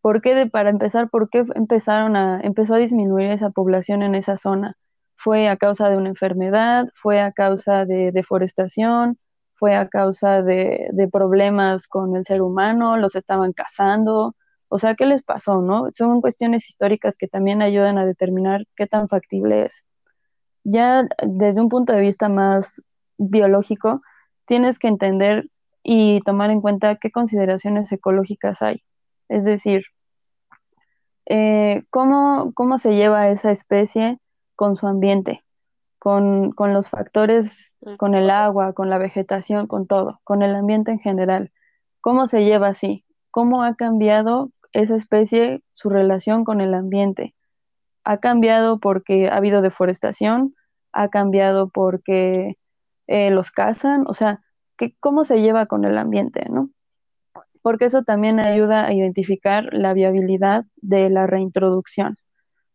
¿por 0.00 0.22
qué, 0.22 0.34
de, 0.34 0.46
para 0.48 0.70
empezar, 0.70 1.10
por 1.10 1.30
qué 1.30 1.44
empezaron 1.54 2.16
a, 2.16 2.40
empezó 2.42 2.74
a 2.74 2.78
disminuir 2.78 3.30
esa 3.30 3.50
población 3.50 4.02
en 4.02 4.14
esa 4.14 4.38
zona? 4.38 4.76
¿Fue 5.16 5.48
a 5.48 5.56
causa 5.58 5.90
de 5.90 5.98
una 5.98 6.08
enfermedad? 6.08 6.86
¿Fue 6.94 7.20
a 7.20 7.32
causa 7.32 7.84
de 7.84 8.12
deforestación? 8.12 9.18
¿Fue 9.54 9.76
a 9.76 9.88
causa 9.88 10.42
de, 10.42 10.88
de 10.92 11.08
problemas 11.08 11.86
con 11.86 12.16
el 12.16 12.24
ser 12.24 12.42
humano? 12.42 12.96
¿Los 12.96 13.14
estaban 13.16 13.52
cazando? 13.52 14.34
O 14.68 14.78
sea, 14.78 14.94
¿qué 14.94 15.04
les 15.04 15.22
pasó, 15.22 15.60
no? 15.60 15.90
Son 15.92 16.20
cuestiones 16.22 16.68
históricas 16.70 17.16
que 17.18 17.28
también 17.28 17.60
ayudan 17.60 17.98
a 17.98 18.06
determinar 18.06 18.64
qué 18.76 18.86
tan 18.86 19.08
factible 19.08 19.66
es. 19.66 19.86
Ya 20.64 21.06
desde 21.26 21.60
un 21.60 21.68
punto 21.68 21.92
de 21.92 22.00
vista 22.00 22.28
más 22.28 22.82
biológico, 23.20 24.02
tienes 24.46 24.78
que 24.78 24.88
entender 24.88 25.48
y 25.82 26.20
tomar 26.22 26.50
en 26.50 26.60
cuenta 26.60 26.96
qué 26.96 27.10
consideraciones 27.10 27.92
ecológicas 27.92 28.60
hay. 28.62 28.82
Es 29.28 29.44
decir, 29.44 29.84
eh, 31.26 31.84
cómo, 31.90 32.78
se 32.78 32.94
lleva 32.94 33.28
esa 33.28 33.50
especie 33.50 34.18
con 34.56 34.76
su 34.76 34.86
ambiente, 34.86 35.44
con, 35.98 36.54
los 36.56 36.90
factores, 36.90 37.76
con 37.98 38.14
el 38.14 38.30
agua, 38.30 38.72
con 38.72 38.90
la 38.90 38.98
vegetación, 38.98 39.66
con 39.68 39.86
todo, 39.86 40.20
con 40.24 40.42
el 40.42 40.54
ambiente 40.54 40.90
en 40.90 40.98
general. 40.98 41.52
¿Cómo 42.00 42.26
se 42.26 42.44
lleva 42.44 42.68
así? 42.68 43.04
¿Cómo 43.30 43.62
ha 43.62 43.74
cambiado 43.76 44.50
esa 44.72 44.96
especie 44.96 45.62
su 45.72 45.90
relación 45.90 46.44
con 46.44 46.60
el 46.60 46.74
ambiente? 46.74 47.34
¿Ha 48.02 48.18
cambiado 48.18 48.80
porque 48.80 49.28
ha 49.28 49.36
habido 49.36 49.62
deforestación? 49.62 50.56
¿Ha 50.92 51.08
cambiado 51.10 51.68
porque 51.68 52.56
eh, 53.10 53.30
los 53.32 53.50
cazan, 53.50 54.04
o 54.06 54.14
sea, 54.14 54.40
que, 54.78 54.94
cómo 55.00 55.24
se 55.24 55.40
lleva 55.42 55.66
con 55.66 55.84
el 55.84 55.98
ambiente, 55.98 56.46
¿no? 56.48 56.70
Porque 57.62 57.86
eso 57.86 58.04
también 58.04 58.38
ayuda 58.40 58.86
a 58.86 58.94
identificar 58.94 59.74
la 59.74 59.94
viabilidad 59.94 60.64
de 60.76 61.10
la 61.10 61.26
reintroducción. 61.26 62.16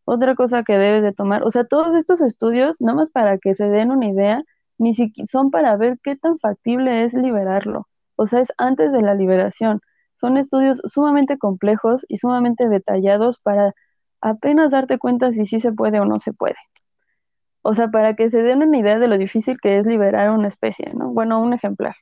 Otra 0.06 0.36
cosa 0.36 0.64
que 0.64 0.78
debes 0.78 1.04
de 1.04 1.14
tomar, 1.14 1.44
o 1.44 1.52
sea, 1.52 1.66
todos 1.66 1.98
estos 1.98 2.22
estudios, 2.22 2.82
nada 2.82 2.98
más 2.98 3.12
para 3.12 3.38
que 3.40 3.56
se 3.56 3.70
den 3.70 3.92
una 3.92 4.08
idea, 4.08 4.44
ni 4.78 4.94
siquiera 4.94 5.26
son 5.26 5.52
para 5.52 5.78
ver 5.78 6.00
qué 6.04 6.18
tan 6.18 6.38
factible 6.40 7.04
es 7.06 7.14
liberarlo. 7.14 7.88
O 8.18 8.28
sea, 8.28 8.42
es 8.42 8.54
antes 8.58 8.92
de 8.92 9.02
la 9.02 9.16
liberación. 9.16 9.82
Son 10.20 10.38
estudios 10.38 10.82
sumamente 10.86 11.38
complejos 11.38 12.06
y 12.10 12.18
sumamente 12.18 12.68
detallados 12.70 13.40
para 13.40 13.74
apenas 14.22 14.72
darte 14.72 14.98
cuenta 15.00 15.32
si 15.32 15.46
sí 15.46 15.62
se 15.62 15.72
puede 15.72 16.00
o 16.02 16.06
no 16.06 16.20
se 16.20 16.34
puede. 16.34 16.58
O 17.68 17.74
sea, 17.74 17.88
para 17.88 18.16
que 18.16 18.30
se 18.30 18.44
den 18.44 18.62
una 18.62 18.78
idea 18.78 19.00
de 19.00 19.08
lo 19.08 19.18
difícil 19.18 19.60
que 19.60 19.80
es 19.80 19.88
liberar 19.88 20.30
una 20.30 20.48
especie, 20.48 20.94
¿no? 20.94 21.10
Bueno, 21.10 21.42
un 21.42 21.52
ejemplar. 21.52 21.96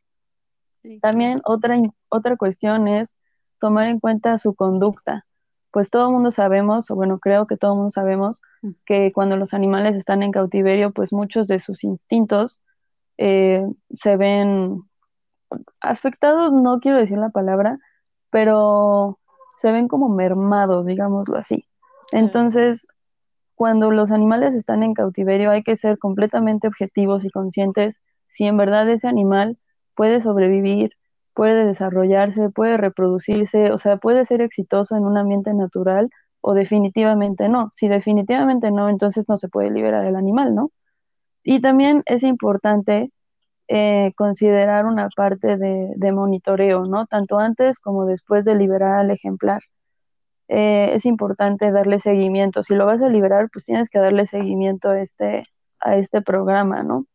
También 1.01 1.41
otra, 1.45 1.77
otra 2.09 2.35
cuestión 2.35 2.89
es 2.89 3.17
tomar 3.61 3.87
en 3.87 4.01
cuenta 4.01 4.37
su 4.39 4.55
conducta. 4.55 5.25
Pues 5.71 5.89
todo 5.89 6.07
el 6.07 6.11
mundo 6.11 6.31
sabemos, 6.31 6.91
o 6.91 6.95
bueno, 6.95 7.17
creo 7.17 7.47
que 7.47 7.55
todo 7.55 7.71
el 7.71 7.77
mundo 7.77 7.91
sabemos, 7.91 8.41
mm. 8.61 8.71
que 8.85 9.11
cuando 9.13 9.37
los 9.37 9.53
animales 9.53 9.95
están 9.95 10.21
en 10.21 10.33
cautiverio, 10.33 10.91
pues 10.91 11.13
muchos 11.13 11.47
de 11.47 11.61
sus 11.61 11.85
instintos 11.85 12.59
eh, 13.17 13.65
se 13.95 14.17
ven 14.17 14.81
afectados, 15.79 16.51
no 16.51 16.81
quiero 16.81 16.97
decir 16.97 17.17
la 17.17 17.29
palabra, 17.29 17.79
pero 18.31 19.17
se 19.55 19.71
ven 19.71 19.87
como 19.87 20.09
mermados, 20.09 20.85
digámoslo 20.85 21.37
así. 21.37 21.63
Entonces, 22.11 22.85
cuando 23.55 23.91
los 23.91 24.11
animales 24.11 24.55
están 24.55 24.83
en 24.83 24.93
cautiverio 24.93 25.51
hay 25.51 25.63
que 25.63 25.75
ser 25.75 25.97
completamente 25.97 26.67
objetivos 26.67 27.25
y 27.25 27.29
conscientes 27.29 28.01
si 28.33 28.45
en 28.45 28.57
verdad 28.57 28.89
ese 28.89 29.07
animal 29.07 29.57
puede 29.95 30.21
sobrevivir, 30.21 30.91
puede 31.33 31.65
desarrollarse, 31.65 32.49
puede 32.49 32.77
reproducirse, 32.77 33.71
o 33.71 33.77
sea, 33.77 33.97
puede 33.97 34.25
ser 34.25 34.41
exitoso 34.41 34.95
en 34.95 35.05
un 35.05 35.17
ambiente 35.17 35.53
natural 35.53 36.09
o 36.41 36.53
definitivamente 36.53 37.49
no. 37.49 37.69
Si 37.73 37.87
definitivamente 37.87 38.71
no, 38.71 38.89
entonces 38.89 39.29
no 39.29 39.37
se 39.37 39.49
puede 39.49 39.71
liberar 39.71 40.05
el 40.05 40.15
animal, 40.15 40.55
¿no? 40.55 40.71
Y 41.43 41.61
también 41.61 42.03
es 42.05 42.23
importante 42.23 43.11
eh, 43.67 44.13
considerar 44.17 44.85
una 44.85 45.09
parte 45.15 45.57
de, 45.57 46.11
monitoreo, 46.11 46.83
¿no? 46.85 47.05
Tanto 47.07 47.39
antes 47.39 47.79
como 47.79 48.05
después 48.05 48.45
de 48.45 48.55
liberar 48.55 48.95
al 48.95 49.11
ejemplar. 49.11 49.61
Eh, 50.47 50.91
es 50.93 51.05
importante 51.05 51.71
darle 51.71 51.99
seguimiento. 51.99 52.63
Si 52.63 52.75
lo 52.75 52.85
vas 52.85 53.01
a 53.01 53.09
liberar, 53.09 53.49
pues 53.51 53.65
tienes 53.65 53.89
que 53.89 53.99
darle 53.99 54.25
seguimiento 54.25 54.89
a 54.89 55.01
este, 55.01 55.43
a 55.79 55.97
este 55.97 56.21
programa, 56.21 56.83
¿no? 56.83 57.05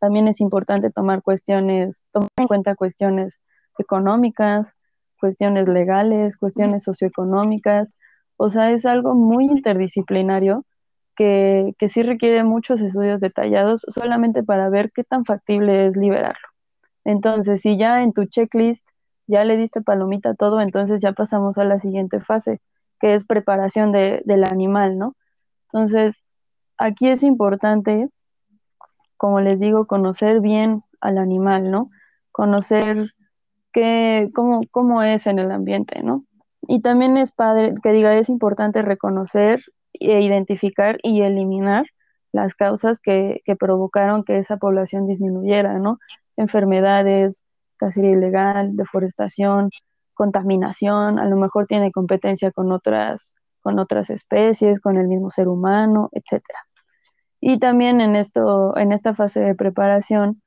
También 0.00 0.28
es 0.28 0.40
importante 0.40 0.90
tomar 0.90 1.22
cuestiones, 1.22 2.08
tomar 2.12 2.28
en 2.36 2.46
cuenta 2.46 2.74
cuestiones 2.74 3.40
económicas, 3.78 4.76
cuestiones 5.18 5.68
legales, 5.68 6.36
cuestiones 6.36 6.84
socioeconómicas. 6.84 7.96
O 8.36 8.50
sea, 8.50 8.70
es 8.70 8.86
algo 8.86 9.14
muy 9.14 9.46
interdisciplinario 9.46 10.64
que, 11.16 11.74
que 11.78 11.88
sí 11.88 12.02
requiere 12.02 12.44
muchos 12.44 12.80
estudios 12.80 13.20
detallados 13.20 13.84
solamente 13.88 14.42
para 14.42 14.68
ver 14.68 14.92
qué 14.92 15.02
tan 15.02 15.24
factible 15.24 15.86
es 15.86 15.96
liberarlo. 15.96 16.48
Entonces, 17.04 17.62
si 17.62 17.78
ya 17.78 18.02
en 18.02 18.12
tu 18.12 18.26
checklist 18.26 18.86
ya 19.28 19.44
le 19.44 19.56
diste 19.56 19.82
palomita 19.82 20.34
todo, 20.34 20.60
entonces 20.60 21.00
ya 21.00 21.12
pasamos 21.12 21.58
a 21.58 21.64
la 21.64 21.78
siguiente 21.78 22.18
fase, 22.18 22.60
que 22.98 23.14
es 23.14 23.24
preparación 23.24 23.92
de, 23.92 24.22
del 24.24 24.44
animal, 24.44 24.98
¿no? 24.98 25.14
Entonces, 25.66 26.16
aquí 26.78 27.08
es 27.08 27.22
importante, 27.22 28.08
como 29.16 29.40
les 29.40 29.60
digo, 29.60 29.86
conocer 29.86 30.40
bien 30.40 30.82
al 31.00 31.18
animal, 31.18 31.70
¿no? 31.70 31.90
Conocer 32.32 33.12
qué, 33.72 34.30
cómo, 34.34 34.62
cómo 34.70 35.02
es 35.02 35.26
en 35.26 35.38
el 35.38 35.52
ambiente, 35.52 36.02
¿no? 36.02 36.24
Y 36.62 36.80
también 36.80 37.16
es 37.18 37.30
padre, 37.30 37.74
que 37.82 37.92
diga, 37.92 38.16
es 38.16 38.28
importante 38.30 38.82
reconocer 38.82 39.60
e 39.92 40.22
identificar 40.22 40.98
y 41.02 41.22
eliminar 41.22 41.86
las 42.32 42.54
causas 42.54 42.98
que, 42.98 43.42
que 43.44 43.56
provocaron 43.56 44.24
que 44.24 44.38
esa 44.38 44.56
población 44.56 45.06
disminuyera, 45.06 45.78
¿no? 45.78 45.98
Enfermedades, 46.36 47.44
cacería 47.78 48.10
ilegal, 48.10 48.76
deforestación, 48.76 49.70
contaminación, 50.14 51.18
a 51.18 51.26
lo 51.26 51.36
mejor 51.36 51.66
tiene 51.66 51.92
competencia 51.92 52.50
con 52.52 52.72
otras, 52.72 53.36
con 53.60 53.78
otras 53.78 54.10
especies, 54.10 54.80
con 54.80 54.96
el 54.98 55.08
mismo 55.08 55.30
ser 55.30 55.48
humano, 55.48 56.08
etcétera. 56.12 56.58
Y 57.40 57.58
también 57.58 58.00
en 58.00 58.16
esto, 58.16 58.76
en 58.76 58.92
esta 58.92 59.14
fase 59.14 59.40
de 59.40 59.54
preparación, 59.54 60.42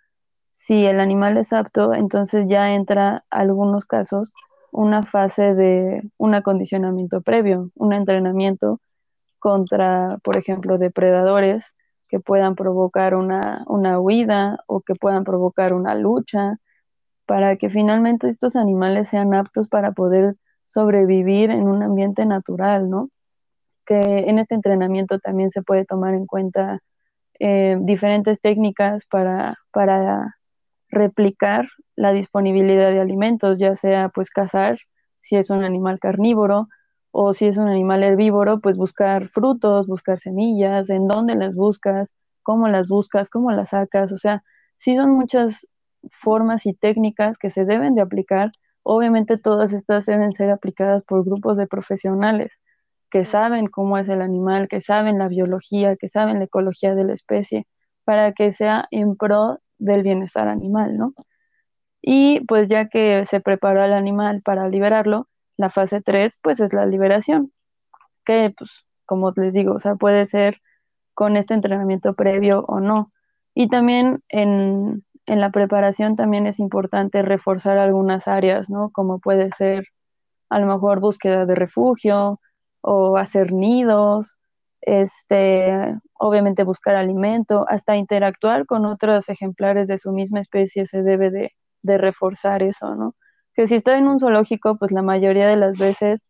si 0.51 0.85
el 0.85 0.99
animal 0.99 1.37
es 1.37 1.53
apto, 1.53 1.93
entonces 1.93 2.47
ya 2.49 2.73
entra 2.73 3.23
algunos 3.29 3.85
casos 3.85 4.33
una 4.71 5.03
fase 5.03 5.53
de 5.53 6.01
un 6.17 6.33
acondicionamiento 6.33 7.21
previo, 7.21 7.71
un 7.75 7.93
entrenamiento 7.93 8.79
contra, 9.39 10.17
por 10.23 10.37
ejemplo, 10.37 10.77
depredadores 10.77 11.75
que 12.07 12.19
puedan 12.19 12.55
provocar 12.55 13.15
una, 13.15 13.63
una 13.67 13.99
huida 13.99 14.59
o 14.67 14.81
que 14.81 14.95
puedan 14.95 15.23
provocar 15.23 15.73
una 15.73 15.95
lucha, 15.95 16.57
para 17.31 17.55
que 17.55 17.69
finalmente 17.69 18.27
estos 18.27 18.57
animales 18.57 19.07
sean 19.07 19.33
aptos 19.33 19.69
para 19.69 19.93
poder 19.93 20.35
sobrevivir 20.65 21.49
en 21.49 21.63
un 21.69 21.81
ambiente 21.81 22.25
natural, 22.25 22.89
¿no? 22.89 23.09
Que 23.85 24.01
en 24.27 24.37
este 24.37 24.53
entrenamiento 24.53 25.17
también 25.17 25.49
se 25.49 25.61
puede 25.61 25.85
tomar 25.85 26.13
en 26.13 26.25
cuenta 26.25 26.81
eh, 27.39 27.77
diferentes 27.79 28.41
técnicas 28.41 29.05
para, 29.05 29.57
para 29.71 30.35
replicar 30.89 31.69
la 31.95 32.11
disponibilidad 32.11 32.91
de 32.91 32.99
alimentos, 32.99 33.59
ya 33.59 33.77
sea 33.77 34.09
pues 34.09 34.29
cazar, 34.29 34.79
si 35.21 35.37
es 35.37 35.49
un 35.49 35.63
animal 35.63 35.99
carnívoro, 36.01 36.67
o 37.11 37.33
si 37.33 37.45
es 37.45 37.55
un 37.55 37.69
animal 37.69 38.03
herbívoro, 38.03 38.59
pues 38.59 38.75
buscar 38.75 39.29
frutos, 39.29 39.87
buscar 39.87 40.19
semillas, 40.19 40.89
en 40.89 41.07
dónde 41.07 41.35
las 41.35 41.55
buscas, 41.55 42.13
cómo 42.43 42.67
las 42.67 42.89
buscas, 42.89 43.29
cómo 43.29 43.53
las 43.53 43.69
sacas, 43.69 44.11
o 44.11 44.17
sea, 44.17 44.43
sí 44.79 44.97
son 44.97 45.11
muchas 45.11 45.65
formas 46.11 46.65
y 46.65 46.73
técnicas 46.73 47.37
que 47.37 47.49
se 47.49 47.65
deben 47.65 47.95
de 47.95 48.01
aplicar. 48.01 48.51
Obviamente 48.83 49.37
todas 49.37 49.73
estas 49.73 50.05
deben 50.05 50.33
ser 50.33 50.51
aplicadas 50.51 51.03
por 51.03 51.23
grupos 51.25 51.57
de 51.57 51.67
profesionales 51.67 52.51
que 53.11 53.25
saben 53.25 53.67
cómo 53.67 53.97
es 53.97 54.09
el 54.09 54.21
animal, 54.21 54.67
que 54.69 54.81
saben 54.81 55.19
la 55.19 55.27
biología, 55.27 55.97
que 55.97 56.07
saben 56.07 56.39
la 56.39 56.45
ecología 56.45 56.95
de 56.95 57.03
la 57.03 57.13
especie, 57.13 57.67
para 58.05 58.31
que 58.33 58.53
sea 58.53 58.87
en 58.91 59.17
pro 59.17 59.59
del 59.79 60.03
bienestar 60.03 60.47
animal, 60.47 60.97
¿no? 60.97 61.13
Y 62.01 62.41
pues 62.47 62.69
ya 62.69 62.87
que 62.89 63.25
se 63.25 63.41
preparó 63.41 63.81
al 63.83 63.93
animal 63.93 64.41
para 64.43 64.69
liberarlo, 64.69 65.27
la 65.57 65.69
fase 65.69 66.01
3 66.01 66.39
pues 66.41 66.59
es 66.61 66.73
la 66.73 66.85
liberación, 66.85 67.51
que 68.25 68.53
pues 68.57 68.71
como 69.05 69.33
les 69.35 69.53
digo, 69.53 69.73
o 69.73 69.79
sea, 69.79 69.95
puede 69.95 70.25
ser 70.25 70.61
con 71.13 71.37
este 71.37 71.53
entrenamiento 71.53 72.13
previo 72.15 72.63
o 72.67 72.79
no. 72.79 73.11
Y 73.53 73.67
también 73.67 74.23
en, 74.29 75.03
en 75.31 75.39
la 75.39 75.49
preparación 75.51 76.17
también 76.17 76.45
es 76.45 76.59
importante 76.59 77.21
reforzar 77.21 77.77
algunas 77.77 78.27
áreas, 78.27 78.69
¿no? 78.69 78.89
Como 78.91 79.19
puede 79.19 79.49
ser 79.57 79.85
a 80.49 80.59
lo 80.59 80.67
mejor 80.67 80.99
búsqueda 80.99 81.45
de 81.45 81.55
refugio 81.55 82.41
o 82.81 83.15
hacer 83.15 83.53
nidos, 83.53 84.37
este, 84.81 85.73
obviamente 86.19 86.65
buscar 86.65 86.97
alimento, 86.97 87.65
hasta 87.69 87.95
interactuar 87.95 88.65
con 88.65 88.85
otros 88.85 89.29
ejemplares 89.29 89.87
de 89.87 89.99
su 89.99 90.11
misma 90.11 90.41
especie 90.41 90.85
se 90.85 91.01
debe 91.01 91.31
de, 91.31 91.51
reforzar 91.83 92.61
eso, 92.61 92.95
¿no? 92.95 93.15
Que 93.55 93.67
si 93.67 93.75
está 93.75 93.97
en 93.97 94.07
un 94.09 94.19
zoológico, 94.19 94.77
pues 94.77 94.91
la 94.91 95.01
mayoría 95.01 95.47
de 95.47 95.55
las 95.55 95.77
veces 95.77 96.27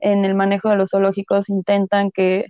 en 0.00 0.24
el 0.24 0.34
manejo 0.34 0.70
de 0.70 0.76
los 0.76 0.90
zoológicos 0.90 1.48
intentan 1.50 2.10
que 2.10 2.46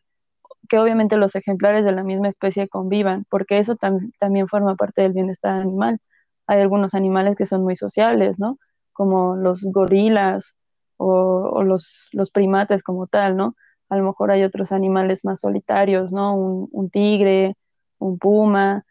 que 0.68 0.78
obviamente 0.78 1.16
los 1.16 1.34
ejemplares 1.34 1.84
de 1.84 1.92
la 1.92 2.04
misma 2.04 2.28
especie 2.28 2.68
convivan, 2.68 3.24
porque 3.28 3.58
eso 3.58 3.76
también 3.76 4.48
forma 4.48 4.76
parte 4.76 5.02
del 5.02 5.12
bienestar 5.12 5.60
animal. 5.60 5.98
Hay 6.46 6.60
algunos 6.60 6.94
animales 6.94 7.36
que 7.36 7.46
son 7.46 7.62
muy 7.62 7.76
sociables, 7.76 8.38
¿no? 8.38 8.58
Como 8.92 9.36
los 9.36 9.64
gorilas 9.64 10.56
o, 10.96 11.62
los, 11.64 12.08
los, 12.12 12.30
primates 12.30 12.82
como 12.82 13.06
tal, 13.06 13.36
¿no? 13.36 13.56
A 13.88 13.96
lo 13.96 14.04
mejor 14.04 14.30
hay 14.30 14.44
otros 14.44 14.72
animales 14.72 15.24
más 15.24 15.40
solitarios, 15.40 16.12
¿no? 16.12 16.36
Un, 16.36 16.90
tigre, 16.90 17.54
un 17.98 18.18
puma, 18.18 18.84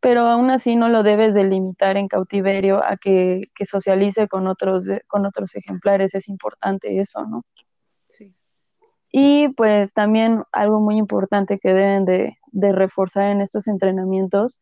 pero 0.00 0.22
aún 0.22 0.50
así 0.50 0.76
no 0.76 0.88
lo 0.88 1.02
debes 1.02 1.34
delimitar 1.34 1.96
en 1.96 2.08
cautiverio 2.08 2.82
a 2.84 2.96
que, 2.96 3.44
que 3.54 3.66
socialice 3.66 4.28
con 4.28 4.46
otros, 4.46 4.86
con 5.06 5.26
otros 5.26 5.54
ejemplares, 5.56 6.14
es 6.14 6.28
importante 6.28 7.00
eso, 7.00 7.24
¿no? 7.26 7.44
Y 9.10 9.48
pues 9.50 9.92
también 9.94 10.42
algo 10.52 10.80
muy 10.80 10.96
importante 10.96 11.58
que 11.58 11.72
deben 11.72 12.04
de, 12.04 12.36
reforzar 12.52 13.30
en 13.30 13.40
estos 13.40 13.66
entrenamientos 13.68 14.58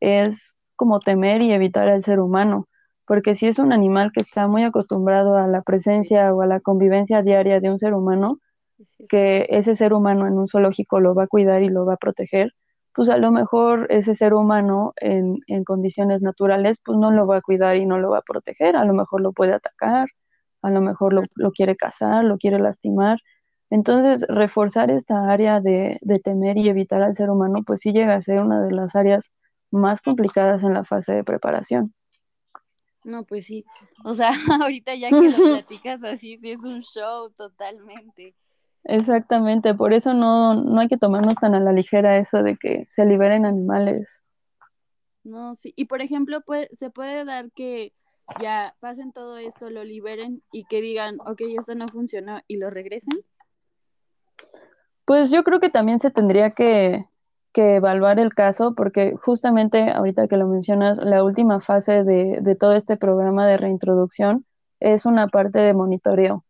es 0.00 0.56
como 0.76 1.00
temer 1.00 1.42
y 1.42 1.52
evitar 1.52 1.88
al 1.88 2.04
ser 2.04 2.20
humano, 2.20 2.68
porque 3.06 3.34
si 3.34 3.46
es 3.46 3.58
un 3.58 3.72
animal 3.72 4.12
que 4.12 4.20
está 4.20 4.46
muy 4.46 4.64
acostumbrado 4.64 5.36
a 5.36 5.46
la 5.48 5.62
presencia 5.62 6.32
o 6.34 6.42
a 6.42 6.46
la 6.46 6.60
convivencia 6.60 7.22
diaria 7.22 7.60
de 7.60 7.70
un 7.70 7.78
ser 7.78 7.94
humano, 7.94 8.38
que 9.08 9.46
ese 9.50 9.76
ser 9.76 9.92
humano 9.92 10.26
en 10.26 10.38
un 10.38 10.48
zoológico 10.48 11.00
lo 11.00 11.14
va 11.14 11.24
a 11.24 11.26
cuidar 11.26 11.62
y 11.62 11.68
lo 11.68 11.84
va 11.86 11.94
a 11.94 11.96
proteger, 11.96 12.52
pues 12.94 13.08
a 13.08 13.16
lo 13.16 13.32
mejor 13.32 13.86
ese 13.90 14.14
ser 14.14 14.34
humano 14.34 14.92
en, 14.96 15.38
en 15.46 15.64
condiciones 15.64 16.22
naturales 16.22 16.78
pues 16.84 16.98
no 16.98 17.10
lo 17.10 17.26
va 17.26 17.38
a 17.38 17.42
cuidar 17.42 17.76
y 17.76 17.86
no 17.86 17.98
lo 17.98 18.10
va 18.10 18.18
a 18.18 18.22
proteger, 18.22 18.76
a 18.76 18.84
lo 18.84 18.94
mejor 18.94 19.20
lo 19.20 19.32
puede 19.32 19.54
atacar, 19.54 20.08
a 20.62 20.70
lo 20.70 20.80
mejor 20.80 21.12
lo, 21.12 21.22
lo 21.34 21.52
quiere 21.52 21.76
cazar, 21.76 22.24
lo 22.24 22.38
quiere 22.38 22.58
lastimar, 22.58 23.18
entonces, 23.70 24.26
reforzar 24.28 24.90
esta 24.90 25.30
área 25.30 25.60
de, 25.60 26.00
temer 26.24 26.56
y 26.56 26.68
evitar 26.68 27.02
al 27.02 27.14
ser 27.14 27.30
humano, 27.30 27.62
pues 27.66 27.80
sí 27.80 27.92
llega 27.92 28.14
a 28.14 28.22
ser 28.22 28.40
una 28.40 28.62
de 28.62 28.72
las 28.72 28.96
áreas 28.96 29.30
más 29.70 30.00
complicadas 30.00 30.62
en 30.62 30.72
la 30.72 30.84
fase 30.84 31.12
de 31.12 31.24
preparación. 31.24 31.92
No, 33.04 33.24
pues 33.24 33.46
sí. 33.46 33.64
O 34.04 34.14
sea, 34.14 34.30
ahorita 34.62 34.94
ya 34.94 35.10
que 35.10 35.30
lo 35.30 35.36
platicas 35.64 36.02
así, 36.02 36.38
sí 36.38 36.50
es 36.50 36.64
un 36.64 36.82
show 36.82 37.30
totalmente. 37.30 38.34
Exactamente, 38.84 39.74
por 39.74 39.92
eso 39.92 40.14
no, 40.14 40.54
no 40.54 40.80
hay 40.80 40.88
que 40.88 40.96
tomarnos 40.96 41.36
tan 41.36 41.54
a 41.54 41.60
la 41.60 41.72
ligera 41.72 42.16
eso 42.16 42.42
de 42.42 42.56
que 42.56 42.86
se 42.88 43.04
liberen 43.04 43.44
animales. 43.44 44.22
No, 45.24 45.54
sí. 45.54 45.74
Y 45.76 45.84
por 45.86 46.00
ejemplo, 46.00 46.40
puede, 46.40 46.70
se 46.72 46.88
puede 46.88 47.26
dar 47.26 47.50
que 47.52 47.92
ya 48.40 48.74
pasen 48.80 49.12
todo 49.12 49.36
esto, 49.36 49.68
lo 49.68 49.84
liberen 49.84 50.42
y 50.52 50.64
que 50.64 50.80
digan, 50.80 51.18
ok, 51.26 51.42
esto 51.58 51.74
no 51.74 51.86
funcionó 51.88 52.40
y 52.46 52.56
lo 52.56 52.70
regresen. 52.70 53.22
Pues 55.04 55.30
yo 55.30 55.42
creo 55.44 55.60
que 55.60 55.70
también 55.70 55.98
se 55.98 56.10
tendría 56.10 56.50
que, 56.50 57.04
evaluar 57.54 58.20
el 58.20 58.34
caso 58.34 58.72
porque 58.76 59.16
justamente 59.20 59.90
ahorita 59.90 60.28
que 60.28 60.36
lo 60.36 60.46
mencionas, 60.46 60.98
la 60.98 61.24
última 61.24 61.58
fase 61.58 62.04
de, 62.04 62.56
todo 62.58 62.74
este 62.74 62.96
programa 62.96 63.48
de 63.48 63.56
reintroducción 63.56 64.46
es 64.78 65.06
una 65.06 65.26
parte 65.26 65.58
de 65.58 65.74
monitoreo. 65.74 66.44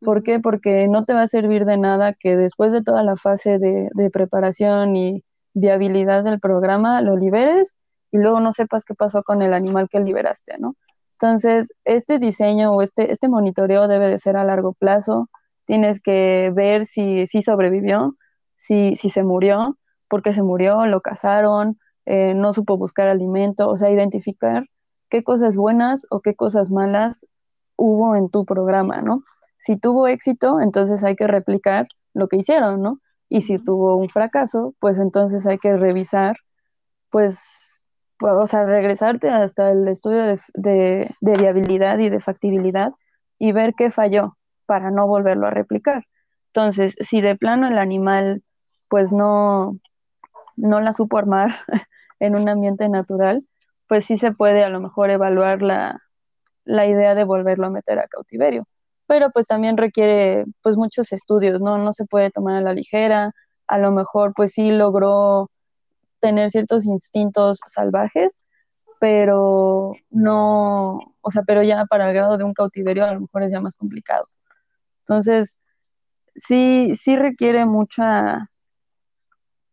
¿Por 0.00 0.22
qué? 0.22 0.40
Porque 0.40 0.88
no 0.88 1.04
te 1.04 1.12
va 1.12 1.22
a 1.22 1.26
servir 1.26 1.66
de 1.66 1.76
nada 1.76 2.14
que 2.14 2.34
después 2.36 2.72
de 2.72 2.82
toda 2.82 3.02
la 3.02 3.18
fase 3.18 3.58
de, 3.58 3.90
de 3.92 4.10
preparación 4.10 4.96
y 4.96 5.22
viabilidad 5.52 6.24
del 6.24 6.40
programa 6.40 7.02
lo 7.02 7.14
liberes 7.16 7.76
y 8.10 8.18
luego 8.18 8.40
no 8.40 8.52
sepas 8.54 8.84
qué 8.84 8.94
pasó 8.94 9.22
con 9.22 9.42
el 9.42 9.52
animal 9.52 9.88
que 9.90 10.00
liberaste, 10.00 10.56
¿no? 10.58 10.76
Entonces, 11.20 11.72
este 11.84 12.18
diseño 12.18 12.72
o 12.72 12.82
este, 12.82 13.12
este 13.12 13.28
monitoreo 13.28 13.88
debe 13.88 14.08
de 14.08 14.18
ser 14.18 14.36
a 14.36 14.44
largo 14.44 14.72
plazo, 14.72 15.28
tienes 15.68 16.00
que 16.00 16.50
ver 16.54 16.86
si, 16.86 17.26
si 17.26 17.42
sobrevivió, 17.42 18.16
si, 18.54 18.96
si 18.96 19.10
se 19.10 19.22
murió, 19.22 19.78
por 20.08 20.22
qué 20.22 20.32
se 20.32 20.42
murió, 20.42 20.86
lo 20.86 21.02
cazaron, 21.02 21.78
eh, 22.06 22.32
no 22.34 22.54
supo 22.54 22.78
buscar 22.78 23.06
alimento, 23.06 23.68
o 23.68 23.76
sea, 23.76 23.90
identificar 23.90 24.64
qué 25.10 25.22
cosas 25.22 25.56
buenas 25.56 26.06
o 26.08 26.20
qué 26.22 26.34
cosas 26.34 26.70
malas 26.70 27.26
hubo 27.76 28.16
en 28.16 28.30
tu 28.30 28.46
programa, 28.46 29.02
¿no? 29.02 29.24
Si 29.58 29.76
tuvo 29.76 30.06
éxito, 30.06 30.58
entonces 30.62 31.04
hay 31.04 31.16
que 31.16 31.26
replicar 31.26 31.86
lo 32.14 32.28
que 32.28 32.38
hicieron, 32.38 32.80
¿no? 32.80 33.00
Y 33.28 33.42
si 33.42 33.58
tuvo 33.58 33.96
un 33.96 34.08
fracaso, 34.08 34.74
pues 34.80 34.98
entonces 34.98 35.44
hay 35.46 35.58
que 35.58 35.76
revisar, 35.76 36.36
pues, 37.10 37.90
pues 38.18 38.32
o 38.34 38.46
sea, 38.46 38.64
regresarte 38.64 39.28
hasta 39.28 39.70
el 39.70 39.86
estudio 39.86 40.38
de, 40.54 41.14
viabilidad 41.20 41.98
y 41.98 42.08
de 42.08 42.20
factibilidad 42.20 42.92
y 43.38 43.52
ver 43.52 43.74
qué 43.76 43.90
falló 43.90 44.38
para 44.68 44.90
no 44.92 45.08
volverlo 45.08 45.48
a 45.48 45.50
replicar. 45.50 46.04
Entonces, 46.48 46.94
si 47.00 47.20
de 47.20 47.36
plano 47.36 47.68
el 47.68 47.78
animal, 47.78 48.42
pues 48.88 49.12
no, 49.12 49.78
no 50.56 50.80
la 50.80 50.92
supo 50.92 51.18
armar 51.18 51.50
en 52.20 52.36
un 52.36 52.48
ambiente 52.48 52.88
natural, 52.88 53.44
pues 53.88 54.06
sí 54.06 54.18
se 54.18 54.32
puede 54.32 54.64
a 54.64 54.68
lo 54.70 54.80
mejor 54.80 55.10
evaluar 55.10 55.62
la, 55.62 56.00
la 56.64 56.86
idea 56.86 57.14
de 57.14 57.24
volverlo 57.24 57.66
a 57.68 57.70
meter 57.70 57.98
a 57.98 58.08
cautiverio 58.08 58.66
pero 59.08 59.30
pues 59.30 59.46
también 59.48 59.78
requiere 59.78 60.44
pues 60.62 60.76
muchos 60.76 61.12
estudios, 61.12 61.60
¿no? 61.62 61.78
No 61.78 61.92
se 61.92 62.04
puede 62.06 62.30
tomar 62.30 62.56
a 62.56 62.60
la 62.60 62.74
ligera, 62.74 63.32
a 63.66 63.78
lo 63.78 63.90
mejor 63.92 64.34
pues 64.36 64.52
sí 64.52 64.70
logró 64.70 65.50
tener 66.20 66.50
ciertos 66.50 66.86
instintos 66.86 67.60
salvajes, 67.66 68.42
pero 69.00 69.94
no, 70.10 71.00
o 71.22 71.30
sea, 71.30 71.42
pero 71.46 71.62
ya 71.62 71.86
para 71.86 72.08
el 72.08 72.14
grado 72.14 72.38
de 72.38 72.44
un 72.44 72.54
cautiverio 72.54 73.04
a 73.06 73.14
lo 73.14 73.22
mejor 73.22 73.44
es 73.44 73.52
ya 73.52 73.60
más 73.60 73.76
complicado. 73.76 74.28
Entonces, 75.08 75.56
sí, 76.34 76.92
sí 76.94 77.16
requiere 77.16 77.64
mucha, 77.64 78.50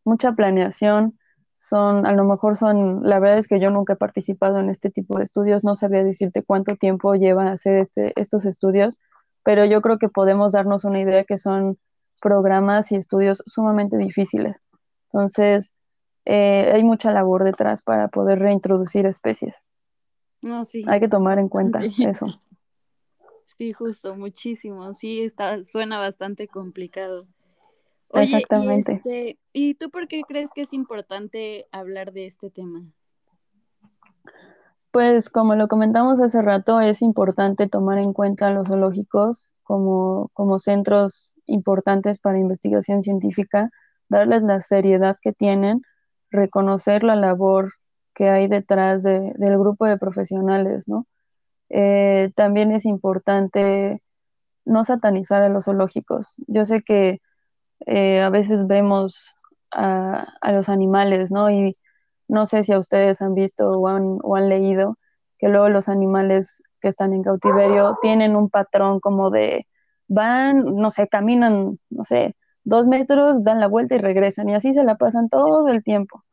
mucha 0.05 0.31
planeación, 0.31 1.19
son, 1.57 2.05
a 2.05 2.13
lo 2.13 2.23
mejor 2.23 2.55
son, 2.55 3.01
la 3.03 3.19
verdad 3.19 3.39
es 3.39 3.47
que 3.47 3.59
yo 3.59 3.69
nunca 3.69 3.93
he 3.93 3.97
participado 3.97 4.59
en 4.59 4.69
este 4.69 4.89
tipo 4.89 5.17
de 5.17 5.25
estudios, 5.25 5.63
no 5.63 5.75
sabría 5.75 6.03
decirte 6.03 6.43
cuánto 6.43 6.77
tiempo 6.77 7.15
lleva 7.15 7.51
hacer 7.51 7.75
este, 7.75 8.13
estos 8.15 8.45
estudios, 8.45 8.97
pero 9.43 9.65
yo 9.65 9.81
creo 9.81 9.97
que 9.97 10.07
podemos 10.07 10.53
darnos 10.53 10.85
una 10.85 11.01
idea 11.01 11.25
que 11.25 11.37
son 11.37 11.77
programas 12.21 12.91
y 12.93 12.95
estudios 12.95 13.43
sumamente 13.45 13.97
difíciles. 13.97 14.63
Entonces, 15.11 15.75
eh, 16.23 16.71
hay 16.73 16.83
mucha 16.83 17.11
labor 17.11 17.43
detrás 17.43 17.81
para 17.81 18.07
poder 18.07 18.39
reintroducir 18.39 19.05
especies. 19.05 19.65
No, 20.41 20.63
sí. 20.63 20.85
Hay 20.87 20.99
que 20.99 21.09
tomar 21.09 21.39
en 21.39 21.49
cuenta 21.49 21.81
eso. 21.99 22.27
Sí, 23.45 23.73
justo, 23.73 24.15
muchísimo. 24.15 24.93
Sí, 24.93 25.21
está, 25.21 25.63
suena 25.63 25.97
bastante 25.99 26.47
complicado. 26.47 27.27
Exactamente. 28.13 28.91
Y, 28.91 28.95
este, 28.95 29.39
¿Y 29.53 29.73
tú 29.75 29.89
por 29.89 30.07
qué 30.07 30.21
crees 30.27 30.51
que 30.53 30.61
es 30.61 30.73
importante 30.73 31.67
hablar 31.71 32.11
de 32.11 32.25
este 32.25 32.49
tema? 32.49 32.83
Pues 34.91 35.29
como 35.29 35.55
lo 35.55 35.67
comentamos 35.67 36.21
hace 36.21 36.41
rato, 36.41 36.79
es 36.79 37.01
importante 37.01 37.67
tomar 37.67 37.97
en 37.97 38.13
cuenta 38.13 38.51
los 38.51 38.67
zoológicos 38.67 39.53
como, 39.63 40.29
como 40.33 40.59
centros 40.59 41.35
importantes 41.45 42.17
para 42.17 42.39
investigación 42.39 43.03
científica, 43.03 43.71
darles 44.07 44.43
la 44.43 44.61
seriedad 44.61 45.17
que 45.21 45.33
tienen, 45.33 45.81
reconocer 46.31 47.03
la 47.03 47.15
labor 47.15 47.73
que 48.13 48.29
hay 48.29 48.47
detrás 48.47 49.03
del 49.03 49.57
grupo 49.57 49.85
de 49.85 49.97
profesionales, 49.97 50.87
¿no? 50.87 51.05
Eh, 51.69 52.31
también 52.35 52.71
es 52.71 52.85
importante 52.85 54.01
no 54.65 54.83
satanizar 54.83 55.43
a 55.43 55.49
los 55.49 55.65
zoológicos. 55.65 56.35
Yo 56.47 56.65
sé 56.65 56.81
que 56.83 57.21
eh, 57.87 58.21
a 58.21 58.29
veces 58.29 58.67
vemos 58.67 59.35
a, 59.71 60.27
a, 60.41 60.51
los 60.51 60.69
animales, 60.69 61.31
¿no? 61.31 61.49
Y 61.51 61.77
no 62.27 62.45
sé 62.45 62.63
si 62.63 62.73
a 62.73 62.79
ustedes 62.79 63.21
han 63.21 63.35
visto 63.35 63.71
o 63.71 63.87
han, 63.87 64.19
o 64.23 64.35
han 64.35 64.49
leído 64.49 64.97
que 65.37 65.49
luego 65.49 65.69
los 65.69 65.89
animales 65.89 66.63
que 66.81 66.87
están 66.89 67.13
en 67.13 67.23
cautiverio 67.23 67.97
tienen 68.01 68.35
un 68.35 68.49
patrón 68.49 68.99
como 68.99 69.29
de 69.31 69.67
van, 70.07 70.75
no 70.75 70.89
sé, 70.91 71.07
caminan, 71.07 71.79
no 71.89 72.03
sé, 72.03 72.35
dos 72.63 72.87
metros, 72.87 73.43
dan 73.43 73.59
la 73.59 73.67
vuelta 73.67 73.95
y 73.95 73.99
regresan, 73.99 74.49
y 74.49 74.55
así 74.55 74.73
se 74.73 74.83
la 74.83 74.95
pasan 74.95 75.29
todo 75.29 75.67
el 75.69 75.83
tiempo. 75.83 76.23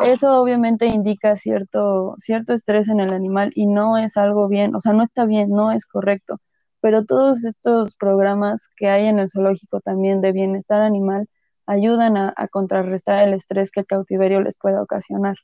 Eso 0.00 0.40
obviamente 0.40 0.86
indica 0.86 1.34
cierto, 1.36 2.14
cierto 2.18 2.52
estrés 2.52 2.88
en 2.88 3.00
el 3.00 3.12
animal 3.12 3.50
y 3.54 3.66
no 3.66 3.98
es 3.98 4.16
algo 4.16 4.48
bien, 4.48 4.74
o 4.76 4.80
sea, 4.80 4.92
no 4.92 5.02
está 5.02 5.24
bien, 5.26 5.50
no 5.50 5.72
es 5.72 5.86
correcto. 5.86 6.40
Pero 6.80 7.04
todos 7.04 7.44
estos 7.44 7.96
programas 7.96 8.68
que 8.76 8.88
hay 8.88 9.06
en 9.06 9.18
el 9.18 9.28
zoológico 9.28 9.80
también 9.80 10.20
de 10.20 10.32
bienestar 10.32 10.82
animal 10.82 11.28
ayudan 11.66 12.16
a, 12.16 12.34
contrarrestar 12.50 13.26
el 13.28 13.34
estrés 13.34 13.70
que 13.70 13.80
el 13.80 13.86
cautiverio 13.86 14.40
les 14.40 14.56
pueda 14.58 14.82
ocasionar. 14.82 15.36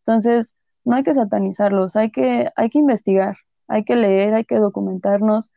Entonces, 0.00 0.56
no 0.84 0.96
hay 0.96 1.04
que 1.04 1.14
satanizarlos, 1.14 1.96
hay 1.96 2.10
que, 2.10 2.50
hay 2.56 2.70
que 2.70 2.78
investigar, 2.78 3.36
hay 3.68 3.84
que 3.84 3.96
leer, 3.96 4.34
hay 4.34 4.44
que 4.44 4.56
documentarnos. 4.56 5.52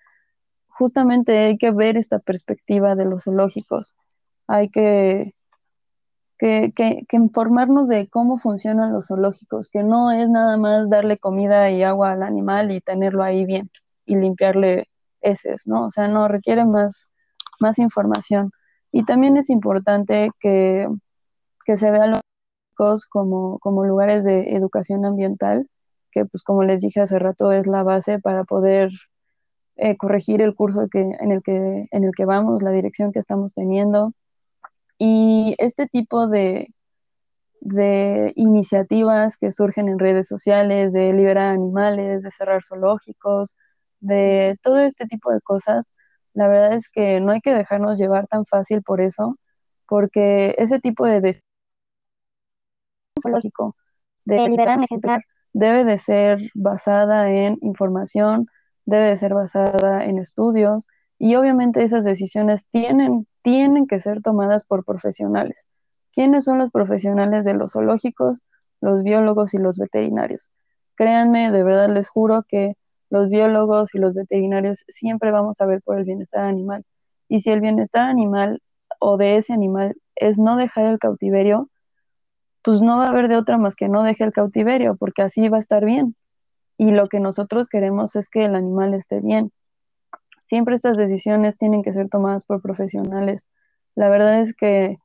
Justamente 0.67 1.38
hay 1.38 1.58
que 1.58 1.71
ver 1.71 1.97
esta 1.97 2.19
perspectiva 2.19 2.95
de 2.95 3.05
los 3.05 3.23
zoológicos. 3.25 3.95
Hay 4.47 4.69
que, 4.69 5.34
que, 6.38 6.74
que, 6.76 7.06
informarnos 7.17 7.88
de 7.88 8.08
cómo 8.10 8.38
funcionan 8.38 8.93
los 8.93 9.08
zoológicos, 9.08 9.69
que 9.69 9.84
no 9.84 10.12
es 10.12 10.30
nada 10.30 10.58
más 10.58 10.89
darle 10.89 11.17
comida 11.17 11.71
y 11.71 11.84
agua 11.84 12.12
al 12.12 12.24
animal 12.24 12.71
y 12.71 12.82
tenerlo 12.82 13.24
ahí 13.24 13.45
bien 13.45 13.69
y 14.06 14.15
limpiarle 14.15 14.88
heces, 15.21 15.63
¿no? 15.65 15.86
O 15.86 15.89
sea, 15.89 16.08
no 16.08 16.28
requiere 16.28 16.65
más, 16.65 17.10
más 17.60 17.80
información. 17.80 18.52
Y 18.91 19.06
también 19.06 19.38
es 19.38 19.50
importante 19.50 20.30
que, 20.39 20.88
que 21.65 21.78
se 21.78 21.91
vea 21.91 22.08
lo 22.08 22.19
como, 23.10 23.60
como 23.60 23.86
lugares 23.86 24.24
de 24.24 24.56
educación 24.56 25.06
ambiental, 25.06 25.67
que 26.12 26.26
pues 26.26 26.43
como 26.43 26.63
les 26.63 26.82
dije 26.82 27.02
hace 27.02 27.19
rato 27.19 27.52
es 27.52 27.67
la 27.67 27.84
base 27.84 28.19
para 28.19 28.43
poder 28.43 28.91
eh, 29.78 29.98
corregir 29.98 30.41
el 30.41 30.56
curso 30.56 30.88
que, 30.89 31.02
en, 31.02 31.32
el 31.32 31.41
que, 31.43 31.88
en 31.91 32.04
el 32.04 32.12
que 32.15 32.26
vamos, 32.26 32.63
la 32.63 32.71
dirección 32.71 33.12
que 33.12 33.19
estamos 33.19 33.54
teniendo. 33.54 34.13
Y 34.97 35.55
este 35.60 35.88
tipo 35.88 36.27
de, 36.27 36.73
de 37.62 38.34
iniciativas 38.36 39.38
que 39.38 39.51
surgen 39.51 39.89
en 39.89 39.99
redes 39.99 40.27
sociales, 40.27 40.93
de 40.93 41.13
liberar 41.13 41.47
animales, 41.53 42.23
de 42.23 42.31
cerrar 42.31 42.63
zoológicos, 42.63 43.55
de 43.99 44.58
todo 44.62 44.79
este 44.79 45.05
tipo 45.08 45.31
de 45.31 45.41
cosas, 45.41 45.93
la 46.34 46.47
verdad 46.47 46.73
es 46.73 46.89
que 46.89 47.19
no 47.21 47.31
hay 47.31 47.41
que 47.41 47.53
dejarnos 47.53 47.97
llevar 47.97 48.27
tan 48.27 48.45
fácil 48.45 48.84
por 48.84 49.01
eso, 49.01 49.38
porque 49.88 50.55
ese 50.58 50.79
tipo 50.79 51.05
de 51.08 51.21
zoológico 53.21 53.75
de 54.25 54.49
liberar 54.49 54.84
ejemplar 54.84 55.23
debe 55.53 55.86
de 55.86 55.97
ser 55.97 56.39
basada 56.53 57.31
en 57.31 57.58
información, 57.62 58.47
debe 58.86 59.05
de 59.05 59.15
ser 59.15 59.34
basada 59.34 60.05
en 60.05 60.17
estudios 60.19 60.88
y 61.17 61.36
obviamente 61.36 61.84
esas 61.84 62.03
decisiones 62.03 62.67
tienen, 62.67 63.27
tienen 63.45 63.86
que 63.86 63.99
ser 63.99 64.23
tomadas 64.23 64.65
por 64.65 64.84
profesionales. 64.84 65.67
¿Quiénes 66.13 66.45
son 66.45 66.58
los 66.58 66.71
profesionales 66.71 67.45
de 67.45 67.53
los 67.53 67.73
zoológicos? 67.73 68.39
Los 68.81 69.03
biólogos 69.03 69.53
y 69.53 69.60
los 69.60 69.77
veterinarios. 69.77 70.51
Créanme, 70.95 71.51
de 71.51 71.63
verdad 71.63 71.93
les 71.93 72.10
juro 72.10 72.41
que 72.47 72.73
los 73.12 73.29
biólogos 73.29 73.93
y 73.93 73.99
los 73.99 74.15
veterinarios 74.15 74.84
siempre 74.88 75.29
vamos 75.29 75.62
a 75.62 75.67
ver 75.67 75.84
por 75.84 75.99
el 75.99 76.05
bienestar 76.05 76.45
animal. 76.45 76.86
Y 77.29 77.41
si 77.41 77.51
el 77.51 77.62
bienestar 77.62 78.10
animal 78.10 78.63
o 78.97 79.15
de 79.17 79.38
ese 79.38 79.53
animal 79.53 79.95
es 80.15 80.39
no 80.39 80.55
dejar 80.55 80.88
el 80.88 80.97
cautiverio, 80.97 81.69
pues 82.63 82.81
no 82.81 82.97
va 82.97 83.05
a 83.05 83.10
haber 83.10 83.27
de 83.27 83.38
otra 83.38 83.60
más 83.60 83.75
que 83.75 83.89
no 83.89 84.01
deje 84.01 84.23
el 84.23 84.34
cautiverio, 84.34 84.95
porque 84.95 85.21
así 85.21 85.49
va 85.49 85.58
a 85.58 85.60
estar 85.60 85.86
bien. 85.86 86.15
Y 86.79 86.89
lo 86.89 87.10
que 87.10 87.19
nosotros 87.19 87.67
queremos 87.67 88.15
es 88.15 88.27
que 88.27 88.45
el 88.45 88.55
animal 88.55 88.95
esté 88.95 89.19
bien. 89.19 89.51
Siempre 90.45 90.75
estas 90.75 90.97
decisiones 90.97 91.58
tienen 91.58 91.84
que 91.84 91.93
ser 91.93 92.09
tomadas 92.09 92.45
por 92.45 92.61
profesionales. 92.61 93.49
La 93.95 94.09
verdad 94.09 94.39
es 94.39 94.55
que, 94.55 94.97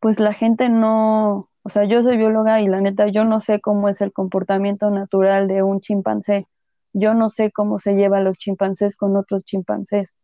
pues 0.00 0.20
la 0.20 0.32
gente 0.32 0.68
no, 0.68 1.48
o 1.62 1.70
sea, 1.70 1.84
yo 1.84 2.02
soy 2.02 2.16
bióloga 2.16 2.60
y 2.60 2.66
la 2.68 2.80
neta, 2.80 3.08
yo 3.08 3.24
no 3.24 3.40
sé 3.40 3.60
cómo 3.60 3.88
es 3.88 4.00
el 4.00 4.12
comportamiento 4.12 4.90
natural 4.90 5.48
de 5.48 5.62
un 5.62 5.80
chimpancé. 5.80 6.46
Yo 6.92 7.14
no 7.14 7.30
sé 7.30 7.52
cómo 7.52 7.78
se 7.78 7.94
llevan 7.94 8.24
los 8.24 8.38
chimpancés 8.38 8.96
con 8.96 9.16
otros 9.16 9.44
chimpancés. 9.44 10.16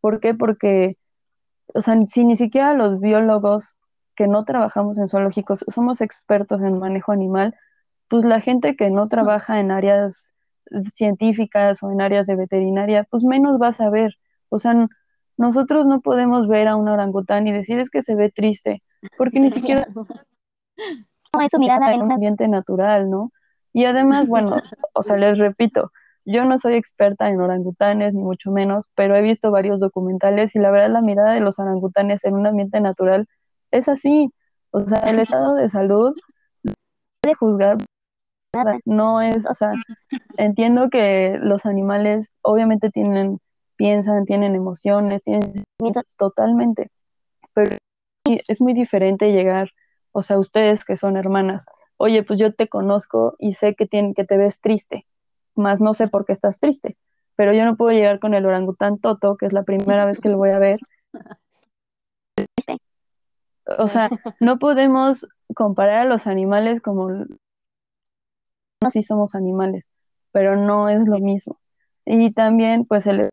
¿Por 0.00 0.20
qué? 0.20 0.34
Porque, 0.34 0.96
o 1.74 1.80
sea, 1.80 2.00
si 2.02 2.24
ni 2.24 2.36
siquiera 2.36 2.74
los 2.74 3.00
biólogos 3.00 3.76
que 4.14 4.28
no 4.28 4.44
trabajamos 4.44 4.98
en 4.98 5.08
zoológicos 5.08 5.64
somos 5.68 6.00
expertos 6.00 6.62
en 6.62 6.78
manejo 6.78 7.12
animal, 7.12 7.54
pues 8.08 8.24
la 8.24 8.40
gente 8.40 8.76
que 8.76 8.90
no 8.90 9.08
trabaja 9.08 9.60
en 9.60 9.70
áreas 9.70 10.32
científicas 10.92 11.82
o 11.82 11.90
en 11.90 12.00
áreas 12.00 12.26
de 12.26 12.36
veterinaria, 12.36 13.06
pues 13.10 13.24
menos 13.24 13.60
va 13.60 13.68
a 13.68 13.72
saber. 13.72 14.16
O 14.48 14.58
sea, 14.58 14.88
nosotros 15.36 15.86
no 15.86 16.00
podemos 16.00 16.48
ver 16.48 16.68
a 16.68 16.76
un 16.76 16.88
orangután 16.88 17.46
y 17.48 17.52
decir 17.52 17.78
es 17.78 17.90
que 17.90 18.02
se 18.02 18.14
ve 18.14 18.30
triste, 18.30 18.82
porque 19.16 19.40
ni 19.40 19.50
siquiera 19.50 19.86
no 21.32 21.40
es 21.40 21.50
su 21.50 21.58
mirada 21.58 21.92
en 21.92 22.02
un 22.02 22.12
ambiente 22.12 22.48
natural, 22.48 23.10
¿no? 23.10 23.32
Y 23.72 23.84
además, 23.84 24.26
bueno, 24.26 24.56
o 24.94 25.02
sea, 25.02 25.16
les 25.16 25.38
repito, 25.38 25.92
yo 26.24 26.44
no 26.44 26.58
soy 26.58 26.74
experta 26.74 27.28
en 27.28 27.40
orangutanes, 27.40 28.14
ni 28.14 28.22
mucho 28.22 28.50
menos, 28.50 28.84
pero 28.94 29.16
he 29.16 29.22
visto 29.22 29.50
varios 29.50 29.80
documentales 29.80 30.54
y 30.54 30.58
la 30.58 30.70
verdad 30.70 30.90
la 30.90 31.02
mirada 31.02 31.32
de 31.32 31.40
los 31.40 31.58
orangutanes 31.58 32.24
en 32.24 32.34
un 32.34 32.46
ambiente 32.46 32.80
natural 32.80 33.26
es 33.70 33.88
así. 33.88 34.30
O 34.72 34.80
sea, 34.86 35.00
el 35.00 35.18
estado 35.18 35.54
de 35.54 35.68
salud 35.68 36.14
de 37.22 37.34
juzgar 37.34 37.78
nada, 38.52 38.78
no 38.84 39.20
es, 39.20 39.46
o 39.46 39.54
sea, 39.54 39.72
entiendo 40.36 40.90
que 40.90 41.38
los 41.40 41.66
animales 41.66 42.36
obviamente 42.42 42.90
tienen, 42.90 43.38
piensan, 43.76 44.24
tienen 44.24 44.54
emociones, 44.54 45.22
tienen 45.22 45.64
totalmente, 46.16 46.90
pero 47.54 47.76
es 48.24 48.60
muy 48.60 48.74
diferente 48.74 49.32
llegar, 49.32 49.70
o 50.12 50.22
sea, 50.22 50.38
ustedes 50.38 50.84
que 50.84 50.96
son 50.96 51.16
hermanas, 51.16 51.64
oye, 51.96 52.22
pues 52.22 52.38
yo 52.38 52.54
te 52.54 52.68
conozco 52.68 53.36
y 53.38 53.54
sé 53.54 53.74
que, 53.74 53.88
que 53.88 54.24
te 54.24 54.36
ves 54.36 54.60
triste, 54.60 55.06
más 55.54 55.80
no 55.80 55.94
sé 55.94 56.08
por 56.08 56.24
qué 56.24 56.32
estás 56.32 56.58
triste, 56.58 56.96
pero 57.36 57.52
yo 57.52 57.64
no 57.64 57.76
puedo 57.76 57.92
llegar 57.92 58.18
con 58.18 58.34
el 58.34 58.46
orangután 58.46 58.98
Toto, 58.98 59.36
que 59.36 59.46
es 59.46 59.52
la 59.52 59.62
primera 59.62 60.04
vez 60.04 60.20
que 60.20 60.28
lo 60.28 60.38
voy 60.38 60.50
a 60.50 60.58
ver. 60.58 60.80
O 63.78 63.86
sea, 63.86 64.10
no 64.40 64.58
podemos 64.58 65.28
comparar 65.54 65.98
a 65.98 66.04
los 66.04 66.26
animales 66.26 66.80
como 66.80 67.24
sí 68.88 69.02
somos 69.02 69.34
animales, 69.34 69.90
pero 70.32 70.56
no 70.56 70.88
es 70.88 71.06
lo 71.06 71.18
mismo. 71.18 71.60
Y 72.06 72.32
también, 72.32 72.86
pues, 72.86 73.06
el 73.06 73.28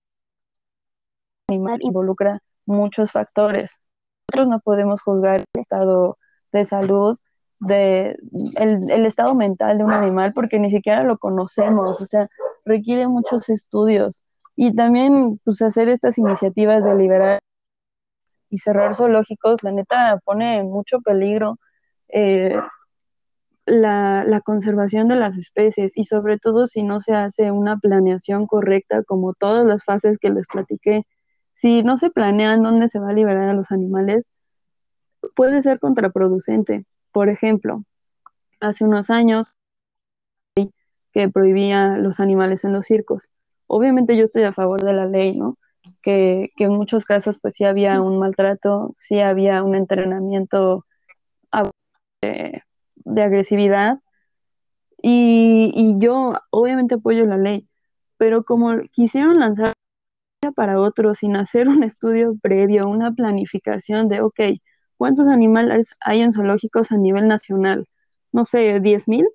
animal 1.47 1.79
involucra 1.81 2.41
muchos 2.65 3.11
factores. 3.11 3.71
Nosotros 4.27 4.49
no 4.49 4.59
podemos 4.59 5.01
juzgar 5.01 5.37
el 5.39 5.61
estado 5.61 6.17
de 6.51 6.65
salud, 6.65 7.17
de 7.59 8.17
el, 8.57 9.05
estado 9.05 9.33
mental 9.35 9.77
de 9.77 9.85
un 9.85 9.93
animal 9.93 10.33
porque 10.33 10.59
ni 10.59 10.69
siquiera 10.69 11.03
lo 11.03 11.17
conocemos, 11.17 12.01
o 12.01 12.05
sea, 12.05 12.27
requiere 12.65 13.07
muchos 13.07 13.49
estudios. 13.49 14.25
Y 14.55 14.75
también, 14.75 15.39
pues, 15.45 15.61
hacer 15.61 15.87
estas 15.87 16.17
iniciativas 16.17 16.83
de 16.83 16.95
liberar 16.95 17.39
y 18.49 18.57
cerrar 18.57 18.95
zoológicos, 18.95 19.63
la 19.63 19.71
neta 19.71 20.19
pone 20.25 20.63
mucho 20.63 20.99
peligro 21.01 21.57
eh, 22.09 22.55
la, 23.67 24.41
conservación 24.45 25.07
de 25.09 25.17
las 25.17 25.37
especies 25.37 25.97
y 25.97 26.05
sobre 26.05 26.39
todo 26.39 26.67
si 26.67 26.83
no 26.83 26.99
se 26.99 27.13
hace 27.13 27.51
una 27.51 27.77
planeación 27.77 28.47
correcta 28.47 29.03
como 29.03 29.33
todas 29.33 29.65
las 29.65 29.83
fases 29.83 30.17
que 30.17 30.29
les 30.29 30.47
platiqué. 30.47 31.03
Si 31.53 31.83
no 31.83 31.97
se 31.97 32.09
planean 32.09 32.63
dónde 32.63 32.87
se 32.87 32.99
va 32.99 33.09
a 33.09 33.13
liberar 33.13 33.49
a 33.49 33.53
los 33.53 33.71
animales, 33.71 34.31
puede 35.35 35.61
ser 35.61 35.79
contraproducente. 35.79 36.85
Por 37.11 37.29
ejemplo, 37.29 37.83
hace 38.59 38.85
unos 38.85 39.09
años 39.09 39.57
que 41.11 41.29
prohibía 41.29 41.97
los 41.97 42.19
animales 42.19 42.63
en 42.63 42.73
los 42.73 42.85
circos. 42.85 43.29
Obviamente 43.67 44.15
yo 44.15 44.23
estoy 44.23 44.43
a 44.43 44.53
favor 44.53 44.83
de 44.83 44.93
la 44.93 45.05
ley, 45.05 45.37
¿no? 45.37 45.57
Que, 46.01 46.51
que 46.55 46.65
en 46.65 46.71
muchos 46.73 47.05
casos 47.05 47.37
pues 47.41 47.55
sí 47.55 47.65
había 47.65 48.01
un 48.01 48.19
maltrato, 48.19 48.93
sí 48.95 49.19
había 49.19 49.63
un 49.63 49.75
entrenamiento 49.75 50.85
de 53.07 53.23
agresividad 53.23 53.99
y, 55.01 55.95
yo 55.99 56.33
obviamente 56.49 56.95
apoyo 56.95 57.25
la 57.25 57.37
ley, 57.37 57.67
pero 58.17 58.43
como 58.43 58.79
quisieron 58.91 59.39
lanzar 59.39 59.73
para 60.55 60.79
otros 60.79 61.19
sin 61.19 61.35
hacer 61.35 61.67
un 61.67 61.83
estudio 61.83 62.35
previo, 62.41 62.87
una 62.87 63.11
planificación 63.11 64.07
de, 64.07 64.21
ok, 64.21 64.39
¿cuántos 64.97 65.27
animales 65.27 65.95
hay 66.01 66.21
en 66.21 66.31
zoológicos 66.31 66.91
a 66.91 66.97
nivel 66.97 67.27
nacional? 67.27 67.87
No 68.31 68.45
sé, 68.45 68.81
¿10 68.81 69.07
mil? 69.07 69.27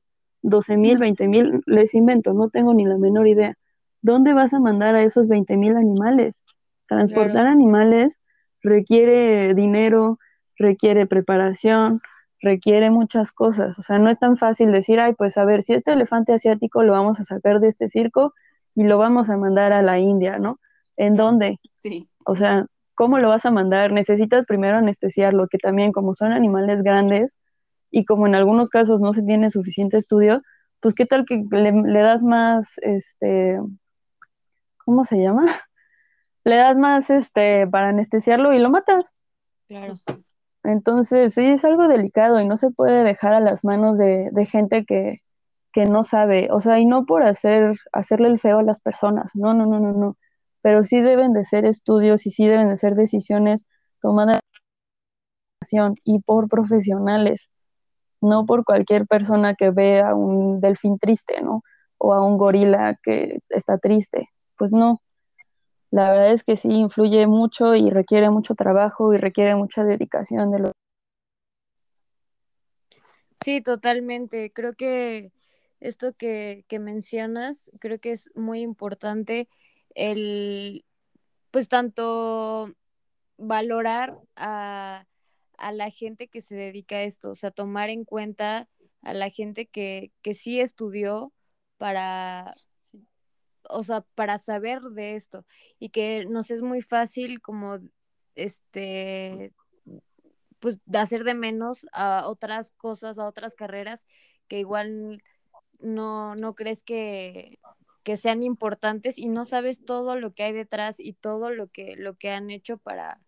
¿12 0.43 0.77
mil? 0.77 0.99
¿20 0.99 1.29
mil? 1.29 1.63
Les 1.67 1.95
invento, 1.95 2.35
no 2.35 2.51
tengo 2.51 2.75
ni 2.75 2.85
la 2.85 2.99
menor 2.99 3.27
idea. 3.27 3.57
¿Dónde 4.01 4.33
vas 4.33 4.53
a 4.53 4.61
mandar 4.61 4.95
a 4.97 5.03
esos 5.03 5.29
20 5.29 5.57
mil 5.57 5.77
animales? 5.77 6.45
Transportar 6.89 7.47
animales 7.47 8.21
requiere 8.63 9.55
dinero, 9.55 10.19
requiere 10.57 11.07
preparación, 11.07 12.01
requiere 12.43 12.91
muchas 12.91 13.33
cosas. 13.33 13.79
O 13.79 13.83
sea, 13.83 13.99
no 13.99 14.11
es 14.11 14.19
tan 14.19 14.37
fácil 14.37 14.73
decir, 14.73 15.01
ay, 15.01 15.15
pues 15.15 15.39
a 15.39 15.45
ver, 15.45 15.63
si 15.63 15.75
este 15.75 15.93
elefante 15.93 16.33
asiático 16.33 16.83
lo 16.83 16.93
vamos 16.93 17.21
a 17.21 17.23
sacar 17.23 17.61
de 17.61 17.69
este 17.69 17.89
circo 17.89 18.35
y 18.75 18.85
lo 18.85 18.99
vamos 18.99 19.31
a 19.31 19.37
mandar 19.37 19.73
a 19.73 19.83
la 19.83 19.99
India, 19.99 20.39
¿no? 20.39 20.59
¿En 20.97 21.17
dónde? 21.17 21.61
Sí. 21.79 22.09
O 22.25 22.37
sea, 22.37 22.67
¿cómo 22.95 23.19
lo 23.19 23.29
vas 23.29 23.47
a 23.47 23.51
mandar? 23.51 23.93
Necesitas 23.93 24.45
primero 24.45 24.77
anestesiarlo, 24.77 25.49
que 25.49 25.59
también 25.59 25.93
como 25.93 26.15
son 26.15 26.33
animales 26.33 26.83
grandes 26.83 27.41
y 27.91 28.05
como 28.05 28.27
en 28.27 28.35
algunos 28.35 28.69
casos 28.71 29.01
no 29.01 29.13
se 29.13 29.23
tiene 29.23 29.51
suficiente 29.51 29.97
estudio, 29.97 30.43
pues 30.81 30.95
qué 30.95 31.07
tal 31.07 31.25
que 31.25 31.45
le, 31.51 31.73
le 31.73 32.01
das 32.01 32.25
más, 32.25 32.79
este, 32.79 33.59
¿cómo 34.85 35.05
se 35.05 35.17
llama? 35.17 35.45
Le 36.45 36.57
das 36.57 36.77
más, 36.77 37.09
este, 37.09 37.69
para 37.69 37.91
anestesiarlo 37.91 38.53
y 38.53 38.59
lo 38.59 38.69
matas. 38.69 39.13
Claro. 39.69 39.95
Entonces, 40.65 41.35
sí, 41.35 41.45
es 41.45 41.65
algo 41.65 41.89
delicado 41.89 42.41
y 42.41 42.47
no 42.47 42.57
se 42.57 42.71
puede 42.71 43.03
dejar 43.05 43.35
a 43.35 43.41
las 43.41 43.65
manos 43.65 43.99
de, 43.99 44.31
gente 44.47 44.85
que, 44.85 45.19
no 45.89 46.05
sabe, 46.05 46.49
o 46.53 46.61
sea, 46.61 46.79
y 46.79 46.85
no 46.87 47.07
por 47.07 47.23
hacer, 47.23 47.77
hacerle 47.93 48.29
el 48.29 48.39
feo 48.39 48.59
a 48.59 48.63
las 48.63 48.81
personas, 48.81 49.31
no, 49.35 49.55
no, 49.55 49.67
no, 49.67 49.81
no, 49.81 49.93
no, 49.93 50.17
pero 50.61 50.85
sí 50.85 51.01
deben 51.01 51.33
de 51.33 51.45
ser 51.45 51.65
estudios 51.65 52.27
y 52.27 52.31
sí 52.31 52.47
deben 52.47 52.69
de 52.69 52.77
ser 52.77 52.95
decisiones 52.95 53.67
tomadas 54.01 54.41
y 56.05 56.21
por 56.21 56.49
profesionales, 56.49 57.51
no 58.21 58.47
por 58.47 58.65
cualquier 58.65 59.07
persona 59.07 59.55
que 59.55 59.71
vea 59.71 60.11
a 60.11 60.15
un 60.15 60.61
delfín 60.61 60.99
triste, 60.99 61.41
¿no? 61.43 61.63
O 61.99 62.13
a 62.15 62.25
un 62.25 62.39
gorila 62.39 62.99
que 63.03 63.39
está 63.49 63.79
triste, 63.79 64.29
pues 64.57 64.73
no, 64.73 65.01
la 65.93 66.11
verdad 66.11 66.33
es 66.33 66.43
que 66.43 66.57
sí 66.57 66.69
influye 66.71 67.27
mucho 67.27 67.75
y 67.75 67.91
requiere 67.91 68.31
mucho 68.31 68.55
trabajo 68.55 69.13
y 69.13 69.19
requiere 69.19 69.55
mucha 69.55 69.85
dedicación 69.85 70.51
de 70.51 70.59
los 70.59 70.73
Sí, 73.45 73.61
totalmente. 73.61 74.51
Creo 74.53 74.75
que 74.75 75.33
esto 75.81 76.15
que, 76.15 76.65
que, 76.69 76.79
mencionas, 76.79 77.71
creo 77.81 77.99
que 77.99 78.13
es 78.13 78.31
muy 78.35 78.61
importante 78.61 79.49
el, 79.95 80.85
pues 81.51 81.69
tanto 81.69 82.73
valorar 83.37 84.17
a, 84.37 85.07
a, 85.59 85.73
la 85.73 85.91
gente 85.91 86.29
que 86.29 86.41
se 86.41 86.55
dedica 86.55 86.97
a 86.97 87.03
esto, 87.03 87.31
o 87.31 87.35
sea, 87.35 87.51
tomar 87.51 87.91
en 87.91 88.05
cuenta 88.05 88.69
a 89.03 89.13
la 89.13 89.29
gente 89.29 89.67
que, 89.67 90.13
que 90.23 90.35
sí 90.35 90.61
estudió 90.61 91.33
para, 91.79 92.55
o 93.73 93.85
sea, 93.85 94.03
para 94.15 94.39
saber 94.39 94.83
de 94.83 95.17
esto 95.17 95.45
y 95.79 95.91
que 95.91 96.25
nos 96.27 96.51
es 96.51 96.63
muy 96.63 96.83
fácil 96.83 97.41
como, 97.41 97.79
este, 98.35 99.53
pues 100.61 100.79
hacer 100.95 101.25
de 101.25 101.35
menos 101.35 101.87
a 101.93 102.29
otras 102.29 102.71
cosas, 102.73 103.19
a 103.19 103.27
otras 103.27 103.55
carreras 103.55 104.07
que 104.49 104.59
igual 104.61 105.23
no, 105.81 106.37
no 106.37 106.55
crees 106.55 106.83
que, 106.83 107.59
que 108.03 108.17
sean 108.17 108.43
importantes 108.43 109.19
y 109.19 109.29
no 109.29 109.45
sabes 109.45 109.85
todo 109.85 110.17
lo 110.17 110.35
que 110.35 110.45
hay 110.45 110.53
detrás 110.53 111.01
y 111.01 111.15
todo 111.15 111.51
lo 111.51 111.69
que, 111.69 111.97
lo 111.97 112.15
que 112.15 112.31
han 112.31 112.51
hecho 112.51 112.79
para, 112.79 113.21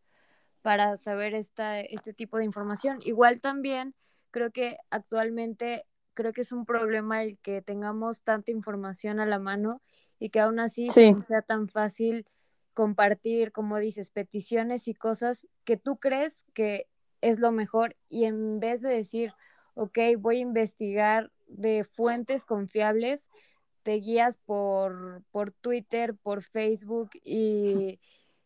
para 0.63 0.97
saber 0.97 1.35
esta, 1.35 1.81
este 1.81 2.13
tipo 2.15 2.39
de 2.39 2.45
información. 2.45 2.99
Igual 3.03 3.41
también 3.41 3.95
creo 4.31 4.51
que 4.51 4.79
actualmente 4.91 5.87
creo 6.15 6.33
que 6.33 6.43
es 6.43 6.53
un 6.53 6.65
problema 6.65 7.23
el 7.23 7.39
que 7.39 7.61
tengamos 7.61 8.23
tanta 8.23 8.53
información 8.53 9.21
a 9.21 9.27
la 9.27 9.39
mano 9.39 9.83
y 10.25 10.31
que 10.31 10.41
aún 10.41 10.59
así 10.59 10.89
sea 10.89 11.43
tan 11.43 11.68
fácil 11.68 12.25
compartir, 12.72 13.53
como 13.53 13.77
dices, 13.77 14.11
peticiones 14.11 14.89
y 14.89 14.95
cosas 14.95 15.47
que 15.64 15.77
tú 15.77 15.99
crees 15.99 16.47
que 16.55 16.89
es 17.20 17.41
lo 17.41 17.53
mejor 17.53 17.95
y 18.09 18.25
en 18.25 18.59
vez 18.59 18.81
de 18.81 18.89
decir, 18.89 19.35
ok, 19.75 19.99
voy 20.16 20.37
a 20.37 20.41
investigar 20.41 21.31
de 21.47 21.85
fuentes 21.85 22.47
confiables, 22.47 23.29
te 23.83 23.97
guías 23.97 24.39
por, 24.39 25.22
por 25.31 25.51
Twitter, 25.51 26.14
por 26.14 26.41
Facebook 26.41 27.11
y, 27.22 28.01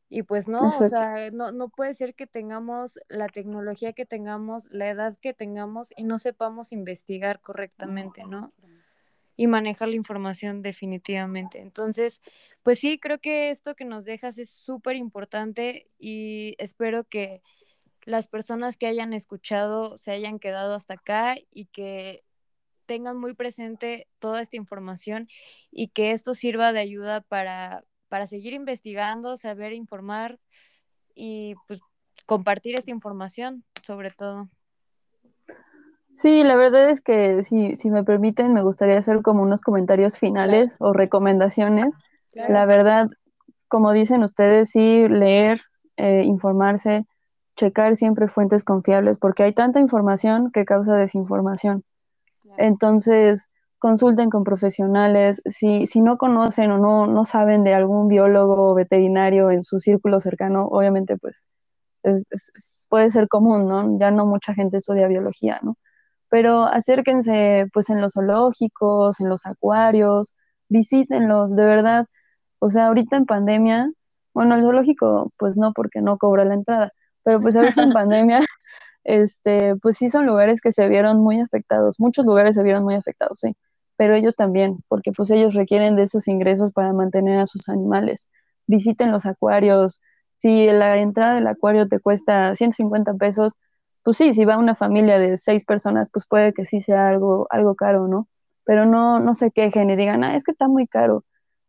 y 0.09 0.25
pues 0.25 0.49
no, 0.49 0.77
o 0.81 0.89
sea, 0.89 1.31
no, 1.31 1.53
no 1.53 1.69
puede 1.69 1.95
ser 1.95 2.17
que 2.17 2.27
tengamos 2.27 2.99
la 3.07 3.29
tecnología 3.29 3.93
que 3.93 4.05
tengamos, 4.05 4.67
la 4.73 4.91
edad 4.91 5.17
que 5.23 5.33
tengamos 5.33 5.93
y 5.97 6.03
no 6.03 6.19
sepamos 6.19 6.73
investigar 6.73 7.41
correctamente, 7.41 8.25
¿no? 8.25 8.53
Y 9.39 9.47
manejar 9.47 9.89
la 9.89 9.95
información 9.95 10.63
definitivamente. 10.63 11.61
Entonces, 11.61 12.21
pues 12.65 12.81
sí, 12.81 12.99
creo 12.99 13.21
que 13.21 13.51
esto 13.51 13.77
que 13.77 13.85
nos 13.85 14.05
dejas 14.05 14.37
es 14.37 14.51
súper 14.51 14.97
importante 14.97 15.87
y 15.97 16.57
espero 16.59 17.05
que 17.05 17.41
las 18.03 18.27
personas 18.27 18.77
que 18.77 18.89
hayan 18.89 19.13
escuchado 19.13 19.97
se 19.97 20.11
hayan 20.11 20.41
quedado 20.41 20.75
hasta 20.75 20.95
acá 20.95 21.37
y 21.53 21.67
que 21.67 22.25
tengan 22.85 23.17
muy 23.17 23.35
presente 23.35 24.09
toda 24.19 24.43
esta 24.43 24.57
información 24.57 25.29
y 25.71 25.89
que 25.89 26.11
esto 26.11 26.35
sirva 26.35 26.73
de 26.73 26.81
ayuda 26.81 27.21
para, 27.21 27.85
para 28.09 28.27
seguir 28.27 28.55
investigando, 28.55 29.37
saber 29.37 29.73
informar 29.73 30.41
y 31.15 31.55
pues 31.69 31.81
compartir 32.27 32.75
esta 32.75 32.91
información 32.91 33.65
sobre 33.85 34.11
todo. 34.11 34.51
Sí, 36.19 36.43
la 36.43 36.57
verdad 36.57 36.91
es 36.91 37.01
que 37.01 37.45
si, 37.45 37.77
si 37.77 37.91
me 37.91 38.03
permiten, 38.03 38.53
me 38.53 38.65
gustaría 38.65 38.99
hacer 38.99 39.23
como 39.23 39.45
unos 39.45 39.61
comentarios 39.61 40.19
finales 40.19 40.75
o 40.81 40.93
recomendaciones. 40.93 41.95
La 42.35 42.67
verdad, 42.67 43.09
como 43.69 43.93
dicen 43.93 44.25
ustedes, 44.25 44.71
sí, 44.71 45.07
leer, 45.09 45.61
eh, 45.97 46.25
informarse, 46.25 47.07
checar 47.55 47.95
siempre 47.95 48.27
fuentes 48.27 48.65
confiables, 48.65 49.17
porque 49.17 49.45
hay 49.45 49.53
tanta 49.53 49.79
información 49.79 50.51
que 50.51 50.65
causa 50.65 50.97
desinformación. 50.97 51.85
Entonces, 52.57 53.53
consulten 53.79 54.29
con 54.29 54.43
profesionales. 54.43 55.41
Si, 55.47 55.87
si 55.87 56.01
no 56.01 56.19
conocen 56.19 56.73
o 56.73 56.79
no, 56.79 57.07
no 57.07 57.25
saben 57.25 57.63
de 57.63 57.75
algún 57.75 58.09
biólogo 58.09 58.73
o 58.73 58.75
veterinario 58.75 59.53
en 59.53 59.63
su 59.63 59.79
círculo 59.79 60.19
cercano, 60.19 60.67
obviamente, 60.67 61.17
pues 61.17 61.47
puede 62.89 63.13
ser 63.13 63.29
común, 63.29 63.69
¿no? 63.69 64.01
Ya 64.01 64.11
no 64.11 64.27
mucha 64.27 64.53
gente 64.53 64.79
estudia 64.79 65.07
biología, 65.07 65.61
¿no? 65.63 65.77
Pero 66.31 66.65
acérquense 66.65 67.67
pues 67.73 67.91
en 67.91 68.01
los 68.01 68.13
zoológicos, 68.15 69.21
en 69.21 69.29
los 69.29 69.47
acuarios, 69.47 70.35
visítenlos, 70.69 71.55
de 71.57 71.65
verdad. 71.65 72.07
O 72.61 72.71
sea, 72.71 72.89
ahorita 72.89 73.17
en 73.17 73.27
pandemia, 73.27 73.91
bueno, 74.35 74.55
el 74.57 74.63
zoológico 74.63 75.33
pues 75.39 75.57
no 75.59 75.73
porque 75.73 76.01
no 76.03 76.19
cobra 76.19 76.45
la 76.45 76.55
entrada, 76.55 76.93
pero 77.25 77.41
pues 77.41 77.57
ahorita 77.57 77.83
en 77.83 77.93
pandemia, 77.93 78.41
este, 79.05 79.77
pues 79.77 79.97
sí 79.97 80.09
son 80.09 80.27
lugares 80.27 80.61
que 80.61 80.73
se 80.73 80.89
vieron 80.89 81.21
muy 81.23 81.41
afectados, 81.41 82.01
muchos 82.01 82.27
lugares 82.27 82.57
se 82.57 82.63
vieron 82.63 82.85
muy 82.85 82.95
afectados, 82.95 83.41
sí, 83.41 83.57
pero 83.97 84.15
ellos 84.15 84.37
también, 84.37 84.79
porque 84.89 85.13
pues 85.13 85.31
ellos 85.31 85.55
requieren 85.55 85.97
de 85.97 86.05
esos 86.05 86.29
ingresos 86.29 86.73
para 86.73 86.93
mantener 86.93 87.41
a 87.41 87.47
sus 87.47 87.69
animales. 87.69 88.31
Visiten 88.67 89.13
los 89.13 89.27
acuarios, 89.27 90.01
si 90.39 90.67
la 90.69 90.99
entrada 90.99 91.35
del 91.35 91.47
acuario 91.49 91.89
te 91.89 92.01
cuesta 92.01 92.55
150 92.55 93.15
pesos, 93.15 93.59
pues 94.03 94.17
sí, 94.17 94.33
si 94.33 94.45
va 94.45 94.57
una 94.57 94.75
familia 94.75 95.19
de 95.19 95.37
seis 95.37 95.65
personas, 95.65 96.09
pues 96.13 96.27
puede 96.27 96.53
que 96.53 96.65
sí 96.65 96.81
sea 96.81 97.09
algo, 97.09 97.47
algo 97.51 97.75
caro, 97.75 98.09
¿no? 98.09 98.29
Pero 98.65 98.87
no, 98.87 99.21
no 99.21 99.35
se 99.35 99.51
quejen 99.51 99.91
y 99.91 99.97
digan, 99.97 100.25
ah, 100.25 100.37
es 100.37 100.45
que 100.45 100.53
está 100.53 100.69
muy 100.69 100.87
caro. 100.87 101.25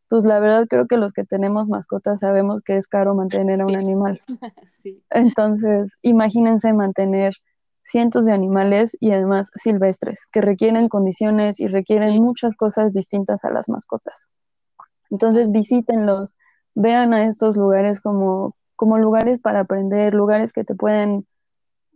Pues 0.09 0.25
la 0.25 0.39
verdad 0.39 0.65
creo 0.67 0.87
que 0.87 0.97
los 0.97 1.13
que 1.13 1.23
tenemos 1.23 1.69
mascotas 1.69 2.19
sabemos 2.19 2.61
que 2.61 2.77
es 2.77 2.87
caro 2.87 3.13
mantener 3.15 3.61
a 3.61 3.65
un 3.65 3.75
animal. 3.75 4.21
Entonces, 5.11 5.97
imagínense 6.01 6.73
mantener 6.73 7.33
cientos 7.83 8.25
de 8.25 8.33
animales 8.33 8.95
y 8.99 9.11
además 9.11 9.49
silvestres, 9.53 10.25
que 10.31 10.41
requieren 10.41 10.89
condiciones 10.89 11.59
y 11.59 11.67
requieren 11.67 12.21
muchas 12.21 12.55
cosas 12.55 12.93
distintas 12.93 13.43
a 13.43 13.51
las 13.51 13.69
mascotas. 13.69 14.29
Entonces, 15.09 15.51
visítenlos, 15.51 16.35
vean 16.75 17.13
a 17.13 17.25
estos 17.25 17.57
lugares 17.57 17.99
como, 17.99 18.55
como 18.75 18.97
lugares 18.97 19.39
para 19.39 19.61
aprender, 19.61 20.13
lugares 20.13 20.53
que 20.53 20.63
te 20.63 20.75
pueden 20.75 21.25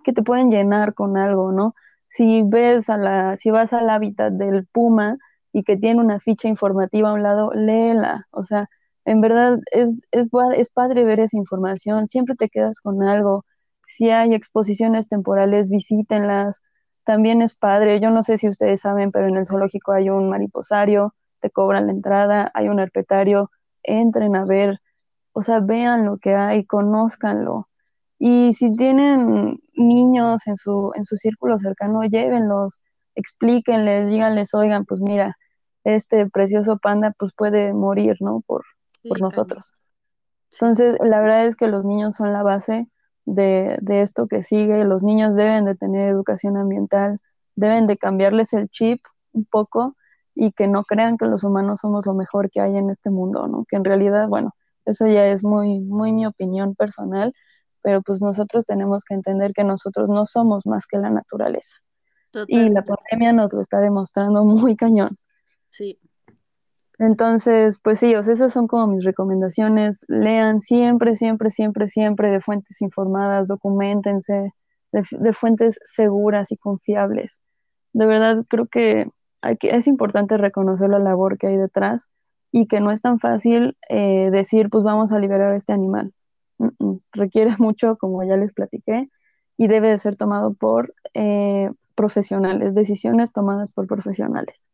que 0.04 0.14
te 0.14 0.24
pueden 0.24 0.50
llenar 0.52 0.94
con 0.94 1.18
algo, 1.18 1.52
¿no? 1.52 1.76
Si 2.08 2.44
ves 2.44 2.90
a 2.90 2.98
la, 2.98 3.38
si 3.38 3.52
vas 3.52 3.74
al 3.74 3.90
hábitat 3.90 4.34
del 4.34 4.68
puma 4.68 5.18
y 5.52 5.64
que 5.64 5.78
tiene 5.78 6.02
una 6.02 6.20
ficha 6.20 6.48
informativa 6.48 7.10
a 7.10 7.14
un 7.14 7.24
lado, 7.24 7.52
léela, 7.54 8.28
o 8.32 8.44
sea, 8.44 8.70
en 9.06 9.22
verdad 9.22 9.60
es, 9.72 10.02
es, 10.12 10.28
es 10.56 10.70
padre 10.70 11.04
ver 11.06 11.20
esa 11.20 11.38
información, 11.38 12.08
siempre 12.08 12.36
te 12.36 12.50
quedas 12.50 12.80
con 12.80 13.04
algo. 13.04 13.46
Si 13.88 14.10
hay 14.10 14.34
exposiciones 14.34 15.08
temporales, 15.10 15.70
visítenlas. 15.70 16.62
También 17.04 17.42
es 17.42 17.54
padre, 17.56 18.00
yo 18.00 18.10
no 18.12 18.24
sé 18.24 18.38
si 18.38 18.48
ustedes 18.50 18.82
saben, 18.82 19.12
pero 19.12 19.28
en 19.28 19.36
el 19.38 19.46
zoológico 19.46 19.92
hay 19.92 20.10
un 20.10 20.30
mariposario, 20.30 21.14
te 21.40 21.50
cobran 21.52 21.88
la 21.88 21.92
entrada, 21.94 22.50
hay 22.54 22.70
un 22.70 22.80
herpetario, 22.80 23.52
entren 23.84 24.36
a 24.38 24.46
ver, 24.46 24.80
o 25.34 25.42
sea, 25.42 25.60
vean 25.60 26.06
lo 26.06 26.18
que 26.18 26.36
hay, 26.36 26.66
conózcanlo. 26.66 27.68
Y 28.26 28.54
si 28.54 28.72
tienen 28.72 29.60
niños 29.76 30.48
en 30.48 30.56
su, 30.56 30.94
en 30.96 31.04
su 31.04 31.18
círculo 31.18 31.58
cercano, 31.58 32.04
llévenlos, 32.04 32.82
explíquenles, 33.16 34.08
díganles, 34.08 34.54
oigan, 34.54 34.86
pues 34.86 35.02
mira, 35.02 35.36
este 35.84 36.30
precioso 36.30 36.78
panda 36.78 37.14
pues 37.20 37.34
puede 37.36 37.74
morir, 37.74 38.16
¿no? 38.22 38.40
Por, 38.48 38.64
por 39.06 39.20
nosotros. 39.20 39.74
Entonces, 40.54 40.98
la 41.02 41.20
verdad 41.20 41.48
es 41.48 41.58
que 41.58 41.68
los 41.68 41.84
niños 41.84 42.16
son 42.16 42.32
la 42.32 42.44
base 42.44 42.88
de, 43.26 43.78
de, 43.82 44.02
esto 44.02 44.28
que 44.28 44.42
sigue. 44.42 44.86
Los 44.86 45.04
niños 45.04 45.36
deben 45.36 45.66
de 45.66 45.76
tener 45.76 46.08
educación 46.08 46.56
ambiental, 46.56 47.20
deben 47.58 47.88
de 47.88 47.98
cambiarles 47.98 48.54
el 48.54 48.70
chip 48.70 49.02
un 49.34 49.44
poco 49.44 49.98
y 50.34 50.54
que 50.54 50.70
no 50.70 50.84
crean 50.86 51.18
que 51.18 51.26
los 51.26 51.44
humanos 51.44 51.82
somos 51.82 52.06
lo 52.06 52.14
mejor 52.14 52.50
que 52.50 52.62
hay 52.62 52.78
en 52.78 52.90
este 52.90 53.10
mundo, 53.10 53.50
¿no? 53.50 53.66
Que 53.68 53.76
en 53.76 53.84
realidad, 53.84 54.30
bueno, 54.30 54.56
eso 54.86 55.08
ya 55.08 55.28
es 55.28 55.44
muy, 55.44 55.82
muy 55.82 56.14
mi 56.14 56.26
opinión 56.26 56.74
personal, 56.74 57.34
pero 57.84 58.02
pues 58.02 58.22
nosotros 58.22 58.66
tenemos 58.66 59.04
que 59.04 59.14
entender 59.14 59.52
que 59.54 59.64
nosotros 59.64 60.10
no 60.10 60.26
somos 60.26 60.66
más 60.66 60.88
que 60.88 60.98
la 60.98 61.12
naturaleza. 61.12 61.78
Y 62.48 62.70
la 62.70 62.84
pandemia 62.84 63.32
nos 63.32 63.54
lo 63.54 63.62
está 63.62 63.80
demostrando 63.80 64.44
muy 64.44 64.76
cañón. 64.76 65.16
Sí. 65.70 66.00
Entonces, 66.98 67.80
pues 67.84 68.00
sí, 68.00 68.16
o 68.16 68.24
sea, 68.24 68.34
esas 68.34 68.54
son 68.54 68.68
como 68.68 68.88
mis 68.88 69.04
recomendaciones. 69.04 70.06
Lean 70.08 70.62
siempre, 70.62 71.16
siempre, 71.16 71.50
siempre, 71.50 71.88
siempre 71.88 72.32
de 72.32 72.42
fuentes 72.42 72.82
informadas, 72.82 73.50
documentense, 73.50 74.54
de, 74.92 75.34
fuentes 75.34 75.80
seguras 75.84 76.52
y 76.52 76.58
confiables. 76.58 77.42
De 77.92 78.06
verdad, 78.06 78.46
creo 78.48 78.68
que, 78.68 79.10
hay 79.42 79.58
que 79.58 79.76
es 79.76 79.88
importante 79.88 80.38
reconocer 80.38 80.90
la 80.90 81.00
labor 81.00 81.38
que 81.38 81.48
hay 81.48 81.58
detrás 81.58 82.08
y 82.52 82.68
que 82.68 82.80
no 82.80 82.92
es 82.92 83.02
tan 83.02 83.20
fácil 83.20 83.76
eh, 83.90 84.30
decir, 84.32 84.70
pues 84.70 84.84
vamos 84.84 85.12
a 85.12 85.20
liberar 85.20 85.52
a 85.52 85.56
este 85.56 85.74
animal 85.74 86.14
requiere 87.12 87.52
mucho, 87.60 87.98
como 87.98 88.24
ya 88.24 88.38
les 88.38 88.54
platiqué, 88.54 89.10
y 89.58 89.68
debe 89.68 89.90
de 89.90 89.98
ser 89.98 90.16
tomado 90.16 90.54
por 90.54 90.96
eh, 91.14 91.70
profesionales, 91.96 92.74
decisiones 92.74 93.32
tomadas 93.32 93.72
por 93.72 93.88
profesionales. 93.88 94.72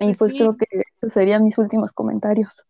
Y 0.00 0.06
pues, 0.06 0.18
pues 0.18 0.32
creo 0.34 0.56
que 0.56 0.66
esos 0.96 1.12
serían 1.12 1.44
mis 1.44 1.58
últimos 1.58 1.92
comentarios. 1.92 2.64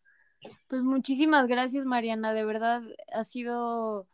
Pues 0.67 0.83
muchísimas 0.83 1.47
gracias, 1.47 1.85
Mariana. 1.85 2.33
De 2.33 2.45
verdad 2.45 2.83
ha 3.13 3.25
sido 3.25 4.07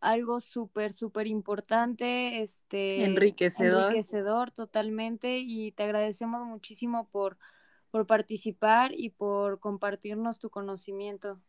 algo 0.00 0.40
súper, 0.40 0.92
súper 0.92 1.26
importante, 1.26 2.42
este, 2.42 3.04
enriquecedor. 3.04 3.84
enriquecedor 3.84 4.50
totalmente 4.50 5.38
y 5.38 5.72
te 5.72 5.84
agradecemos 5.84 6.46
muchísimo 6.46 7.08
por, 7.10 7.38
por 7.90 8.06
participar 8.06 8.92
y 8.94 9.10
por 9.10 9.60
compartirnos 9.60 10.38
tu 10.38 10.50
conocimiento. 10.50 11.40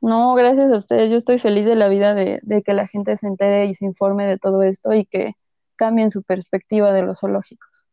No, 0.00 0.34
gracias 0.34 0.72
a 0.72 0.76
ustedes. 0.78 1.10
Yo 1.10 1.16
estoy 1.16 1.38
feliz 1.38 1.66
de 1.66 1.76
la 1.76 1.88
vida 1.88 2.14
de, 2.14 2.62
que 2.64 2.72
la 2.72 2.86
gente 2.86 3.16
se 3.16 3.26
entere 3.26 3.66
y 3.66 3.74
se 3.74 3.84
informe 3.84 4.26
de 4.26 4.38
todo 4.38 4.62
esto 4.62 4.94
y 4.94 5.04
que 5.04 5.34
cambien 5.76 6.10
su 6.10 6.22
perspectiva 6.22 6.92
de 6.92 7.02
los 7.02 7.20
zoológicos. 7.20 7.86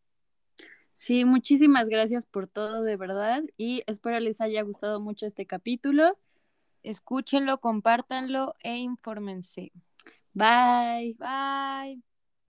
Sí, 0.95 1.25
muchísimas 1.25 1.89
gracias 1.89 2.25
por 2.25 2.47
todo, 2.47 2.81
de 2.81 2.97
verdad, 2.97 3.43
y 3.55 3.83
espero 3.87 4.19
les 4.19 4.41
haya 4.41 4.61
gustado 4.63 4.99
mucho 4.99 5.25
este 5.25 5.45
capítulo. 5.45 6.17
Escúchenlo, 6.81 7.59
compártanlo 7.59 8.55
e 8.61 8.77
infórmense. 8.77 9.71
Bye. 10.33 11.15
Bye. 11.19 12.03